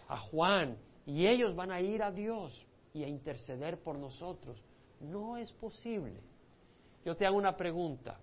a 0.07 0.17
Juan, 0.17 0.75
y 1.05 1.27
ellos 1.27 1.55
van 1.55 1.69
a 1.69 1.79
ir 1.79 2.01
a 2.01 2.11
Dios. 2.11 2.65
y 2.95 3.03
a 3.03 3.07
interceder 3.07 3.77
por 3.77 3.95
nosotros. 3.95 4.59
No 4.99 5.37
es 5.37 5.51
posible. 5.51 6.19
Yo 7.05 7.15
te 7.15 7.25
hago 7.25 7.37
una 7.37 7.55
pregunta. 7.55 8.17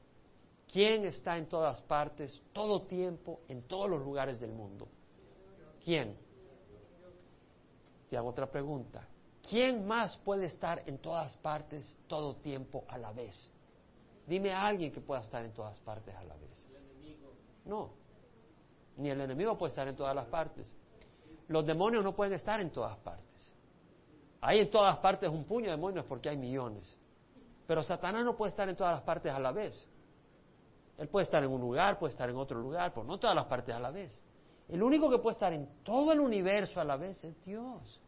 ¿Quién 0.73 1.05
está 1.05 1.37
en 1.37 1.47
todas 1.47 1.81
partes, 1.83 2.41
todo 2.53 2.83
tiempo, 2.83 3.41
en 3.49 3.63
todos 3.63 3.91
los 3.91 4.01
lugares 4.03 4.39
del 4.39 4.53
mundo? 4.53 4.89
¿Quién? 5.85 6.17
Te 8.09 8.17
hago 8.17 8.29
otra 8.29 8.51
pregunta. 8.51 9.07
¿Quién 9.49 9.87
más 9.87 10.17
puede 10.19 10.47
estar 10.47 10.83
en 10.87 10.99
todas 10.99 11.37
partes, 11.39 11.99
todo 12.07 12.37
tiempo, 12.37 12.85
a 12.89 12.99
la 12.99 13.13
vez? 13.13 13.51
Dime 14.27 14.53
a 14.53 14.65
alguien 14.67 14.93
que 14.93 15.01
pueda 15.01 15.21
estar 15.21 15.45
en 15.45 15.53
todas 15.53 15.79
partes 15.81 16.15
a 16.15 16.23
la 16.23 16.37
vez. 16.37 16.69
No. 17.65 17.91
Ni 18.97 19.11
el 19.11 19.21
enemigo 19.21 19.59
puede 19.59 19.71
estar 19.71 19.89
en 19.89 19.97
todas 19.97 20.15
las 20.15 20.27
partes. 20.27 20.73
Los 21.49 21.67
demonios 21.67 22.05
no 22.05 22.15
pueden 22.15 22.35
estar 22.35 22.61
en 22.61 22.71
todas 22.71 22.97
partes. 22.99 23.53
Hay 24.41 24.61
en 24.61 24.71
todas 24.71 24.99
partes 24.99 25.29
un 25.29 25.45
puño 25.45 25.67
de 25.67 25.73
demonios 25.73 26.05
porque 26.05 26.29
hay 26.29 26.37
millones. 26.37 26.97
Pero 27.71 27.85
Satanás 27.85 28.25
no 28.25 28.35
puede 28.35 28.51
estar 28.51 28.69
en 28.69 28.75
todas 28.75 28.95
las 28.95 29.03
partes 29.05 29.33
a 29.33 29.39
la 29.39 29.53
vez. 29.53 29.89
Él 30.99 31.07
puede 31.07 31.23
estar 31.23 31.41
en 31.45 31.53
un 31.53 31.61
lugar, 31.61 32.01
puede 32.01 32.11
estar 32.11 32.29
en 32.29 32.35
otro 32.35 32.59
lugar, 32.59 32.93
pero 32.93 33.07
no 33.07 33.17
todas 33.17 33.37
las 33.37 33.47
partes 33.47 33.73
a 33.73 33.79
la 33.79 33.93
vez. 33.93 34.21
El 34.69 34.83
único 34.83 35.09
que 35.09 35.19
puede 35.19 35.35
estar 35.35 35.53
en 35.53 35.69
todo 35.85 36.11
el 36.11 36.19
universo 36.19 36.81
a 36.81 36.85
la 36.85 36.97
vez 36.97 37.23
es 37.23 37.41
Dios. 37.45 38.01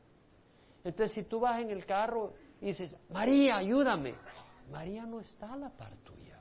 Entonces, 0.82 1.14
si 1.14 1.22
tú 1.22 1.38
vas 1.38 1.60
en 1.60 1.70
el 1.70 1.86
carro 1.86 2.32
y 2.60 2.66
dices, 2.66 2.98
María, 3.10 3.58
ayúdame, 3.58 4.16
María 4.68 5.06
no 5.06 5.20
está 5.20 5.52
a 5.52 5.56
la 5.56 5.70
par 5.70 5.94
tuya. 5.98 6.40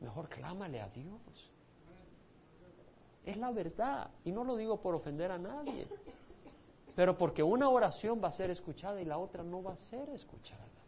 Mejor 0.00 0.30
clámale 0.30 0.80
a 0.80 0.88
Dios. 0.88 1.52
Es 3.26 3.36
la 3.36 3.50
verdad. 3.50 4.08
Y 4.24 4.32
no 4.32 4.42
lo 4.42 4.56
digo 4.56 4.80
por 4.80 4.94
ofender 4.94 5.30
a 5.32 5.36
nadie. 5.36 5.86
Pero 6.96 7.18
porque 7.18 7.42
una 7.42 7.68
oración 7.68 8.22
va 8.24 8.28
a 8.28 8.32
ser 8.32 8.48
escuchada 8.48 9.02
y 9.02 9.04
la 9.04 9.18
otra 9.18 9.42
no 9.42 9.62
va 9.62 9.74
a 9.74 9.76
ser 9.76 10.08
escuchada. 10.08 10.79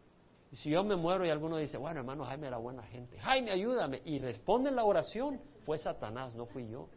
Si 0.53 0.69
yo 0.69 0.85
me 0.85 0.97
muero 0.97 1.25
y 1.25 1.31
alguno 1.31 1.57
dice, 1.57 1.79
bueno, 1.79 2.01
hermano 2.01 2.25
Jaime 2.27 2.47
era 2.47 2.59
buena 2.59 2.83
gente, 2.83 3.19
Jaime, 3.19 3.51
ayúdame, 3.53 4.03
y 4.05 4.19
responde 4.19 4.71
la 4.71 4.85
oración, 4.85 5.41
fue 5.65 5.79
Satanás, 5.79 6.35
no 6.35 6.45
fui 6.47 6.69
yo. 6.69 6.89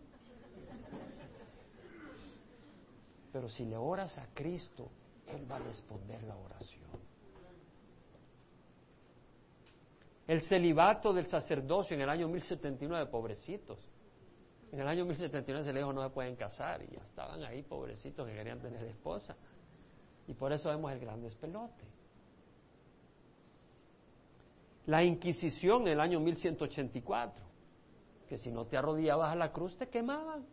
Pero 3.32 3.50
si 3.50 3.66
le 3.66 3.78
oras 3.78 4.18
a 4.18 4.28
Cristo, 4.34 4.90
Él 5.28 5.50
va 5.50 5.56
a 5.56 5.60
responder 5.60 6.22
la 6.24 6.36
oración. 6.36 6.84
El 10.28 10.42
celibato 10.42 11.14
del 11.14 11.28
sacerdocio 11.28 11.96
en 11.96 12.02
el 12.02 12.10
año 12.10 12.28
1079, 12.28 13.06
pobrecitos. 13.08 13.80
En 14.72 14.80
el 14.80 14.88
año 14.88 15.06
1079 15.06 15.64
se 15.64 15.72
le 15.72 15.80
dijo 15.80 15.94
no 15.94 16.04
se 16.04 16.10
pueden 16.10 16.36
casar 16.36 16.82
y 16.82 16.88
ya 16.88 17.00
estaban 17.00 17.44
ahí 17.44 17.62
pobrecitos 17.62 18.28
que 18.28 18.34
querían 18.34 18.60
tener 18.60 18.84
esposa. 18.84 19.36
Y 20.28 20.34
por 20.34 20.52
eso 20.52 20.70
vemos 20.70 20.92
el 20.92 21.00
gran 21.00 21.22
despelote. 21.22 21.95
La 24.88 25.04
Inquisición 25.04 25.84
en 25.84 25.94
el 25.94 26.00
año 26.00 26.20
1184, 26.20 27.44
que 28.28 28.38
si 28.38 28.52
no 28.52 28.66
te 28.66 28.78
arrodillabas 28.78 29.32
a 29.32 29.36
la 29.36 29.52
cruz 29.52 29.78
te 29.78 29.90
quemaban. 29.90 30.46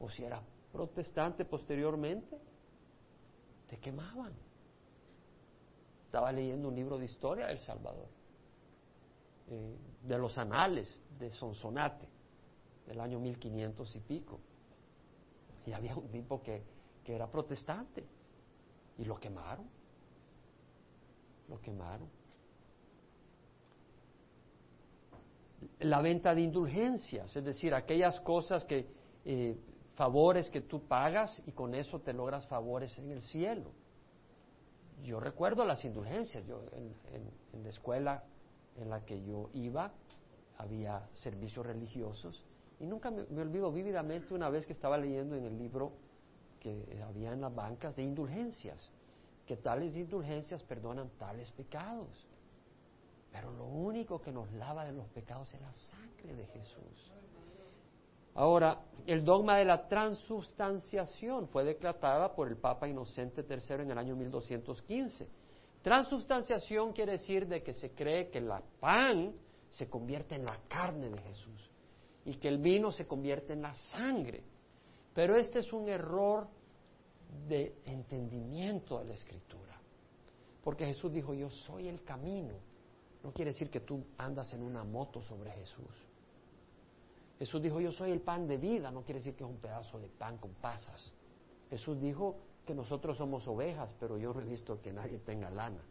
O 0.00 0.10
si 0.10 0.24
eras 0.24 0.42
protestante 0.72 1.44
posteriormente, 1.44 2.36
te 3.68 3.78
quemaban. 3.78 4.32
Estaba 6.06 6.32
leyendo 6.32 6.68
un 6.68 6.74
libro 6.74 6.98
de 6.98 7.04
historia 7.04 7.46
de 7.46 7.52
El 7.52 7.60
Salvador, 7.60 8.08
eh, 9.48 9.76
de 10.02 10.18
los 10.18 10.36
anales 10.36 11.00
de 11.18 11.30
Sonsonate 11.30 12.08
del 12.86 13.00
año 13.00 13.20
1500 13.20 13.94
y 13.94 14.00
pico. 14.00 14.40
Y 15.66 15.72
había 15.72 15.94
un 15.94 16.08
tipo 16.08 16.42
que, 16.42 16.64
que 17.04 17.14
era 17.14 17.30
protestante 17.30 18.04
y 18.98 19.04
lo 19.04 19.20
quemaron. 19.20 19.68
Lo 21.48 21.60
quemaron. 21.60 22.19
La 25.80 26.00
venta 26.00 26.34
de 26.34 26.42
indulgencias, 26.42 27.34
es 27.36 27.44
decir, 27.44 27.74
aquellas 27.74 28.20
cosas 28.20 28.64
que, 28.64 28.86
eh, 29.24 29.58
favores 30.00 30.48
que 30.48 30.62
tú 30.62 30.80
pagas 30.88 31.42
y 31.44 31.52
con 31.52 31.74
eso 31.74 32.00
te 32.00 32.14
logras 32.14 32.46
favores 32.46 32.98
en 32.98 33.10
el 33.10 33.20
cielo. 33.20 33.70
Yo 35.04 35.20
recuerdo 35.20 35.64
las 35.66 35.84
indulgencias, 35.84 36.46
yo 36.46 36.62
en, 36.72 37.62
la 37.62 37.68
escuela 37.68 38.24
en 38.76 38.88
la 38.88 39.04
que 39.04 39.22
yo 39.22 39.50
iba 39.52 39.92
había 40.56 41.06
servicios 41.12 41.66
religiosos 41.66 42.42
y 42.78 42.86
nunca 42.86 43.10
me, 43.10 43.42
olvido 43.42 43.70
vívidamente 43.72 44.32
una 44.32 44.48
vez 44.48 44.64
que 44.64 44.72
estaba 44.72 44.96
leyendo 44.96 45.36
en 45.36 45.44
el 45.44 45.58
libro 45.58 45.92
que 46.60 46.98
había 47.06 47.34
en 47.34 47.42
las 47.42 47.54
bancas 47.54 47.94
de 47.94 48.02
indulgencias, 48.02 48.90
que 49.46 49.58
tales 49.58 49.96
indulgencias 49.98 50.62
perdonan 50.62 51.10
tales 51.18 51.50
pecados. 51.50 52.26
Pero 53.32 53.52
lo 53.52 53.66
único 53.66 54.20
que 54.20 54.32
nos 54.32 54.50
lava 54.52 54.84
de 54.84 54.92
los 54.92 55.06
pecados 55.08 55.52
es 55.54 55.60
la 55.60 55.72
sangre 55.72 56.34
de 56.34 56.46
Jesús. 56.46 57.12
Ahora, 58.34 58.80
el 59.06 59.24
dogma 59.24 59.56
de 59.56 59.64
la 59.64 59.88
transubstanciación 59.88 61.48
fue 61.48 61.64
declarada 61.64 62.34
por 62.34 62.48
el 62.48 62.56
Papa 62.56 62.88
Inocente 62.88 63.44
III 63.48 63.82
en 63.82 63.90
el 63.90 63.98
año 63.98 64.16
1215. 64.16 65.28
Transubstanciación 65.82 66.92
quiere 66.92 67.12
decir 67.12 67.46
de 67.46 67.62
que 67.62 67.72
se 67.72 67.90
cree 67.92 68.30
que 68.30 68.38
el 68.38 68.50
pan 68.78 69.34
se 69.70 69.88
convierte 69.88 70.34
en 70.34 70.44
la 70.44 70.58
carne 70.68 71.08
de 71.10 71.18
Jesús 71.18 71.70
y 72.24 72.34
que 72.34 72.48
el 72.48 72.58
vino 72.58 72.92
se 72.92 73.06
convierte 73.06 73.52
en 73.52 73.62
la 73.62 73.74
sangre. 73.74 74.42
Pero 75.14 75.36
este 75.36 75.60
es 75.60 75.72
un 75.72 75.88
error 75.88 76.48
de 77.48 77.74
entendimiento 77.84 78.98
de 78.98 79.06
la 79.06 79.14
escritura. 79.14 79.80
Porque 80.62 80.86
Jesús 80.86 81.12
dijo, 81.12 81.32
yo 81.34 81.50
soy 81.50 81.88
el 81.88 82.02
camino. 82.04 82.54
No 83.22 83.32
quiere 83.32 83.52
decir 83.52 83.70
que 83.70 83.80
tú 83.80 84.04
andas 84.18 84.52
en 84.54 84.62
una 84.62 84.82
moto 84.84 85.22
sobre 85.22 85.50
Jesús. 85.52 86.10
Jesús 87.38 87.62
dijo, 87.62 87.80
yo 87.80 87.92
soy 87.92 88.10
el 88.10 88.20
pan 88.20 88.46
de 88.46 88.56
vida. 88.56 88.90
No 88.90 89.02
quiere 89.02 89.20
decir 89.20 89.34
que 89.34 89.44
es 89.44 89.50
un 89.50 89.58
pedazo 89.58 89.98
de 89.98 90.08
pan 90.08 90.38
con 90.38 90.52
pasas. 90.54 91.12
Jesús 91.68 92.00
dijo 92.00 92.36
que 92.66 92.74
nosotros 92.74 93.16
somos 93.16 93.46
ovejas, 93.48 93.94
pero 93.98 94.18
yo 94.18 94.32
no 94.32 94.40
he 94.40 94.44
visto 94.44 94.80
que 94.80 94.92
nadie 94.92 95.18
tenga 95.18 95.50
lana. 95.50 95.82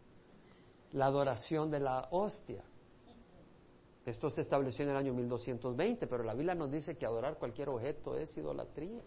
La 0.91 1.05
adoración 1.05 1.69
de 1.71 1.79
la 1.79 2.07
hostia. 2.11 2.63
Esto 4.05 4.29
se 4.29 4.41
estableció 4.41 4.85
en 4.85 4.91
el 4.91 4.97
año 4.97 5.13
1220, 5.13 6.07
pero 6.07 6.23
la 6.23 6.33
Biblia 6.33 6.55
nos 6.55 6.71
dice 6.71 6.97
que 6.97 7.05
adorar 7.05 7.37
cualquier 7.37 7.69
objeto 7.69 8.15
es 8.15 8.35
idolatría, 8.37 9.01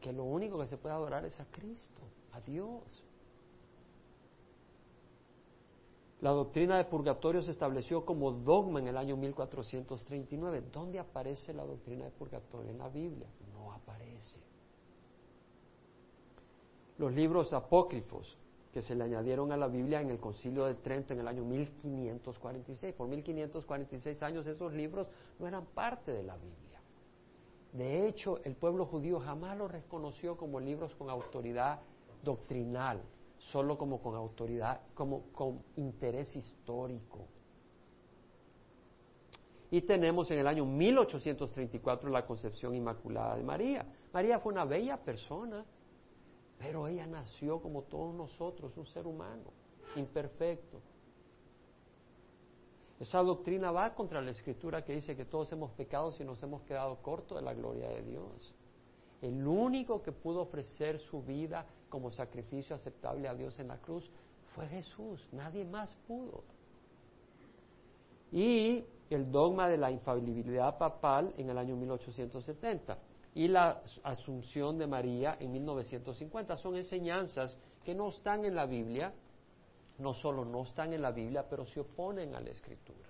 que 0.00 0.12
lo 0.12 0.24
único 0.24 0.58
que 0.58 0.66
se 0.66 0.76
puede 0.76 0.94
adorar 0.94 1.24
es 1.24 1.38
a 1.38 1.46
Cristo, 1.46 2.02
a 2.32 2.40
Dios. 2.40 2.82
La 6.22 6.30
doctrina 6.30 6.76
de 6.76 6.84
purgatorio 6.84 7.42
se 7.42 7.50
estableció 7.50 8.04
como 8.04 8.30
dogma 8.30 8.78
en 8.78 8.86
el 8.86 8.96
año 8.96 9.16
1439. 9.16 10.62
¿Dónde 10.72 11.00
aparece 11.00 11.52
la 11.52 11.64
doctrina 11.64 12.04
de 12.04 12.12
purgatorio? 12.12 12.70
En 12.70 12.78
la 12.78 12.88
Biblia. 12.88 13.26
No 13.52 13.72
aparece. 13.72 14.38
Los 16.98 17.12
libros 17.12 17.52
apócrifos 17.52 18.38
que 18.72 18.82
se 18.82 18.94
le 18.94 19.02
añadieron 19.02 19.50
a 19.50 19.56
la 19.56 19.66
Biblia 19.66 20.00
en 20.00 20.10
el 20.10 20.20
Concilio 20.20 20.64
de 20.64 20.76
Trento 20.76 21.12
en 21.12 21.18
el 21.18 21.26
año 21.26 21.42
1546. 21.42 22.94
Por 22.94 23.08
1546 23.08 24.22
años 24.22 24.46
esos 24.46 24.72
libros 24.74 25.08
no 25.40 25.48
eran 25.48 25.66
parte 25.66 26.12
de 26.12 26.22
la 26.22 26.36
Biblia. 26.36 26.80
De 27.72 28.06
hecho, 28.06 28.40
el 28.44 28.54
pueblo 28.54 28.86
judío 28.86 29.18
jamás 29.18 29.58
los 29.58 29.72
reconoció 29.72 30.36
como 30.36 30.60
libros 30.60 30.94
con 30.94 31.10
autoridad 31.10 31.80
doctrinal, 32.22 33.02
solo 33.50 33.76
como 33.76 34.00
con 34.00 34.14
autoridad, 34.14 34.80
como 34.94 35.24
con 35.32 35.62
interés 35.76 36.34
histórico. 36.36 37.26
Y 39.70 39.80
tenemos 39.82 40.30
en 40.30 40.38
el 40.38 40.46
año 40.46 40.64
1834 40.64 42.10
la 42.10 42.26
concepción 42.26 42.74
inmaculada 42.74 43.36
de 43.36 43.42
María. 43.42 43.86
María 44.12 44.38
fue 44.38 44.52
una 44.52 44.64
bella 44.64 44.98
persona, 44.98 45.64
pero 46.58 46.86
ella 46.86 47.06
nació 47.06 47.60
como 47.60 47.82
todos 47.82 48.14
nosotros, 48.14 48.76
un 48.76 48.86
ser 48.86 49.06
humano, 49.06 49.50
imperfecto. 49.96 50.80
Esa 53.00 53.20
doctrina 53.20 53.72
va 53.72 53.94
contra 53.94 54.20
la 54.20 54.30
escritura 54.30 54.84
que 54.84 54.92
dice 54.92 55.16
que 55.16 55.24
todos 55.24 55.50
hemos 55.50 55.72
pecado 55.72 56.14
y 56.20 56.24
nos 56.24 56.40
hemos 56.42 56.62
quedado 56.62 56.96
cortos 57.02 57.38
de 57.38 57.42
la 57.42 57.54
gloria 57.54 57.88
de 57.88 58.02
Dios. 58.02 58.54
El 59.22 59.46
único 59.46 60.02
que 60.02 60.12
pudo 60.12 60.42
ofrecer 60.42 60.98
su 60.98 61.22
vida 61.22 61.64
como 61.88 62.10
sacrificio 62.10 62.74
aceptable 62.74 63.28
a 63.28 63.34
Dios 63.34 63.58
en 63.60 63.68
la 63.68 63.78
cruz 63.78 64.10
fue 64.54 64.66
Jesús, 64.66 65.26
nadie 65.32 65.64
más 65.64 65.94
pudo. 66.06 66.42
Y 68.32 68.84
el 69.10 69.30
dogma 69.30 69.68
de 69.68 69.78
la 69.78 69.90
infalibilidad 69.90 70.76
papal 70.76 71.32
en 71.36 71.50
el 71.50 71.58
año 71.58 71.76
1870 71.76 72.98
y 73.34 73.48
la 73.48 73.82
asunción 74.02 74.78
de 74.78 74.86
María 74.86 75.36
en 75.38 75.52
1950. 75.52 76.56
Son 76.56 76.76
enseñanzas 76.76 77.56
que 77.84 77.94
no 77.94 78.08
están 78.08 78.44
en 78.44 78.54
la 78.54 78.66
Biblia, 78.66 79.12
no 79.98 80.14
solo 80.14 80.44
no 80.44 80.62
están 80.62 80.92
en 80.92 81.02
la 81.02 81.12
Biblia, 81.12 81.46
pero 81.48 81.66
se 81.66 81.80
oponen 81.80 82.34
a 82.34 82.40
la 82.40 82.50
Escritura. 82.50 83.08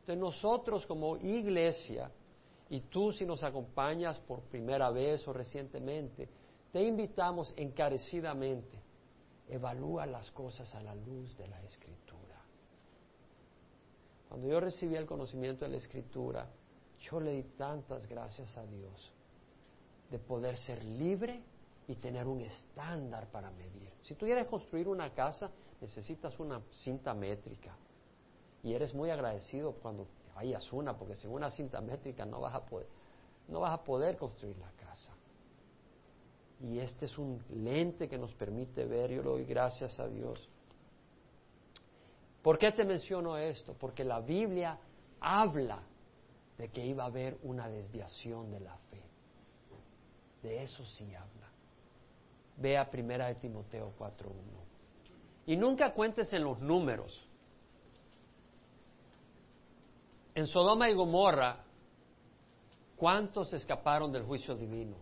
Entonces 0.00 0.18
nosotros 0.18 0.86
como 0.86 1.16
iglesia, 1.16 2.10
y 2.68 2.80
tú 2.80 3.12
si 3.12 3.24
nos 3.24 3.42
acompañas 3.42 4.18
por 4.20 4.42
primera 4.42 4.90
vez 4.90 5.26
o 5.28 5.32
recientemente, 5.32 6.28
te 6.72 6.82
invitamos 6.82 7.54
encarecidamente 7.56 8.86
Evalúa 9.48 10.06
las 10.06 10.30
cosas 10.32 10.74
a 10.74 10.82
la 10.82 10.94
luz 10.94 11.36
de 11.36 11.46
la 11.46 11.62
Escritura. 11.62 12.42
Cuando 14.28 14.48
yo 14.48 14.58
recibí 14.58 14.96
el 14.96 15.06
conocimiento 15.06 15.64
de 15.64 15.70
la 15.70 15.76
Escritura, 15.76 16.48
yo 16.98 17.20
le 17.20 17.32
di 17.32 17.42
tantas 17.56 18.06
gracias 18.08 18.56
a 18.58 18.66
Dios 18.66 19.12
de 20.10 20.18
poder 20.18 20.56
ser 20.56 20.82
libre 20.84 21.42
y 21.86 21.94
tener 21.94 22.26
un 22.26 22.40
estándar 22.40 23.30
para 23.30 23.50
medir. 23.52 23.92
Si 24.02 24.14
tú 24.16 24.26
quieres 24.26 24.46
construir 24.46 24.88
una 24.88 25.14
casa, 25.14 25.50
necesitas 25.80 26.38
una 26.40 26.60
cinta 26.82 27.14
métrica. 27.14 27.76
Y 28.64 28.72
eres 28.72 28.92
muy 28.94 29.10
agradecido 29.10 29.74
cuando 29.74 30.08
hayas 30.36 30.72
una, 30.72 30.96
porque 30.96 31.16
sin 31.16 31.30
una 31.30 31.50
cinta 31.50 31.80
métrica 31.80 32.24
no 32.24 32.40
vas 32.40 32.54
a 32.54 32.64
poder, 32.64 32.86
no 33.48 33.60
vas 33.60 33.78
a 33.78 33.82
poder 33.82 34.16
construir 34.16 34.56
la 34.58 34.70
casa. 34.72 35.12
Y 36.60 36.78
este 36.78 37.06
es 37.06 37.18
un 37.18 37.42
lente 37.50 38.08
que 38.08 38.18
nos 38.18 38.34
permite 38.34 38.84
ver, 38.84 39.10
yo 39.10 39.22
le 39.22 39.28
doy 39.28 39.44
gracias 39.44 39.98
a 39.98 40.08
Dios. 40.08 40.48
¿Por 42.42 42.58
qué 42.58 42.72
te 42.72 42.84
menciono 42.84 43.36
esto? 43.36 43.74
Porque 43.74 44.04
la 44.04 44.20
Biblia 44.20 44.78
habla 45.20 45.82
de 46.56 46.68
que 46.68 46.84
iba 46.84 47.04
a 47.04 47.08
haber 47.08 47.36
una 47.42 47.68
desviación 47.68 48.50
de 48.50 48.60
la 48.60 48.76
fe. 48.90 49.02
De 50.42 50.62
eso 50.62 50.84
sí 50.84 51.14
habla. 51.14 51.50
Vea 52.56 52.88
primera 52.90 53.26
de 53.26 53.34
Timoteo 53.34 53.92
4.1. 53.98 54.30
Y 55.46 55.56
nunca 55.56 55.92
cuentes 55.92 56.32
en 56.32 56.44
los 56.44 56.60
números. 56.60 57.28
En 60.36 60.46
Sodoma 60.46 60.90
y 60.90 60.92
Gomorra, 60.92 61.64
¿cuántos 62.94 63.54
escaparon 63.54 64.12
del 64.12 64.22
juicio 64.22 64.54
divino? 64.54 64.94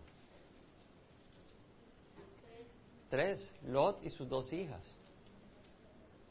Tres, 3.09 3.53
Lot 3.63 4.01
y 4.05 4.11
sus 4.11 4.29
dos 4.29 4.53
hijas. 4.53 4.81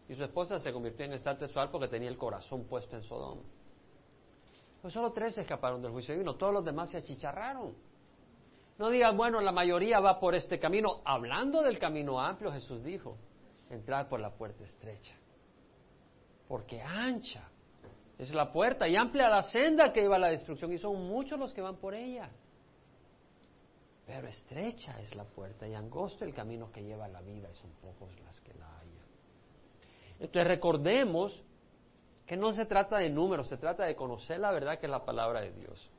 Y 0.08 0.14
su 0.14 0.24
esposa 0.24 0.58
se 0.58 0.72
convirtió 0.72 1.04
en 1.04 1.12
estado 1.12 1.38
sexual 1.40 1.70
porque 1.70 1.88
tenía 1.88 2.08
el 2.08 2.16
corazón 2.16 2.64
puesto 2.64 2.96
en 2.96 3.02
Sodoma. 3.02 3.42
Pues 4.80 4.94
solo 4.94 5.12
tres 5.12 5.36
escaparon 5.36 5.82
del 5.82 5.92
juicio 5.92 6.14
divino, 6.14 6.36
todos 6.36 6.54
los 6.54 6.64
demás 6.64 6.88
se 6.90 6.96
achicharraron. 6.96 7.74
No 8.78 8.88
digas, 8.88 9.14
bueno, 9.14 9.42
la 9.42 9.52
mayoría 9.52 10.00
va 10.00 10.18
por 10.18 10.34
este 10.34 10.58
camino. 10.58 11.02
Hablando 11.04 11.60
del 11.60 11.78
camino 11.78 12.18
amplio, 12.18 12.50
Jesús 12.52 12.82
dijo, 12.82 13.18
entrar 13.68 14.08
por 14.08 14.20
la 14.20 14.30
puerta 14.30 14.64
estrecha. 14.64 15.14
Porque 16.48 16.80
ancha 16.80 17.50
es 18.18 18.32
la 18.32 18.52
puerta 18.52 18.88
y 18.88 18.96
amplia 18.96 19.28
la 19.28 19.42
senda 19.42 19.92
que 19.92 20.00
lleva 20.00 20.16
a 20.16 20.20
la 20.20 20.28
destrucción 20.28 20.72
y 20.72 20.78
son 20.78 21.08
muchos 21.08 21.38
los 21.38 21.52
que 21.52 21.60
van 21.60 21.76
por 21.76 21.94
ella. 21.94 22.30
Pero 24.06 24.28
estrecha 24.28 25.00
es 25.00 25.14
la 25.14 25.24
puerta 25.24 25.66
y 25.66 25.74
angosto 25.74 26.24
el 26.24 26.34
camino 26.34 26.70
que 26.70 26.82
lleva 26.82 27.06
a 27.06 27.08
la 27.08 27.22
vida 27.22 27.48
y 27.50 27.54
son 27.54 27.70
pocos 27.80 28.10
las 28.20 28.38
que 28.40 28.52
la 28.54 28.66
hallan. 28.66 29.06
Entonces 30.20 30.46
recordemos 30.46 31.42
que 32.26 32.36
no 32.36 32.52
se 32.52 32.66
trata 32.66 32.98
de 32.98 33.10
números, 33.10 33.48
se 33.48 33.56
trata 33.56 33.84
de 33.84 33.96
conocer 33.96 34.40
la 34.40 34.52
verdad 34.52 34.78
que 34.78 34.86
es 34.86 34.90
la 34.90 35.04
palabra 35.04 35.40
de 35.40 35.52
Dios. 35.52 35.90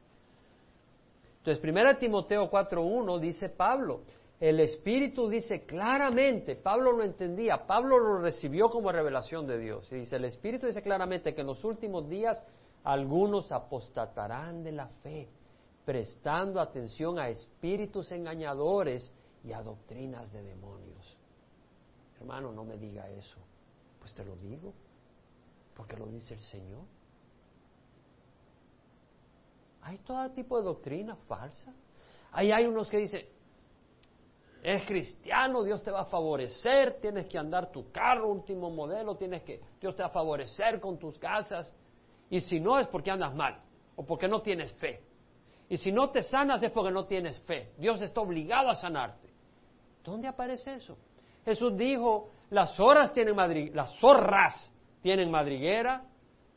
Entonces, 1.38 1.64
1 1.64 1.98
Timoteo 1.98 2.50
4.1 2.50 3.20
dice 3.20 3.50
Pablo, 3.50 4.02
el 4.40 4.60
Espíritu 4.60 5.30
dice 5.30 5.66
claramente, 5.66 6.56
Pablo 6.56 6.92
lo 6.92 7.04
entendía, 7.04 7.66
Pablo 7.66 7.98
lo 7.98 8.18
recibió 8.20 8.70
como 8.70 8.92
revelación 8.92 9.48
de 9.48 9.58
Dios. 9.58 9.88
Y 9.92 9.96
dice, 9.96 10.18
el 10.18 10.26
Espíritu 10.26 10.68
dice 10.68 10.82
claramente 10.82 11.34
que 11.34 11.42
en 11.42 11.48
los 11.48 11.64
últimos 11.64 12.10
días 12.10 12.44
algunos 12.84 13.52
apostatarán 13.52 14.64
de 14.64 14.72
la 14.74 14.88
fe 14.88 15.30
prestando 15.86 16.60
atención 16.60 17.20
a 17.20 17.30
espíritus 17.30 18.12
engañadores 18.12 19.14
y 19.44 19.54
a 19.54 19.62
doctrinas 19.62 20.32
de 20.34 20.44
demonios. 20.44 21.18
Hermano, 22.20 22.52
no 22.52 22.64
me 22.66 22.78
diga 22.78 23.08
eso. 23.12 23.38
Pues 24.00 24.14
te 24.14 24.26
lo 24.26 24.36
digo, 24.36 24.74
porque 25.76 25.96
lo 25.96 26.08
dice 26.08 26.34
el 26.34 26.40
Señor. 26.40 26.84
Hay 29.84 30.00
todo 30.00 30.30
tipo 30.32 30.58
de 30.58 30.64
doctrina 30.64 31.16
falsa. 31.28 31.72
Ahí 32.32 32.52
hay 32.52 32.66
unos 32.66 32.90
que 32.90 32.98
dicen, 32.98 33.26
es 34.66 34.84
cristiano, 34.84 35.64
Dios 35.64 35.84
te 35.84 35.92
va 35.92 36.02
a 36.02 36.06
favorecer, 36.06 37.00
tienes 37.00 37.28
que 37.28 37.38
andar 37.38 37.72
tu 37.72 37.92
carro 37.92 38.28
último 38.30 38.72
modelo, 38.72 39.16
tienes 39.16 39.44
que, 39.44 39.62
Dios 39.80 39.96
te 39.96 40.02
va 40.02 40.10
a 40.10 40.12
favorecer 40.12 40.80
con 40.80 40.98
tus 40.98 41.20
casas. 41.20 41.72
Y 42.32 42.40
si 42.40 42.60
no 42.60 42.80
es 42.80 42.88
porque 42.88 43.12
andas 43.12 43.36
mal 43.36 43.62
o 43.96 44.04
porque 44.04 44.28
no 44.28 44.42
tienes 44.42 44.74
fe. 44.74 45.04
Y 45.70 45.78
si 45.78 45.92
no 45.92 46.10
te 46.10 46.24
sanas 46.24 46.64
es 46.64 46.72
porque 46.72 46.92
no 46.92 47.06
tienes 47.06 47.40
fe. 47.44 47.74
Dios 47.78 48.02
está 48.02 48.22
obligado 48.22 48.70
a 48.70 48.74
sanarte. 48.74 49.30
¿Dónde 50.04 50.28
aparece 50.28 50.74
eso? 50.74 50.98
Jesús 51.46 51.78
dijo, 51.78 52.32
las 52.50 52.80
horas 52.80 53.14
tienen 53.14 53.36
las 53.72 53.96
zorras 54.00 54.72
tienen 55.04 55.30
madriguera, 55.30 56.06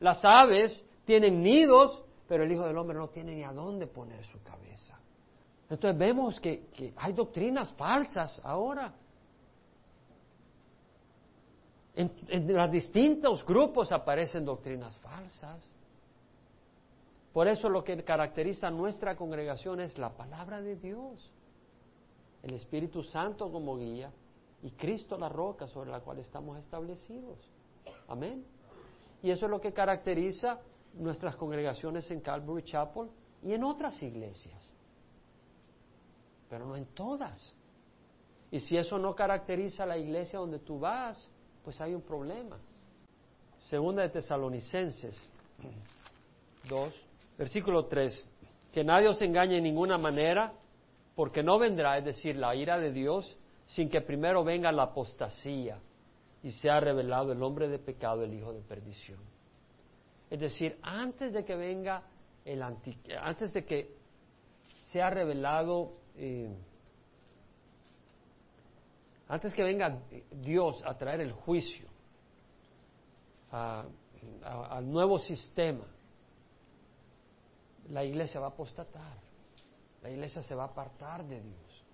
las 0.01 0.25
aves 0.25 0.83
tienen 1.05 1.43
nidos, 1.43 2.03
pero 2.27 2.45
el 2.45 2.53
Hijo 2.53 2.65
del 2.65 2.79
Hombre 2.79 2.97
no 2.97 3.09
tiene 3.09 3.35
ni 3.35 3.45
a 3.45 3.53
dónde 3.53 3.87
poner 3.87 4.25
su 4.25 4.43
cabeza. 4.43 4.99
Entonces 5.71 5.99
vemos 5.99 6.41
que, 6.41 6.95
hay 6.97 7.13
doctrinas 7.13 7.73
falsas 7.75 8.41
ahora. 8.45 8.95
En, 11.95 12.11
en 12.29 12.55
los 12.55 12.71
distintos 12.71 13.45
grupos 13.45 13.93
aparecen 13.93 14.45
doctrinas 14.45 14.99
falsas. 15.01 15.63
Por 17.33 17.49
eso 17.49 17.69
lo 17.69 17.85
que 17.85 18.03
caracteriza 18.03 18.69
a 18.69 18.71
nuestra 18.71 19.17
congregación 19.17 19.81
es 19.81 19.99
la 19.99 20.11
palabra 20.11 20.61
de 20.61 20.77
Dios, 20.77 21.31
el 22.43 22.55
Espíritu 22.55 23.03
Santo 23.03 23.51
como 23.53 23.77
guía 23.77 24.11
y 24.63 24.71
Cristo 24.73 25.17
la 25.19 25.29
roca 25.29 25.67
sobre 25.69 25.91
la 25.91 26.01
cual 26.01 26.19
estamos 26.19 26.59
establecidos. 26.59 27.39
Amén. 28.09 28.45
Y 29.23 29.31
eso 29.31 29.47
es 29.47 29.51
lo 29.51 29.61
que 29.61 29.73
caracteriza 29.73 30.59
nuestras 30.95 31.37
congregaciones 31.37 32.11
en 32.11 32.21
Calvary 32.21 32.63
Chapel 32.65 33.09
y 33.43 33.53
en 33.53 33.65
otras 33.65 34.03
iglesias, 34.03 34.68
pero 36.49 36.67
no 36.67 36.77
en 36.77 36.87
todas. 36.87 37.55
Y 38.51 38.61
si 38.61 38.77
eso 38.77 38.99
no 38.99 39.15
caracteriza 39.15 39.85
la 39.85 39.99
iglesia 39.99 40.39
donde 40.39 40.59
tú 40.59 40.79
vas, 40.79 41.29
pues 41.63 41.81
hay 41.81 41.95
un 41.95 42.03
problema. 42.03 42.59
Segunda 43.69 44.03
de 44.03 44.09
Tesalonicenses 44.09 45.17
2, 46.69 47.09
Versículo 47.39 47.87
3. 47.87 48.27
Que 48.73 48.83
nadie 48.83 49.09
os 49.09 49.23
engañe 49.23 49.59
en 49.59 49.63
ninguna 49.63 49.97
manera, 49.97 50.53
porque 51.15 51.43
no 51.43 51.59
vendrá, 51.59 51.97
es 51.97 52.05
decir, 52.05 52.37
la 52.37 52.55
ira 52.55 52.79
de 52.79 52.93
Dios, 52.93 53.39
sin 53.67 53.89
que 53.89 54.01
primero 54.01 54.43
venga 54.45 54.73
la 54.73 54.85
apostasía 54.85 55.79
y 56.43 56.51
sea 56.51 56.81
revelado 56.81 57.33
el 57.33 57.43
hombre 57.43 57.69
de 57.69 57.79
pecado, 57.79 58.25
el 58.25 58.35
hijo 58.35 58.53
de 58.53 58.61
perdición. 58.61 59.21
Es 60.31 60.41
decir, 60.41 60.79
antes 60.83 61.33
de 61.33 61.45
que 61.45 61.57
venga 61.57 62.03
el 62.45 62.63
antes 62.63 63.53
de 63.53 63.65
que 63.65 63.95
sea 64.83 65.11
revelado, 65.11 65.93
eh, 66.19 66.51
antes 69.29 69.55
que 69.55 69.63
venga 69.63 70.01
Dios 70.33 70.83
a 70.85 70.97
traer 70.97 71.21
el 71.21 71.33
juicio 71.33 71.87
al 73.51 74.91
nuevo 74.91 75.19
sistema, 75.19 75.87
la 77.91 78.05
iglesia 78.05 78.41
va 78.41 78.47
a 78.47 78.51
apostatar, 78.51 79.17
la 80.03 80.11
iglesia 80.11 80.43
se 80.43 80.55
va 80.55 80.65
a 80.65 80.67
apartar 80.67 81.25
de 81.25 81.41
Dios. 81.41 81.85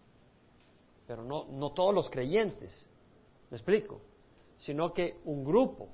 Pero 1.06 1.22
no, 1.22 1.44
no 1.50 1.72
todos 1.72 1.94
los 1.94 2.08
creyentes, 2.08 2.88
me 3.50 3.56
explico, 3.56 4.00
sino 4.56 4.92
que 4.92 5.20
un 5.24 5.44
grupo 5.44 5.88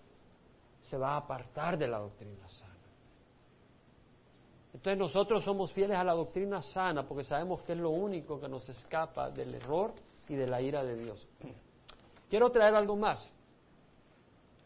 se 0.83 0.97
va 0.97 1.15
a 1.15 1.17
apartar 1.19 1.77
de 1.77 1.89
la 1.89 1.99
doctrina 1.99 2.49
sana. 2.49 2.70
Entonces 4.73 4.99
nosotros 4.99 5.43
somos 5.43 5.73
fieles 5.73 5.97
a 5.97 6.05
la 6.05 6.13
doctrina 6.13 6.63
sana 6.63 7.07
porque 7.07 7.25
sabemos 7.25 7.63
que 7.63 7.73
es 7.73 7.79
lo 7.79 7.91
único 7.91 8.41
que 8.41 8.49
nos 8.49 8.69
escapa 8.69 9.31
del 9.31 9.55
error 9.55 9.93
y 10.29 10.37
de 10.37 10.47
la 10.47 10.63
ira 10.63 10.85
de 10.85 10.97
Dios. 10.97 11.27
Quiero 12.29 12.51
traer 12.51 12.75
algo 12.75 12.97
más. 12.97 13.33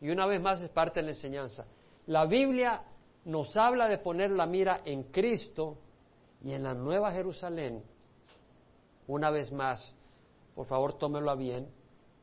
Y 0.01 0.11
una 0.11 0.27
vez 0.27 0.41
más 0.43 0.61
es 0.61 0.69
parte 0.69 1.01
de 1.01 1.07
la 1.07 1.13
enseñanza. 1.13 1.65
La 2.07 2.27
Biblia 2.27 2.83
nos 3.25 3.57
habla 3.57 3.89
de 3.89 3.97
poner 3.99 4.31
la 4.31 4.45
mira 4.45 4.83
en 4.85 5.05
Cristo 5.05 5.79
y 6.43 6.53
en 6.53 6.63
la 6.63 6.75
Nueva 6.75 7.11
Jerusalén. 7.13 7.83
Una 9.07 9.31
vez 9.31 9.51
más, 9.51 9.95
por 10.55 10.67
favor 10.67 10.99
tómelo 10.99 11.31
a 11.31 11.35
bien, 11.35 11.67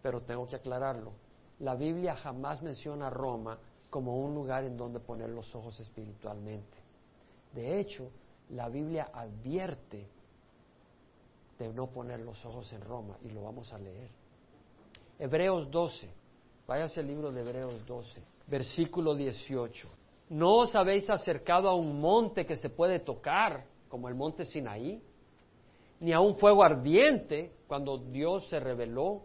pero 0.03 0.21
tengo 0.21 0.47
que 0.47 0.57
aclararlo. 0.57 1.13
La 1.59 1.73
Biblia 1.75 2.15
jamás 2.15 2.61
menciona 2.61 3.09
Roma 3.09 3.57
como 3.89 4.17
un 4.17 4.35
lugar 4.35 4.63
en 4.63 4.77
donde 4.77 4.99
poner 4.99 5.29
los 5.29 5.53
ojos 5.55 5.79
espiritualmente. 5.79 6.90
De 7.53 7.79
hecho, 7.79 8.09
la 8.49 8.69
Biblia 8.69 9.09
advierte 9.13 10.07
de 11.59 11.73
no 11.73 11.87
poner 11.87 12.19
los 12.21 12.43
ojos 12.45 12.71
en 12.73 12.81
Roma 12.81 13.17
y 13.21 13.29
lo 13.29 13.43
vamos 13.43 13.71
a 13.71 13.77
leer. 13.77 14.09
Hebreos 15.19 15.69
12, 15.69 16.09
váyase 16.67 16.99
al 16.99 17.07
libro 17.07 17.31
de 17.31 17.41
Hebreos 17.41 17.85
12, 17.85 18.21
versículo 18.47 19.15
18. 19.15 19.87
¿No 20.29 20.59
os 20.59 20.75
habéis 20.75 21.09
acercado 21.09 21.69
a 21.69 21.75
un 21.75 21.99
monte 21.99 22.45
que 22.45 22.55
se 22.55 22.69
puede 22.69 22.99
tocar, 22.99 23.65
como 23.89 24.07
el 24.07 24.15
monte 24.15 24.45
Sinaí? 24.45 25.01
Ni 25.99 26.13
a 26.13 26.19
un 26.19 26.35
fuego 26.37 26.63
ardiente, 26.63 27.51
cuando 27.67 27.97
Dios 27.97 28.47
se 28.47 28.59
reveló 28.59 29.21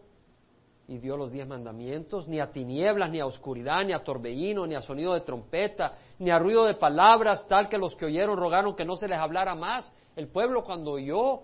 y 0.88 0.98
dio 0.98 1.16
los 1.16 1.32
diez 1.32 1.46
mandamientos, 1.46 2.28
ni 2.28 2.38
a 2.38 2.52
tinieblas, 2.52 3.10
ni 3.10 3.20
a 3.20 3.26
oscuridad, 3.26 3.84
ni 3.84 3.92
a 3.92 4.04
torbellino, 4.04 4.66
ni 4.66 4.74
a 4.74 4.80
sonido 4.80 5.14
de 5.14 5.20
trompeta, 5.20 5.94
ni 6.18 6.30
a 6.30 6.38
ruido 6.38 6.64
de 6.64 6.74
palabras, 6.74 7.46
tal 7.48 7.68
que 7.68 7.78
los 7.78 7.96
que 7.96 8.06
oyeron 8.06 8.36
rogaron 8.36 8.76
que 8.76 8.84
no 8.84 8.96
se 8.96 9.08
les 9.08 9.18
hablara 9.18 9.54
más. 9.54 9.92
El 10.14 10.28
pueblo 10.28 10.62
cuando 10.64 10.92
oyó 10.92 11.42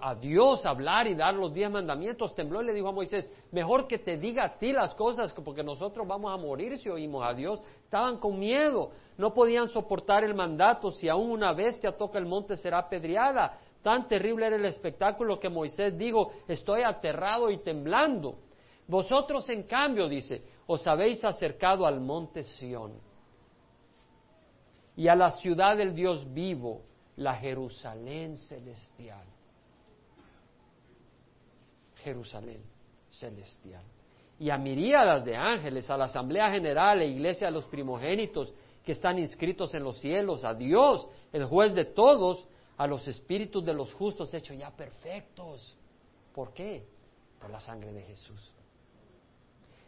a 0.00 0.14
Dios 0.14 0.64
hablar 0.66 1.06
y 1.06 1.14
dar 1.14 1.34
los 1.34 1.52
diez 1.52 1.70
mandamientos, 1.70 2.34
tembló 2.34 2.62
y 2.62 2.66
le 2.66 2.74
dijo 2.74 2.88
a 2.88 2.92
Moisés, 2.92 3.28
mejor 3.50 3.88
que 3.88 3.98
te 3.98 4.18
diga 4.18 4.44
a 4.44 4.58
ti 4.58 4.72
las 4.72 4.94
cosas, 4.94 5.34
porque 5.44 5.64
nosotros 5.64 6.06
vamos 6.06 6.32
a 6.32 6.36
morir 6.36 6.78
si 6.78 6.88
oímos 6.88 7.26
a 7.26 7.34
Dios. 7.34 7.60
Estaban 7.82 8.18
con 8.18 8.38
miedo, 8.38 8.90
no 9.16 9.32
podían 9.32 9.68
soportar 9.68 10.22
el 10.24 10.34
mandato, 10.34 10.92
si 10.92 11.08
aún 11.08 11.30
una 11.30 11.52
bestia 11.54 11.96
toca 11.96 12.18
el 12.18 12.26
monte 12.26 12.56
será 12.56 12.78
apedreada. 12.78 13.58
Tan 13.82 14.06
terrible 14.08 14.46
era 14.46 14.56
el 14.56 14.66
espectáculo 14.66 15.40
que 15.40 15.48
Moisés 15.48 15.96
dijo, 15.96 16.32
estoy 16.46 16.82
aterrado 16.82 17.50
y 17.50 17.58
temblando. 17.58 18.36
Vosotros, 18.88 19.48
en 19.50 19.62
cambio, 19.64 20.08
dice, 20.08 20.42
os 20.66 20.84
habéis 20.86 21.24
acercado 21.24 21.86
al 21.86 22.00
monte 22.00 22.42
Sión 22.42 22.94
y 24.96 25.06
a 25.06 25.14
la 25.14 25.30
ciudad 25.32 25.76
del 25.76 25.94
Dios 25.94 26.32
vivo, 26.32 26.82
la 27.16 27.34
Jerusalén 27.36 28.36
celestial 28.36 29.24
Jerusalén 32.02 32.62
celestial. 33.10 33.82
Y 34.38 34.50
a 34.50 34.58
miríadas 34.58 35.24
de 35.24 35.36
ángeles, 35.36 35.90
a 35.90 35.96
la 35.96 36.04
Asamblea 36.04 36.50
General 36.50 37.00
e 37.02 37.06
Iglesia 37.06 37.48
de 37.48 37.52
los 37.52 37.64
primogénitos 37.66 38.52
que 38.84 38.92
están 38.92 39.18
inscritos 39.18 39.74
en 39.74 39.82
los 39.82 39.98
cielos, 39.98 40.44
a 40.44 40.54
Dios, 40.54 41.08
el 41.32 41.44
juez 41.44 41.74
de 41.74 41.84
todos, 41.84 42.46
a 42.76 42.86
los 42.86 43.06
espíritus 43.08 43.64
de 43.64 43.74
los 43.74 43.92
justos 43.94 44.32
hechos 44.32 44.56
ya 44.56 44.70
perfectos. 44.70 45.76
¿Por 46.32 46.54
qué? 46.54 46.86
Por 47.40 47.50
la 47.50 47.60
sangre 47.60 47.92
de 47.92 48.02
Jesús. 48.02 48.52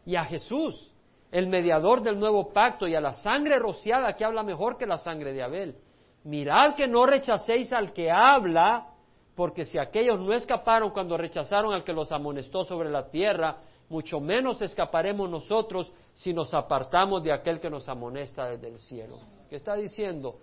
Y 0.04 0.16
a 0.16 0.24
Jesús, 0.24 0.90
el 1.30 1.46
mediador 1.46 2.02
del 2.02 2.18
nuevo 2.18 2.52
pacto, 2.52 2.88
y 2.88 2.94
a 2.94 3.00
la 3.00 3.12
sangre 3.12 3.58
rociada 3.58 4.14
que 4.14 4.24
habla 4.24 4.42
mejor 4.42 4.76
que 4.76 4.86
la 4.86 4.98
sangre 4.98 5.32
de 5.32 5.42
Abel. 5.42 5.76
Mirad 6.24 6.74
que 6.74 6.86
no 6.86 7.06
rechacéis 7.06 7.72
al 7.72 7.92
que 7.92 8.10
habla, 8.10 8.88
porque 9.34 9.64
si 9.64 9.78
aquellos 9.78 10.20
no 10.20 10.32
escaparon 10.32 10.90
cuando 10.90 11.16
rechazaron 11.16 11.72
al 11.72 11.84
que 11.84 11.92
los 11.92 12.12
amonestó 12.12 12.64
sobre 12.64 12.90
la 12.90 13.08
tierra, 13.10 13.58
mucho 13.88 14.20
menos 14.20 14.60
escaparemos 14.62 15.28
nosotros 15.28 15.92
si 16.14 16.32
nos 16.32 16.52
apartamos 16.54 17.22
de 17.22 17.32
aquel 17.32 17.60
que 17.60 17.70
nos 17.70 17.88
amonesta 17.88 18.48
desde 18.48 18.68
el 18.68 18.78
cielo. 18.78 19.18
¿Qué 19.48 19.56
está 19.56 19.74
diciendo? 19.74 20.38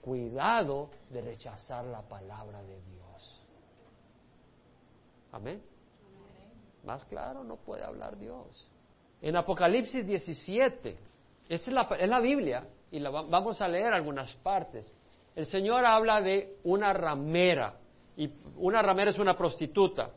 Cuidado 0.00 0.88
de 1.10 1.20
rechazar 1.20 1.84
la 1.84 2.02
palabra 2.02 2.62
de 2.62 2.80
Dios. 2.82 3.42
Amén. 5.32 5.62
Más 6.84 7.04
claro 7.04 7.44
no 7.44 7.56
puede 7.56 7.84
hablar 7.84 8.16
Dios. 8.16 8.70
En 9.20 9.36
Apocalipsis 9.36 10.06
17, 10.06 10.96
esta 11.48 11.70
es 11.70 11.74
la, 11.74 11.82
es 11.98 12.08
la 12.08 12.20
Biblia, 12.20 12.64
y 12.90 13.00
vamos 13.00 13.60
a 13.60 13.68
leer 13.68 13.92
algunas 13.92 14.32
partes. 14.36 14.90
El 15.34 15.46
Señor 15.46 15.84
habla 15.84 16.20
de 16.20 16.56
una 16.64 16.92
ramera 16.92 17.74
y 18.16 18.30
una 18.56 18.82
ramera 18.82 19.10
es 19.10 19.18
una 19.18 19.36
prostituta. 19.36 20.10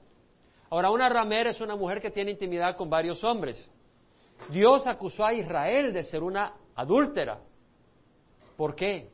Ahora, 0.70 0.90
una 0.90 1.10
ramera 1.10 1.52
es 1.52 1.62
una 1.62 1.76
mujer 1.76 2.02
que 2.02 2.12
tiene 2.12 2.32
intimidad 2.32 2.76
con 2.76 2.90
varios 2.90 3.24
hombres. 3.24 3.70
Dios 4.50 4.88
acusó 4.88 5.26
a 5.26 5.34
Israel 5.34 5.94
de 5.94 6.04
ser 6.06 6.24
una 6.24 6.56
adúltera. 6.76 7.40
¿Por 8.58 8.76
qué? 8.76 9.10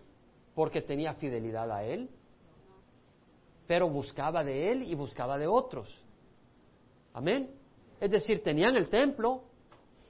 Porque 0.55 0.81
tenía 0.81 1.13
fidelidad 1.15 1.69
a 1.71 1.83
él, 1.83 2.09
pero 3.67 3.89
buscaba 3.89 4.43
de 4.43 4.71
él 4.71 4.83
y 4.83 4.95
buscaba 4.95 5.37
de 5.37 5.47
otros. 5.47 5.93
Amén. 7.13 7.49
Es 7.99 8.11
decir, 8.11 8.43
tenían 8.43 8.77
el 8.77 8.89
templo 8.89 9.43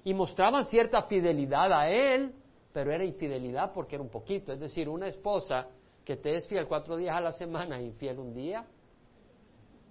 y 0.08 0.14
mostraban 0.14 0.66
cierta 0.68 1.02
fidelidad 1.04 1.74
a 1.74 1.90
él, 1.90 2.34
pero 2.72 2.94
era 2.94 3.04
infidelidad 3.04 3.74
porque 3.74 3.96
era 3.96 4.04
un 4.04 4.10
poquito. 4.10 4.54
Es 4.54 4.60
decir, 4.62 4.88
una 4.88 5.08
esposa 5.08 5.68
que 6.06 6.16
te 6.16 6.34
es 6.34 6.48
fiel 6.48 6.66
cuatro 6.66 6.96
días 6.96 7.14
a 7.14 7.20
la 7.20 7.34
semana, 7.34 7.82
infiel 7.82 8.18
un 8.18 8.34
día, 8.34 8.66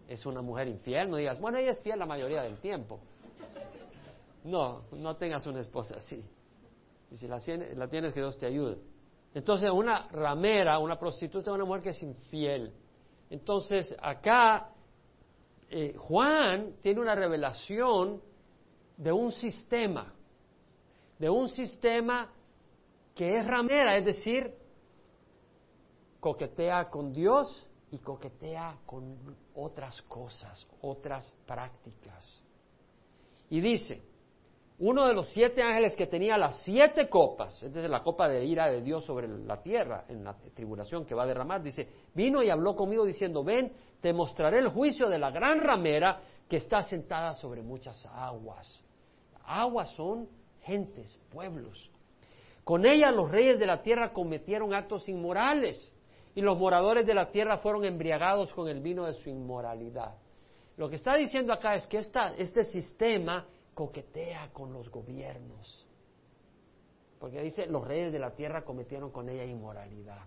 es 0.09 0.25
una 0.25 0.41
mujer 0.41 0.69
infiel. 0.69 1.11
No 1.11 1.17
digas, 1.17 1.39
bueno, 1.39 1.59
ella 1.59 1.73
es 1.73 1.83
fiel 1.83 1.99
la 1.99 2.07
mayoría 2.07 2.41
del 2.41 2.57
tiempo. 2.61 2.99
No, 4.45 4.85
no 4.93 5.17
tengas 5.17 5.47
una 5.47 5.61
esposa 5.61 5.97
así. 5.99 6.25
Y 7.11 7.17
si 7.19 7.29
la, 7.29 7.39
la 7.75 7.87
tienes, 7.89 8.15
que 8.15 8.21
Dios 8.21 8.39
te 8.39 8.47
ayude. 8.47 8.79
Entonces, 9.35 9.71
una 9.71 10.09
ramera, 10.09 10.79
una 10.79 10.99
prostituta, 10.99 11.53
una 11.53 11.67
mujer 11.67 11.83
que 11.83 11.91
es 11.91 12.03
infiel. 12.03 12.73
Entonces, 13.29 13.95
acá 14.01 14.71
eh, 15.69 15.95
Juan 15.99 16.77
tiene 16.81 17.03
una 17.03 17.15
revelación 17.15 18.23
de 18.97 19.13
un 19.13 19.33
sistema, 19.33 20.13
de 21.19 21.29
un 21.29 21.49
sistema 21.49 22.33
que 23.15 23.37
es 23.37 23.47
ramera, 23.47 23.97
es 23.97 24.05
decir, 24.05 24.55
coquetea 26.21 26.89
con 26.91 27.13
Dios 27.13 27.67
y 27.91 27.99
coquetea 27.99 28.79
con 28.85 29.17
otras 29.55 30.03
cosas, 30.03 30.67
otras 30.83 31.37
prácticas. 31.47 32.43
Y 33.49 33.61
dice, 33.61 34.03
uno 34.79 35.07
de 35.07 35.15
los 35.15 35.29
siete 35.29 35.63
ángeles 35.63 35.97
que 35.97 36.07
tenía 36.07 36.37
las 36.37 36.63
siete 36.63 37.09
copas, 37.09 37.63
es 37.63 37.73
decir, 37.73 37.89
la 37.89 38.03
copa 38.03 38.29
de 38.29 38.45
ira 38.45 38.69
de 38.69 38.83
Dios 38.83 39.05
sobre 39.05 39.29
la 39.29 39.63
tierra, 39.63 40.05
en 40.09 40.25
la 40.25 40.35
tribulación 40.55 41.07
que 41.07 41.15
va 41.15 41.23
a 41.23 41.27
derramar, 41.27 41.63
dice, 41.63 41.89
vino 42.15 42.43
y 42.43 42.51
habló 42.51 42.77
conmigo 42.77 43.07
diciendo, 43.07 43.43
ven, 43.43 43.73
te 44.01 44.13
mostraré 44.13 44.59
el 44.59 44.69
juicio 44.69 45.09
de 45.09 45.19
la 45.19 45.31
gran 45.31 45.61
ramera 45.61 46.21
que 46.49 46.57
está 46.57 46.83
sentada 46.83 47.33
sobre 47.35 47.63
muchas 47.63 48.05
aguas. 48.07 48.85
Aguas 49.47 49.91
son 49.91 50.29
gentes, 50.63 51.19
pueblos. 51.31 51.91
Con 52.65 52.85
ella 52.85 53.11
los 53.13 53.31
reyes 53.31 53.59
de 53.59 53.67
la 53.67 53.83
tierra 53.83 54.13
cometieron 54.13 54.75
actos 54.75 55.09
inmorales 55.09 55.93
y 56.35 56.41
los 56.41 56.59
moradores 56.59 57.07
de 57.07 57.15
la 57.15 57.31
tierra 57.31 57.59
fueron 57.59 57.85
embriagados 57.85 58.53
con 58.53 58.69
el 58.69 58.81
vino 58.81 59.07
de 59.07 59.15
su 59.15 59.31
inmoralidad. 59.31 60.17
Lo 60.77 60.91
que 60.91 60.97
está 60.97 61.15
diciendo 61.15 61.53
acá 61.53 61.75
es 61.75 61.87
que 61.87 61.99
este 61.99 62.65
sistema 62.65 63.47
coquetea 63.73 64.51
con 64.53 64.73
los 64.73 64.91
gobiernos. 64.91 65.87
Porque 67.19 67.41
dice, 67.41 67.67
los 67.67 67.87
reyes 67.87 68.13
de 68.13 68.19
la 68.19 68.35
tierra 68.35 68.65
cometieron 68.65 69.11
con 69.11 69.29
ella 69.29 69.45
inmoralidad. 69.45 70.25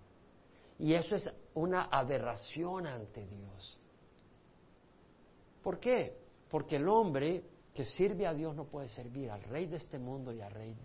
Y 0.79 0.93
eso 0.93 1.15
es 1.15 1.29
una 1.53 1.83
aberración 1.83 2.87
ante 2.87 3.27
Dios. 3.27 3.79
¿Por 5.61 5.79
qué? 5.79 6.17
Porque 6.49 6.77
el 6.77 6.87
hombre 6.87 7.43
que 7.79 7.85
sirve 7.85 8.27
a 8.27 8.33
Dios 8.33 8.53
no 8.57 8.65
puede 8.65 8.89
servir 8.89 9.31
al 9.31 9.41
rey 9.41 9.65
de 9.65 9.77
este 9.77 9.97
mundo 9.97 10.33
y 10.33 10.41
al 10.41 10.51
rey 10.51 10.75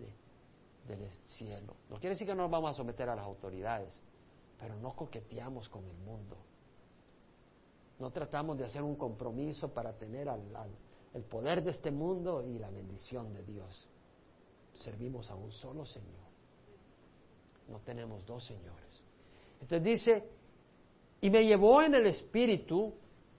del 0.87 1.09
cielo. 1.25 1.75
No 1.89 1.97
quiere 1.97 2.11
decir 2.11 2.25
que 2.25 2.33
no 2.33 2.43
nos 2.43 2.51
vamos 2.51 2.71
a 2.71 2.73
someter 2.73 3.09
a 3.09 3.17
las 3.17 3.25
autoridades, 3.25 4.01
pero 4.57 4.77
no 4.77 4.95
coqueteamos 4.95 5.67
con 5.67 5.83
el 5.89 5.97
mundo. 5.97 6.37
No 7.99 8.11
tratamos 8.11 8.57
de 8.57 8.63
hacer 8.63 8.81
un 8.81 8.95
compromiso 8.95 9.73
para 9.73 9.91
tener 9.91 10.29
el 11.13 11.23
poder 11.25 11.65
de 11.65 11.71
este 11.71 11.91
mundo 11.91 12.41
y 12.47 12.59
la 12.59 12.69
bendición 12.69 13.33
de 13.33 13.43
Dios. 13.43 13.89
Servimos 14.75 15.29
a 15.29 15.35
un 15.35 15.51
solo 15.51 15.85
Señor. 15.85 16.29
No 17.67 17.79
tenemos 17.79 18.25
dos 18.25 18.45
señores. 18.45 19.03
Entonces 19.59 19.83
dice, 19.83 20.29
y 21.19 21.29
me 21.29 21.43
llevó 21.43 21.81
en 21.81 21.95
el 21.95 22.05
espíritu, 22.05 22.93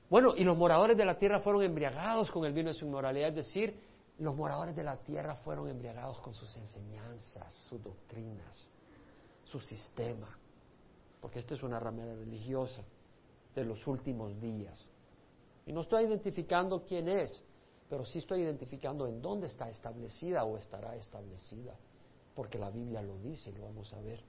bueno, 0.09 0.35
y 0.37 0.45
los 0.45 0.57
moradores 0.57 0.97
de 0.97 1.05
la 1.05 1.19
tierra 1.19 1.41
fueron 1.41 1.63
embriagados 1.63 2.31
con 2.31 2.45
el 2.45 2.53
vino 2.53 2.69
de 2.69 2.75
su 2.75 2.85
inmoralidad, 2.85 3.31
es 3.31 3.37
decir, 3.37 3.79
los 4.19 4.35
moradores 4.35 4.75
de 4.75 4.83
la 4.83 4.97
tierra 4.97 5.37
fueron 5.37 5.69
embriagados 5.69 6.21
con 6.21 6.33
sus 6.35 6.57
enseñanzas, 6.57 7.53
sus 7.69 7.83
doctrinas, 7.83 8.67
su 9.45 9.61
sistema 9.61 10.29
porque 11.27 11.41
esta 11.41 11.55
es 11.55 11.63
una 11.65 11.81
ramera 11.81 12.15
religiosa 12.15 12.85
de 13.53 13.65
los 13.65 13.85
últimos 13.89 14.41
días. 14.41 14.87
Y 15.67 15.73
no 15.73 15.81
estoy 15.81 16.05
identificando 16.05 16.85
quién 16.85 17.09
es, 17.09 17.43
pero 17.89 18.05
sí 18.05 18.21
estoy 18.21 18.43
identificando 18.43 19.09
en 19.09 19.21
dónde 19.21 19.49
está 19.49 19.69
establecida 19.69 20.45
o 20.45 20.57
estará 20.57 20.95
establecida, 20.95 21.75
porque 22.33 22.61
la 22.61 22.71
Biblia 22.71 23.03
lo 23.03 23.19
dice 23.19 23.51
y 23.51 23.55
lo 23.55 23.65
vamos 23.65 23.93
a 23.93 24.01
ver. 24.03 24.21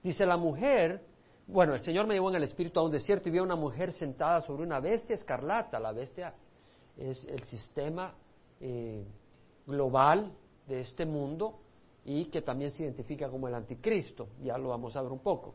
Dice 0.00 0.24
la 0.26 0.36
mujer, 0.36 1.04
bueno, 1.48 1.72
el 1.72 1.80
Señor 1.80 2.06
me 2.06 2.12
llevó 2.12 2.28
en 2.28 2.36
el 2.36 2.42
espíritu 2.42 2.78
a 2.78 2.84
un 2.84 2.92
desierto 2.92 3.28
y 3.28 3.32
vi 3.32 3.38
a 3.38 3.42
una 3.42 3.56
mujer 3.56 3.90
sentada 3.92 4.42
sobre 4.42 4.62
una 4.62 4.80
bestia 4.80 5.14
escarlata. 5.14 5.80
La 5.80 5.92
bestia 5.92 6.34
es 6.94 7.24
el 7.24 7.42
sistema 7.44 8.14
eh, 8.60 9.02
global 9.66 10.30
de 10.66 10.80
este 10.80 11.06
mundo 11.06 11.58
y 12.04 12.26
que 12.26 12.42
también 12.42 12.70
se 12.70 12.82
identifica 12.82 13.30
como 13.30 13.48
el 13.48 13.54
anticristo, 13.54 14.28
ya 14.42 14.58
lo 14.58 14.68
vamos 14.68 14.94
a 14.94 15.00
ver 15.00 15.10
un 15.10 15.20
poco. 15.20 15.54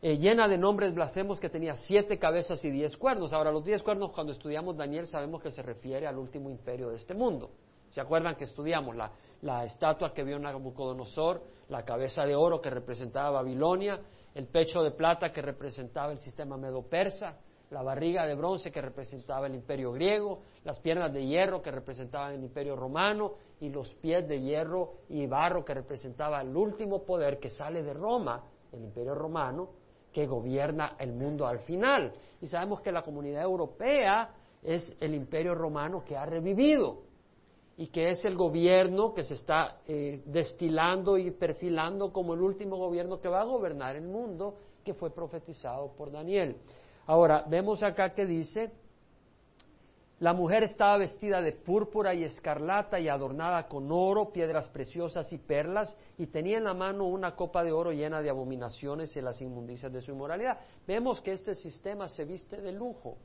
Eh, 0.00 0.16
llena 0.16 0.48
de 0.48 0.56
nombres 0.56 0.94
blasfemos 0.94 1.38
que 1.38 1.50
tenía 1.50 1.74
siete 1.76 2.18
cabezas 2.18 2.64
y 2.64 2.70
diez 2.70 2.96
cuernos. 2.96 3.32
Ahora, 3.34 3.50
los 3.50 3.64
diez 3.64 3.82
cuernos, 3.82 4.12
cuando 4.12 4.32
estudiamos 4.32 4.76
Daniel, 4.76 5.06
sabemos 5.06 5.42
que 5.42 5.50
se 5.50 5.62
refiere 5.62 6.06
al 6.06 6.16
último 6.16 6.48
imperio 6.48 6.88
de 6.88 6.96
este 6.96 7.12
mundo. 7.12 7.50
¿Se 7.90 8.00
acuerdan 8.00 8.36
que 8.36 8.44
estudiamos 8.44 8.96
la, 8.96 9.12
la 9.42 9.64
estatua 9.64 10.12
que 10.12 10.24
vio 10.24 10.38
Nabucodonosor, 10.38 11.42
la 11.68 11.84
cabeza 11.84 12.24
de 12.24 12.34
oro 12.34 12.60
que 12.60 12.70
representaba 12.70 13.30
Babilonia, 13.30 14.00
el 14.36 14.48
pecho 14.48 14.82
de 14.82 14.90
plata 14.90 15.32
que 15.32 15.40
representaba 15.40 16.12
el 16.12 16.18
sistema 16.18 16.58
medo-persa, 16.58 17.38
la 17.70 17.82
barriga 17.82 18.26
de 18.26 18.34
bronce 18.34 18.70
que 18.70 18.82
representaba 18.82 19.46
el 19.46 19.54
imperio 19.54 19.92
griego, 19.92 20.42
las 20.62 20.78
piernas 20.78 21.10
de 21.14 21.26
hierro 21.26 21.62
que 21.62 21.70
representaban 21.70 22.34
el 22.34 22.44
imperio 22.44 22.76
romano 22.76 23.32
y 23.60 23.70
los 23.70 23.94
pies 23.94 24.28
de 24.28 24.38
hierro 24.42 24.96
y 25.08 25.26
barro 25.26 25.64
que 25.64 25.72
representaba 25.72 26.42
el 26.42 26.54
último 26.54 27.02
poder 27.02 27.38
que 27.38 27.48
sale 27.48 27.82
de 27.82 27.94
Roma, 27.94 28.44
el 28.72 28.84
imperio 28.84 29.14
romano, 29.14 29.70
que 30.12 30.26
gobierna 30.26 30.96
el 30.98 31.14
mundo 31.14 31.46
al 31.46 31.60
final. 31.60 32.12
Y 32.42 32.46
sabemos 32.46 32.82
que 32.82 32.92
la 32.92 33.00
comunidad 33.00 33.42
europea 33.42 34.34
es 34.62 34.94
el 35.00 35.14
imperio 35.14 35.54
romano 35.54 36.04
que 36.04 36.14
ha 36.14 36.26
revivido 36.26 37.05
y 37.78 37.88
que 37.88 38.10
es 38.10 38.24
el 38.24 38.36
gobierno 38.36 39.12
que 39.12 39.24
se 39.24 39.34
está 39.34 39.80
eh, 39.86 40.22
destilando 40.24 41.18
y 41.18 41.30
perfilando 41.30 42.12
como 42.12 42.34
el 42.34 42.40
último 42.40 42.76
gobierno 42.76 43.20
que 43.20 43.28
va 43.28 43.42
a 43.42 43.44
gobernar 43.44 43.96
el 43.96 44.06
mundo, 44.06 44.54
que 44.82 44.94
fue 44.94 45.10
profetizado 45.10 45.92
por 45.92 46.10
Daniel. 46.10 46.56
Ahora, 47.06 47.44
vemos 47.48 47.82
acá 47.82 48.14
que 48.14 48.24
dice, 48.24 48.72
la 50.20 50.32
mujer 50.32 50.62
estaba 50.62 50.96
vestida 50.96 51.42
de 51.42 51.52
púrpura 51.52 52.14
y 52.14 52.24
escarlata 52.24 52.98
y 52.98 53.08
adornada 53.08 53.68
con 53.68 53.92
oro, 53.92 54.32
piedras 54.32 54.66
preciosas 54.68 55.30
y 55.32 55.36
perlas, 55.36 55.94
y 56.16 56.28
tenía 56.28 56.56
en 56.56 56.64
la 56.64 56.72
mano 56.72 57.06
una 57.06 57.36
copa 57.36 57.62
de 57.62 57.72
oro 57.72 57.92
llena 57.92 58.22
de 58.22 58.30
abominaciones 58.30 59.14
y 59.14 59.20
las 59.20 59.42
inmundicias 59.42 59.92
de 59.92 60.00
su 60.00 60.12
inmoralidad. 60.12 60.58
Vemos 60.86 61.20
que 61.20 61.32
este 61.32 61.54
sistema 61.54 62.08
se 62.08 62.24
viste 62.24 62.62
de 62.62 62.72
lujo. 62.72 63.18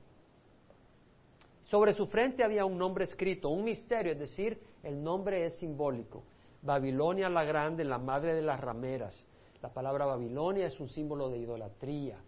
Sobre 1.72 1.94
su 1.94 2.06
frente 2.08 2.44
había 2.44 2.66
un 2.66 2.78
nombre 2.78 3.06
escrito, 3.06 3.48
un 3.48 3.64
misterio, 3.64 4.12
es 4.12 4.20
decir, 4.20 4.60
el 4.84 5.02
nombre 5.02 5.46
es 5.46 5.58
simbólico. 5.58 6.26
Babilonia 6.62 7.30
la 7.30 7.46
Grande, 7.46 7.86
la 7.86 7.98
madre 7.98 8.36
de 8.36 8.42
las 8.42 8.60
rameras. 8.60 9.26
La 9.62 9.70
palabra 9.70 10.06
Babilonia 10.06 10.66
es 10.66 10.78
un 10.82 10.90
símbolo 10.90 11.30
de 11.30 11.38
idolatría. 11.38 12.22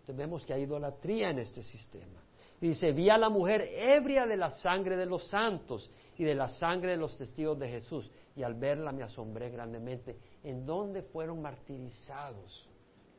Entonces 0.00 0.16
vemos 0.16 0.44
que 0.44 0.52
hay 0.52 0.62
idolatría 0.62 1.30
en 1.30 1.38
este 1.38 1.62
sistema. 1.62 2.20
Dice, 2.60 2.90
vi 2.90 3.08
a 3.08 3.18
la 3.18 3.28
mujer 3.28 3.62
ebria 3.72 4.26
de 4.26 4.36
la 4.36 4.50
sangre 4.50 4.96
de 4.96 5.06
los 5.06 5.28
santos 5.28 5.88
y 6.16 6.24
de 6.24 6.34
la 6.34 6.48
sangre 6.48 6.90
de 6.90 6.96
los 6.96 7.16
testigos 7.16 7.56
de 7.56 7.68
Jesús. 7.68 8.10
Y 8.34 8.42
al 8.42 8.54
verla 8.54 8.90
me 8.90 9.04
asombré 9.04 9.48
grandemente. 9.50 10.18
¿En 10.42 10.66
dónde 10.66 11.02
fueron 11.02 11.40
martirizados 11.40 12.68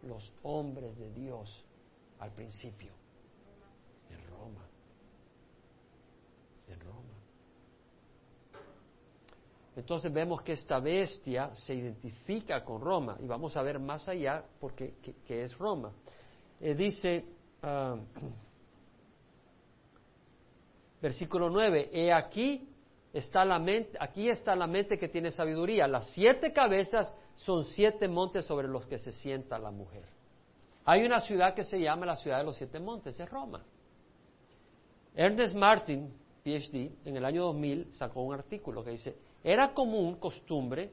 los 0.04 0.30
hombres 0.44 0.98
de 0.98 1.10
Dios 1.14 1.66
al 2.20 2.34
principio? 2.34 2.92
En 4.10 4.28
Roma. 4.28 4.70
En 6.70 6.80
Roma. 6.80 7.00
Entonces 9.76 10.12
vemos 10.12 10.42
que 10.42 10.54
esta 10.54 10.80
bestia 10.80 11.54
se 11.56 11.74
identifica 11.74 12.64
con 12.64 12.82
Roma 12.82 13.18
y 13.22 13.28
vamos 13.28 13.56
a 13.56 13.62
ver 13.62 13.80
más 13.80 14.08
allá 14.08 14.44
porque 14.60 14.96
que, 15.26 15.44
es 15.44 15.58
Roma. 15.58 15.92
Eh, 16.60 16.76
dice, 16.76 17.26
ah, 17.64 17.96
versículo 21.02 21.50
9, 21.50 21.90
he 21.94 22.12
aquí 22.12 22.68
está 23.14 23.46
la 23.46 23.58
mente, 23.58 23.98
aquí 24.00 24.30
está 24.30 24.56
la 24.56 24.68
mente 24.68 24.98
que 24.98 25.08
tiene 25.08 25.32
sabiduría. 25.32 25.88
Las 25.88 26.08
siete 26.12 26.52
cabezas 26.52 27.14
son 27.36 27.66
siete 27.66 28.08
montes 28.08 28.46
sobre 28.46 28.68
los 28.68 28.86
que 28.86 29.00
se 29.00 29.14
sienta 29.14 29.58
la 29.58 29.72
mujer. 29.72 30.04
Hay 30.86 31.06
una 31.06 31.22
ciudad 31.22 31.54
que 31.54 31.64
se 31.64 31.80
llama 31.80 32.06
la 32.06 32.16
ciudad 32.16 32.40
de 32.40 32.44
los 32.44 32.58
siete 32.58 32.80
montes, 32.80 33.20
es 33.20 33.30
Roma. 33.30 33.64
Ernest 35.16 35.56
Martin, 35.56 36.14
PhD, 36.44 36.92
en 37.06 37.18
el 37.18 37.26
año 37.26 37.44
2000 37.44 37.92
sacó 37.92 38.22
un 38.22 38.34
artículo 38.34 38.84
que 38.84 38.92
dice, 38.92 39.16
era 39.44 39.74
común 39.74 40.16
costumbre 40.16 40.92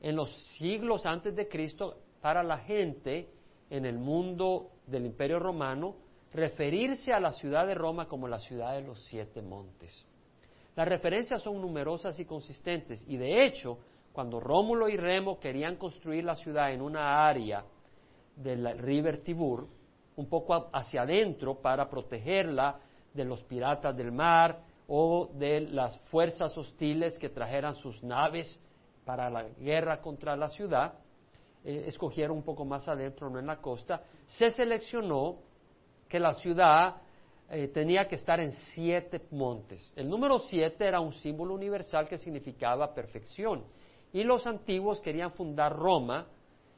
en 0.00 0.16
los 0.16 0.30
siglos 0.58 1.06
antes 1.06 1.34
de 1.34 1.48
Cristo 1.48 1.98
para 2.20 2.42
la 2.42 2.58
gente 2.58 3.28
en 3.70 3.84
el 3.84 3.98
mundo 3.98 4.70
del 4.86 5.06
Imperio 5.06 5.38
Romano 5.38 5.96
referirse 6.32 7.12
a 7.12 7.20
la 7.20 7.32
ciudad 7.32 7.66
de 7.66 7.74
Roma 7.74 8.06
como 8.08 8.28
la 8.28 8.38
ciudad 8.38 8.74
de 8.74 8.82
los 8.82 9.02
siete 9.04 9.40
montes. 9.40 10.04
Las 10.74 10.88
referencias 10.88 11.42
son 11.42 11.60
numerosas 11.60 12.18
y 12.18 12.24
consistentes 12.24 13.04
y 13.08 13.16
de 13.16 13.44
hecho, 13.44 13.78
cuando 14.12 14.40
Rómulo 14.40 14.88
y 14.88 14.96
Remo 14.96 15.38
querían 15.38 15.76
construir 15.76 16.24
la 16.24 16.36
ciudad 16.36 16.72
en 16.72 16.82
una 16.82 17.26
área 17.26 17.64
del 18.36 18.78
River 18.78 19.22
Tibur, 19.22 19.68
un 20.16 20.28
poco 20.28 20.68
hacia 20.72 21.02
adentro 21.02 21.60
para 21.60 21.88
protegerla 21.88 22.80
de 23.12 23.24
los 23.24 23.42
piratas 23.44 23.96
del 23.96 24.12
mar 24.12 24.60
o 24.86 25.30
de 25.34 25.60
las 25.60 25.98
fuerzas 26.10 26.56
hostiles 26.56 27.18
que 27.18 27.28
trajeran 27.28 27.74
sus 27.74 28.02
naves 28.02 28.60
para 29.04 29.30
la 29.30 29.44
guerra 29.44 30.00
contra 30.00 30.36
la 30.36 30.48
ciudad, 30.48 30.94
eh, 31.64 31.84
escogieron 31.86 32.36
un 32.36 32.42
poco 32.42 32.64
más 32.64 32.86
adentro, 32.88 33.30
no 33.30 33.38
en 33.38 33.46
la 33.46 33.60
costa, 33.60 34.02
se 34.26 34.50
seleccionó 34.50 35.38
que 36.08 36.20
la 36.20 36.34
ciudad 36.34 36.96
eh, 37.50 37.68
tenía 37.68 38.06
que 38.06 38.16
estar 38.16 38.40
en 38.40 38.52
siete 38.52 39.20
montes. 39.30 39.92
El 39.96 40.08
número 40.08 40.38
siete 40.38 40.86
era 40.86 41.00
un 41.00 41.12
símbolo 41.14 41.54
universal 41.54 42.08
que 42.08 42.18
significaba 42.18 42.94
perfección. 42.94 43.64
Y 44.12 44.22
los 44.24 44.46
antiguos 44.46 45.00
querían 45.00 45.32
fundar 45.32 45.74
Roma 45.74 46.26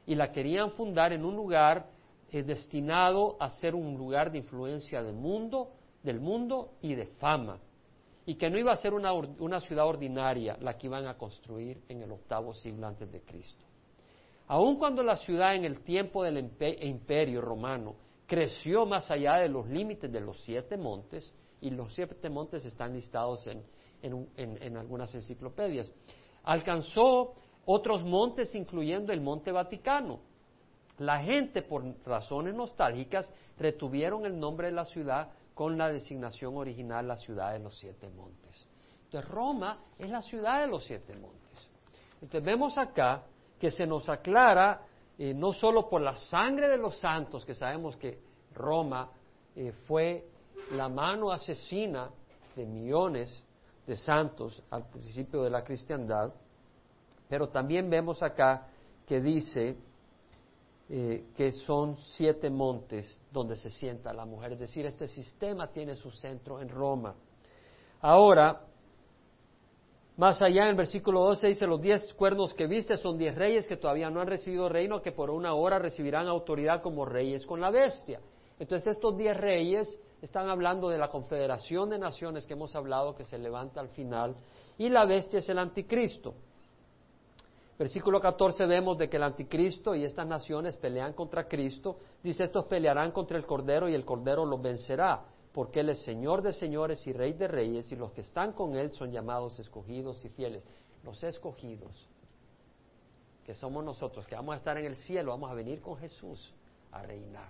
y 0.05 0.15
la 0.15 0.31
querían 0.31 0.71
fundar 0.71 1.13
en 1.13 1.23
un 1.23 1.35
lugar 1.35 1.87
eh, 2.31 2.43
destinado 2.43 3.37
a 3.39 3.49
ser 3.49 3.75
un 3.75 3.97
lugar 3.97 4.31
de 4.31 4.39
influencia 4.39 5.03
del 5.03 5.15
mundo, 5.15 5.71
del 6.03 6.19
mundo 6.19 6.71
y 6.81 6.95
de 6.95 7.05
fama. 7.05 7.59
Y 8.27 8.35
que 8.35 8.51
no 8.51 8.59
iba 8.59 8.71
a 8.71 8.75
ser 8.75 8.93
una, 8.93 9.11
una 9.13 9.59
ciudad 9.59 9.87
ordinaria 9.87 10.55
la 10.61 10.77
que 10.77 10.85
iban 10.85 11.07
a 11.07 11.17
construir 11.17 11.81
en 11.89 12.03
el 12.03 12.11
octavo 12.11 12.53
siglo 12.53 12.85
antes 12.85 13.11
de 13.11 13.21
Cristo. 13.21 13.65
Aun 14.47 14.77
cuando 14.77 15.01
la 15.01 15.17
ciudad 15.17 15.55
en 15.55 15.65
el 15.65 15.79
tiempo 15.81 16.23
del 16.23 16.37
imperio 16.37 17.41
romano 17.41 17.95
creció 18.27 18.85
más 18.85 19.09
allá 19.09 19.37
de 19.37 19.49
los 19.49 19.67
límites 19.67 20.11
de 20.11 20.21
los 20.21 20.39
siete 20.43 20.77
montes, 20.77 21.33
y 21.61 21.71
los 21.71 21.93
siete 21.93 22.29
montes 22.29 22.65
están 22.65 22.93
listados 22.93 23.47
en, 23.47 24.77
algunas 24.77 25.13
enciclopedias. 25.15 25.91
Alcanzó 26.43 27.33
otros 27.65 28.03
montes, 28.03 28.53
incluyendo 28.55 29.11
el 29.11 29.21
Monte 29.21 29.51
Vaticano. 29.51 30.19
La 30.99 31.19
gente, 31.19 31.61
por 31.61 31.83
razones 32.05 32.55
nostálgicas, 32.55 33.31
retuvieron 33.57 34.25
el 34.25 34.39
nombre 34.39 34.67
de 34.67 34.73
la 34.73 34.85
ciudad 34.85 35.29
con 35.57 35.75
la 35.75 35.89
designación 35.89 36.55
original, 36.55 37.07
la 37.07 37.17
ciudad 37.17 37.53
de 37.53 37.57
los 37.57 37.75
siete 37.79 38.07
montes. 38.11 38.67
Entonces, 39.05 39.27
Roma 39.27 39.79
es 39.97 40.07
la 40.07 40.21
ciudad 40.21 40.61
de 40.61 40.67
los 40.67 40.85
siete 40.85 41.15
montes. 41.15 41.67
Entonces, 42.21 42.43
vemos 42.45 42.77
acá 42.77 43.23
que 43.59 43.71
se 43.71 43.87
nos 43.87 44.07
aclara 44.07 44.85
eh, 45.17 45.33
no 45.33 45.51
solo 45.51 45.89
por 45.89 46.01
la 46.01 46.15
sangre 46.15 46.67
de 46.69 46.77
los 46.77 46.99
santos, 46.99 47.43
que 47.43 47.55
sabemos 47.55 47.97
que 47.97 48.19
Roma 48.53 49.09
eh, 49.55 49.71
fue 49.87 50.27
la 50.73 50.89
mano 50.89 51.31
asesina 51.31 52.11
de 52.55 52.63
millones 52.63 53.43
de 53.87 53.95
santos 53.95 54.61
al 54.69 54.87
principio 54.87 55.41
de 55.41 55.49
la 55.49 55.63
cristiandad, 55.63 56.31
pero 57.27 57.49
también 57.49 57.89
vemos 57.89 58.21
acá 58.21 58.67
que 59.07 59.19
dice 59.21 59.75
eh, 60.89 61.25
que 61.35 61.51
son 61.51 61.97
siete 62.15 62.49
montes 62.49 63.19
donde 63.31 63.55
se 63.57 63.69
sienta 63.69 64.13
la 64.13 64.25
mujer, 64.25 64.53
es 64.53 64.59
decir, 64.59 64.85
este 64.85 65.07
sistema 65.07 65.67
tiene 65.67 65.95
su 65.95 66.11
centro 66.11 66.61
en 66.61 66.69
Roma. 66.69 67.13
Ahora, 67.99 68.61
más 70.17 70.41
allá 70.41 70.63
en 70.63 70.69
el 70.69 70.75
versículo 70.75 71.21
12 71.21 71.47
dice, 71.47 71.67
los 71.67 71.81
diez 71.81 72.13
cuernos 72.13 72.53
que 72.53 72.67
viste 72.67 72.97
son 72.97 73.17
diez 73.17 73.35
reyes 73.35 73.67
que 73.67 73.77
todavía 73.77 74.09
no 74.09 74.21
han 74.21 74.27
recibido 74.27 74.69
reino, 74.69 75.01
que 75.01 75.11
por 75.11 75.29
una 75.29 75.53
hora 75.53 75.77
recibirán 75.77 76.27
autoridad 76.27 76.81
como 76.81 77.05
reyes 77.05 77.45
con 77.45 77.59
la 77.59 77.69
bestia. 77.69 78.19
Entonces 78.57 78.95
estos 78.95 79.17
diez 79.17 79.37
reyes 79.37 79.99
están 80.21 80.49
hablando 80.49 80.89
de 80.89 80.97
la 80.97 81.09
confederación 81.09 81.89
de 81.89 81.99
naciones 81.99 82.45
que 82.47 82.53
hemos 82.53 82.75
hablado 82.75 83.13
que 83.13 83.25
se 83.25 83.37
levanta 83.37 83.79
al 83.79 83.89
final, 83.89 84.35
y 84.77 84.89
la 84.89 85.05
bestia 85.05 85.39
es 85.39 85.49
el 85.49 85.59
anticristo. 85.59 86.33
Versículo 87.77 88.19
14 88.19 88.65
vemos 88.65 88.97
de 88.97 89.07
que 89.07 89.17
el 89.17 89.23
anticristo 89.23 89.93
y 89.93 90.03
estas 90.03 90.25
naciones 90.25 90.75
pelean 90.77 91.13
contra 91.13 91.47
Cristo. 91.47 91.99
Dice, 92.23 92.43
estos 92.43 92.65
pelearán 92.65 93.11
contra 93.11 93.37
el 93.37 93.45
Cordero 93.45 93.87
y 93.87 93.93
el 93.93 94.03
Cordero 94.03 94.45
los 94.45 94.61
vencerá 94.61 95.25
porque 95.57 95.79
Él 95.79 95.89
es 95.89 96.03
Señor 96.03 96.43
de 96.43 96.53
señores 96.53 97.07
y 97.07 97.13
Rey 97.13 97.33
de 97.33 97.47
reyes, 97.47 97.91
y 97.91 97.95
los 97.95 98.11
que 98.11 98.21
están 98.21 98.53
con 98.53 98.75
Él 98.75 98.91
son 98.91 99.11
llamados 99.11 99.59
escogidos 99.59 100.23
y 100.23 100.29
fieles. 100.29 100.63
Los 101.03 101.23
escogidos, 101.23 102.07
que 103.43 103.55
somos 103.55 103.83
nosotros, 103.83 104.27
que 104.27 104.35
vamos 104.35 104.53
a 104.53 104.57
estar 104.57 104.77
en 104.77 104.85
el 104.85 104.95
cielo, 104.97 105.31
vamos 105.31 105.49
a 105.49 105.55
venir 105.55 105.81
con 105.81 105.97
Jesús 105.97 106.53
a 106.91 107.01
reinar. 107.01 107.49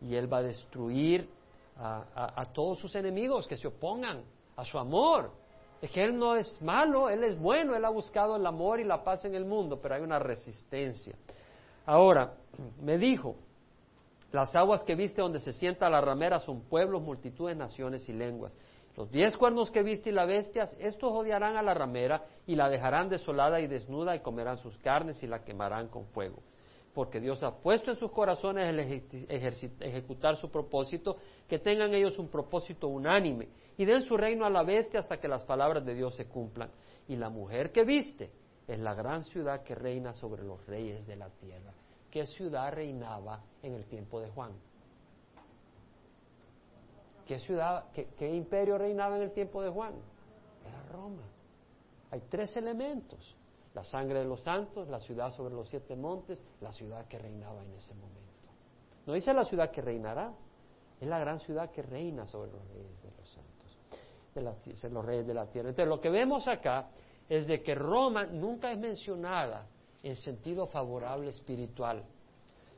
Y 0.00 0.14
Él 0.14 0.32
va 0.32 0.38
a 0.38 0.42
destruir 0.42 1.28
a, 1.76 2.44
todos 2.52 2.78
sus 2.78 2.94
enemigos 2.94 3.48
que 3.48 3.56
se 3.56 3.66
opongan 3.66 4.22
a 4.54 4.64
su 4.64 4.78
amor. 4.78 5.32
Es 5.84 5.90
que 5.90 6.02
Él 6.02 6.18
no 6.18 6.34
es 6.34 6.62
malo, 6.62 7.10
Él 7.10 7.22
es 7.24 7.38
bueno, 7.38 7.76
Él 7.76 7.84
ha 7.84 7.90
buscado 7.90 8.36
el 8.36 8.46
amor 8.46 8.80
y 8.80 8.84
la 8.84 9.04
paz 9.04 9.26
en 9.26 9.34
el 9.34 9.44
mundo, 9.44 9.80
pero 9.82 9.96
hay 9.96 10.00
una 10.00 10.18
resistencia. 10.18 11.14
Ahora, 11.84 12.32
me 12.80 12.96
dijo, 12.96 13.36
las 14.32 14.56
aguas 14.56 14.82
que 14.82 14.94
viste 14.94 15.20
donde 15.20 15.40
se 15.40 15.52
sienta 15.52 15.90
la 15.90 16.00
ramera 16.00 16.38
son 16.38 16.62
pueblos, 16.62 17.02
multitudes, 17.02 17.54
naciones 17.54 18.08
y 18.08 18.14
lenguas. 18.14 18.56
Los 18.96 19.10
diez 19.10 19.36
cuernos 19.36 19.70
que 19.70 19.82
viste 19.82 20.08
y 20.08 20.14
la 20.14 20.24
bestias, 20.24 20.74
estos 20.80 21.12
odiarán 21.12 21.58
a 21.58 21.62
la 21.62 21.74
ramera 21.74 22.24
y 22.46 22.56
la 22.56 22.70
dejarán 22.70 23.10
desolada 23.10 23.60
y 23.60 23.66
desnuda 23.66 24.16
y 24.16 24.20
comerán 24.20 24.56
sus 24.56 24.78
carnes 24.78 25.22
y 25.22 25.26
la 25.26 25.44
quemarán 25.44 25.88
con 25.88 26.06
fuego. 26.06 26.38
Porque 26.94 27.20
Dios 27.20 27.42
ha 27.42 27.56
puesto 27.56 27.90
en 27.90 27.98
sus 27.98 28.12
corazones 28.12 28.68
el 28.68 28.78
ejecutar 29.80 30.36
su 30.36 30.48
propósito, 30.50 31.16
que 31.48 31.58
tengan 31.58 31.92
ellos 31.92 32.18
un 32.18 32.28
propósito 32.28 32.86
unánime 32.86 33.48
y 33.76 33.84
den 33.84 34.02
su 34.02 34.16
reino 34.16 34.46
a 34.46 34.50
la 34.50 34.62
bestia 34.62 35.00
hasta 35.00 35.18
que 35.18 35.26
las 35.26 35.42
palabras 35.42 35.84
de 35.84 35.94
Dios 35.94 36.14
se 36.14 36.28
cumplan. 36.28 36.70
Y 37.08 37.16
la 37.16 37.28
mujer 37.28 37.72
que 37.72 37.84
viste 37.84 38.30
es 38.68 38.78
la 38.78 38.94
gran 38.94 39.24
ciudad 39.24 39.62
que 39.64 39.74
reina 39.74 40.12
sobre 40.14 40.44
los 40.44 40.64
reyes 40.66 41.06
de 41.06 41.16
la 41.16 41.28
tierra. 41.30 41.74
¿Qué 42.10 42.26
ciudad 42.26 42.72
reinaba 42.72 43.42
en 43.60 43.74
el 43.74 43.86
tiempo 43.86 44.20
de 44.20 44.30
Juan? 44.30 44.52
¿Qué 47.26 47.40
ciudad, 47.40 47.86
qué, 47.92 48.34
imperio 48.34 48.78
reinaba 48.78 49.16
en 49.16 49.22
el 49.22 49.32
tiempo 49.32 49.62
de 49.62 49.70
Juan? 49.70 49.94
Era 50.64 50.82
Roma. 50.92 51.22
Hay 52.12 52.22
tres 52.28 52.56
elementos. 52.56 53.34
La 53.74 53.84
sangre 53.84 54.20
de 54.20 54.24
los 54.24 54.40
santos, 54.40 54.88
la 54.88 55.00
ciudad 55.00 55.30
sobre 55.30 55.54
los 55.54 55.68
siete 55.68 55.96
montes, 55.96 56.40
la 56.60 56.72
ciudad 56.72 57.06
que 57.06 57.18
reinaba 57.18 57.62
en 57.62 57.74
ese 57.74 57.92
momento. 57.94 58.20
No 59.06 59.12
dice 59.12 59.34
la 59.34 59.44
ciudad 59.44 59.70
que 59.70 59.82
reinará, 59.82 60.32
es 61.00 61.08
la 61.08 61.18
gran 61.18 61.40
ciudad 61.40 61.70
que 61.70 61.82
reina 61.82 62.26
sobre 62.26 62.52
los 62.52 62.66
reyes 62.68 63.02
de 63.02 63.10
los 63.10 63.28
santos, 63.28 64.82
de 64.82 64.90
los 64.90 65.04
reyes 65.04 65.26
de 65.26 65.34
la 65.34 65.46
tierra. 65.46 65.68
Entonces, 65.70 65.88
lo 65.88 66.00
que 66.00 66.08
vemos 66.08 66.46
acá 66.46 66.88
es 67.28 67.46
de 67.46 67.62
que 67.62 67.74
Roma 67.74 68.24
nunca 68.26 68.70
es 68.70 68.78
mencionada 68.78 69.66
en 70.02 70.16
sentido 70.16 70.66
favorable 70.66 71.30
espiritual, 71.30 72.04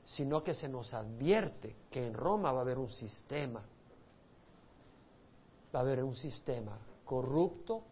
sino 0.05 0.42
que 0.42 0.55
se 0.55 0.68
nos 0.68 0.94
advierte 0.94 1.76
que 1.90 2.07
en 2.07 2.14
Roma 2.14 2.53
va 2.53 2.61
a 2.61 2.62
haber 2.62 2.78
un 2.78 2.90
sistema, 2.90 3.62
va 5.74 5.78
a 5.78 5.82
haber 5.82 6.03
un 6.03 6.14
sistema 6.14 6.78
corrupto 7.05 7.82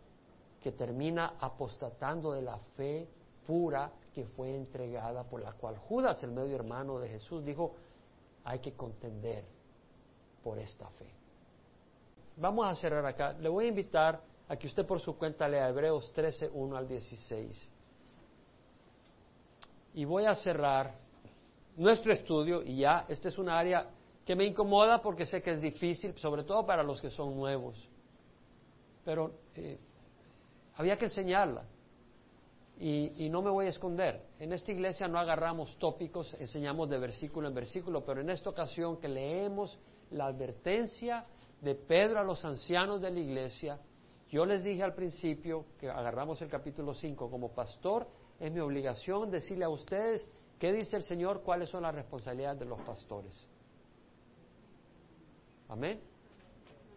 que 0.64 0.72
termina 0.72 1.34
apostatando 1.40 2.32
de 2.32 2.40
la 2.40 2.58
fe 2.74 3.06
pura 3.46 3.92
que 4.14 4.24
fue 4.24 4.56
entregada 4.56 5.22
por 5.22 5.42
la 5.42 5.52
cual 5.52 5.76
Judas, 5.76 6.22
el 6.24 6.30
medio 6.32 6.56
hermano 6.56 6.98
de 6.98 7.10
Jesús, 7.10 7.44
dijo, 7.44 7.74
hay 8.44 8.60
que 8.60 8.72
contender 8.72 9.44
por 10.42 10.58
esta 10.58 10.88
fe. 10.88 11.06
Vamos 12.38 12.66
a 12.66 12.74
cerrar 12.76 13.04
acá. 13.04 13.34
Le 13.34 13.50
voy 13.50 13.66
a 13.66 13.68
invitar 13.68 14.22
a 14.48 14.56
que 14.56 14.66
usted 14.66 14.86
por 14.86 15.00
su 15.00 15.18
cuenta 15.18 15.46
lea 15.46 15.68
Hebreos 15.68 16.10
13, 16.14 16.48
1 16.54 16.76
al 16.78 16.88
16. 16.88 17.72
Y 19.92 20.06
voy 20.06 20.24
a 20.24 20.34
cerrar 20.34 20.94
nuestro 21.76 22.10
estudio 22.10 22.62
y 22.62 22.78
ya, 22.78 23.04
esta 23.06 23.28
es 23.28 23.36
un 23.36 23.50
área 23.50 23.90
que 24.24 24.34
me 24.34 24.46
incomoda 24.46 25.02
porque 25.02 25.26
sé 25.26 25.42
que 25.42 25.50
es 25.50 25.60
difícil, 25.60 26.16
sobre 26.16 26.42
todo 26.44 26.64
para 26.64 26.82
los 26.82 27.02
que 27.02 27.10
son 27.10 27.36
nuevos. 27.36 27.76
Pero 29.04 29.34
eh, 29.56 29.78
había 30.77 30.97
que 30.97 31.07
enseñarla. 31.07 31.64
Y, 32.79 33.25
y, 33.25 33.29
no 33.29 33.41
me 33.41 33.51
voy 33.51 33.66
a 33.66 33.68
esconder. 33.68 34.20
En 34.41 34.53
esta 34.53 34.72
iglesia 34.72 35.07
no 35.07 35.18
agarramos 35.18 35.79
tópicos, 35.79 36.35
enseñamos 36.41 36.91
de 36.91 36.99
versículo 36.99 37.47
en 37.47 37.55
versículo, 37.55 38.05
pero 38.05 38.20
en 38.20 38.31
esta 38.31 38.51
ocasión 38.51 39.01
que 39.01 39.09
leemos 39.09 39.79
la 40.11 40.27
advertencia 40.27 41.25
de 41.61 41.77
Pedro 41.77 42.18
a 42.18 42.25
los 42.25 42.45
ancianos 42.45 43.01
de 43.01 43.11
la 43.12 43.20
iglesia, 43.20 43.79
yo 44.29 44.45
les 44.45 44.64
dije 44.64 44.83
al 44.83 44.95
principio 44.95 45.66
que 45.79 45.89
agarramos 45.89 46.43
el 46.43 46.49
capítulo 46.49 46.95
5 46.95 47.31
como 47.31 47.53
pastor, 47.53 48.09
es 48.41 48.51
mi 48.51 48.59
obligación 48.59 49.31
decirle 49.31 49.64
a 49.64 49.68
ustedes 49.68 50.29
qué 50.59 50.72
dice 50.72 50.97
el 50.97 51.05
Señor, 51.05 51.43
cuáles 51.43 51.68
son 51.68 51.85
las 51.85 51.95
responsabilidades 51.95 52.59
de 52.59 52.66
los 52.66 52.81
pastores. 52.81 53.47
Amén. 55.68 56.01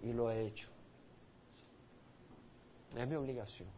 Y 0.01 0.13
lo 0.13 0.31
he 0.31 0.47
hecho. 0.47 0.69
Es 2.95 3.07
mi 3.07 3.15
obligación. 3.15 3.69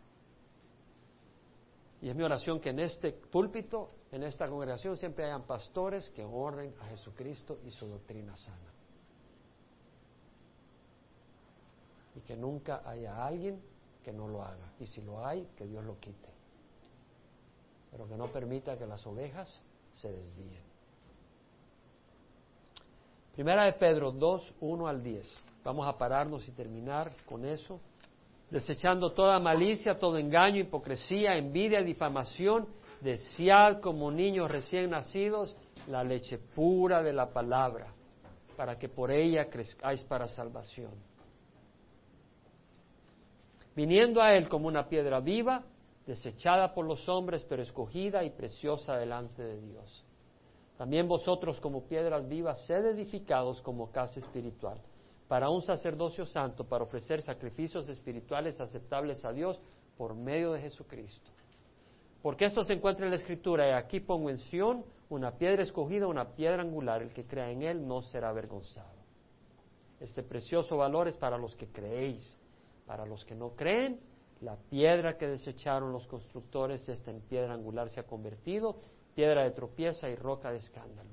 Y 2.01 2.09
es 2.09 2.15
mi 2.15 2.23
oración 2.23 2.59
que 2.59 2.69
en 2.69 2.79
este 2.79 3.11
púlpito, 3.11 3.91
en 4.11 4.23
esta 4.23 4.47
congregación, 4.47 4.95
siempre 4.95 5.25
hayan 5.25 5.43
pastores 5.43 6.09
que 6.11 6.23
honren 6.23 6.73
a 6.81 6.85
Jesucristo 6.85 7.59
y 7.65 7.71
su 7.71 7.87
doctrina 7.87 8.35
sana. 8.37 8.69
y 12.19 12.21
que 12.21 12.35
nunca 12.35 12.81
haya 12.85 13.25
alguien 13.25 13.61
que 14.03 14.11
no 14.11 14.27
lo 14.27 14.43
haga. 14.43 14.73
Y 14.79 14.85
si 14.85 15.01
lo 15.01 15.25
hay, 15.25 15.45
que 15.55 15.65
Dios 15.65 15.83
lo 15.83 15.99
quite. 15.99 16.29
Pero 17.91 18.07
que 18.07 18.15
no 18.15 18.27
permita 18.31 18.77
que 18.77 18.85
las 18.85 19.05
ovejas 19.05 19.61
se 19.91 20.11
desvíen. 20.11 20.63
Primera 23.33 23.65
de 23.65 23.73
Pedro 23.73 24.11
2, 24.11 24.55
1 24.59 24.87
al 24.87 25.01
10. 25.01 25.27
Vamos 25.63 25.87
a 25.87 25.97
pararnos 25.97 26.47
y 26.47 26.51
terminar 26.51 27.11
con 27.25 27.45
eso. 27.45 27.79
Desechando 28.49 29.11
toda 29.11 29.39
malicia, 29.39 29.99
todo 29.99 30.17
engaño, 30.17 30.59
hipocresía, 30.59 31.35
envidia, 31.35 31.81
difamación, 31.83 32.67
desead 33.01 33.79
como 33.79 34.11
niños 34.11 34.49
recién 34.49 34.89
nacidos 34.89 35.55
la 35.87 36.03
leche 36.03 36.37
pura 36.37 37.03
de 37.03 37.13
la 37.13 37.31
palabra, 37.31 37.93
para 38.57 38.77
que 38.77 38.89
por 38.89 39.11
ella 39.11 39.49
crezcáis 39.49 40.01
para 40.03 40.27
salvación. 40.27 40.91
Viniendo 43.75 44.21
a 44.21 44.33
él 44.33 44.49
como 44.49 44.67
una 44.67 44.87
piedra 44.89 45.19
viva, 45.19 45.63
desechada 46.05 46.73
por 46.73 46.85
los 46.85 47.07
hombres, 47.07 47.45
pero 47.47 47.61
escogida 47.61 48.23
y 48.23 48.31
preciosa 48.31 48.97
delante 48.97 49.43
de 49.43 49.61
Dios. 49.61 50.03
También 50.77 51.07
vosotros 51.07 51.59
como 51.59 51.83
piedras 51.83 52.27
vivas, 52.27 52.65
sed 52.65 52.85
edificados 52.85 53.61
como 53.61 53.91
casa 53.91 54.19
espiritual, 54.19 54.79
para 55.29 55.49
un 55.49 55.61
sacerdocio 55.61 56.25
santo, 56.25 56.65
para 56.65 56.83
ofrecer 56.83 57.21
sacrificios 57.21 57.87
espirituales 57.87 58.59
aceptables 58.59 59.23
a 59.23 59.31
Dios 59.31 59.57
por 59.97 60.13
medio 60.13 60.51
de 60.51 60.59
Jesucristo. 60.59 61.31
Porque 62.21 62.43
esto 62.43 62.63
se 62.63 62.73
encuentra 62.73 63.05
en 63.05 63.11
la 63.11 63.17
Escritura, 63.17 63.69
y 63.69 63.71
aquí 63.71 64.01
pongo 64.01 64.29
en 64.29 64.39
Sión 64.39 64.83
una 65.07 65.31
piedra 65.37 65.63
escogida, 65.63 66.07
una 66.07 66.35
piedra 66.35 66.61
angular, 66.61 67.01
el 67.01 67.13
que 67.13 67.23
crea 67.23 67.49
en 67.49 67.61
él 67.61 67.87
no 67.87 68.01
será 68.01 68.29
avergonzado. 68.29 68.99
Este 70.01 70.21
precioso 70.21 70.75
valor 70.75 71.07
es 71.07 71.15
para 71.15 71.37
los 71.37 71.55
que 71.55 71.67
creéis 71.67 72.37
para 72.89 73.05
los 73.05 73.23
que 73.23 73.35
no 73.35 73.51
creen, 73.51 73.99
la 74.41 74.55
piedra 74.55 75.15
que 75.15 75.27
desecharon 75.27 75.93
los 75.93 76.07
constructores, 76.07 76.89
esta 76.89 77.11
en 77.11 77.21
piedra 77.21 77.53
angular 77.53 77.87
se 77.87 77.99
ha 77.99 78.07
convertido, 78.07 78.77
piedra 79.13 79.43
de 79.43 79.51
tropieza 79.51 80.09
y 80.09 80.15
roca 80.15 80.51
de 80.51 80.57
escándalo. 80.57 81.11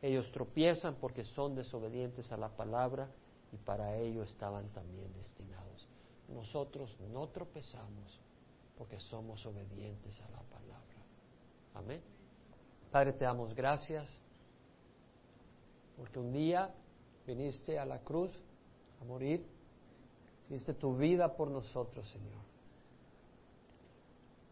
Ellos 0.00 0.32
tropiezan 0.32 0.94
porque 0.94 1.24
son 1.24 1.54
desobedientes 1.54 2.32
a 2.32 2.38
la 2.38 2.48
palabra 2.48 3.10
y 3.52 3.56
para 3.58 3.96
ello 3.96 4.22
estaban 4.22 4.68
también 4.70 5.12
destinados. 5.14 5.88
Nosotros 6.28 6.96
no 7.12 7.28
tropezamos 7.28 8.20
porque 8.76 8.98
somos 8.98 9.44
obedientes 9.46 10.20
a 10.22 10.30
la 10.30 10.40
palabra. 10.42 11.04
Amén. 11.74 12.02
Padre, 12.90 13.12
te 13.12 13.24
damos 13.24 13.54
gracias 13.54 14.08
porque 15.96 16.18
un 16.18 16.32
día 16.32 16.74
viniste 17.26 17.78
a 17.78 17.84
la 17.84 18.00
cruz 18.00 18.32
a 19.00 19.04
morir 19.04 19.46
Diste 20.52 20.74
tu 20.74 20.94
vida 20.94 21.34
por 21.34 21.50
nosotros, 21.50 22.06
Señor. 22.10 22.42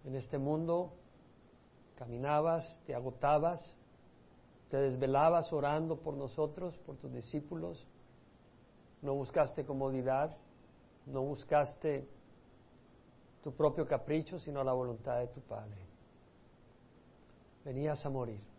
En 0.05 0.15
este 0.15 0.39
mundo 0.39 0.95
caminabas, 1.97 2.81
te 2.87 2.95
agotabas, 2.95 3.77
te 4.71 4.79
desvelabas 4.79 5.53
orando 5.53 5.99
por 6.01 6.15
nosotros, 6.15 6.75
por 6.87 6.97
tus 6.97 7.13
discípulos. 7.13 7.87
No 9.03 9.15
buscaste 9.15 9.65
comodidad, 9.65 10.37
no 11.07 11.23
buscaste 11.23 12.07
tu 13.43 13.53
propio 13.53 13.87
capricho, 13.87 14.39
sino 14.39 14.63
la 14.63 14.73
voluntad 14.73 15.19
de 15.19 15.29
tu 15.29 15.41
Padre. 15.41 15.87
Venías 17.65 18.05
a 18.05 18.11
morir. 18.11 18.50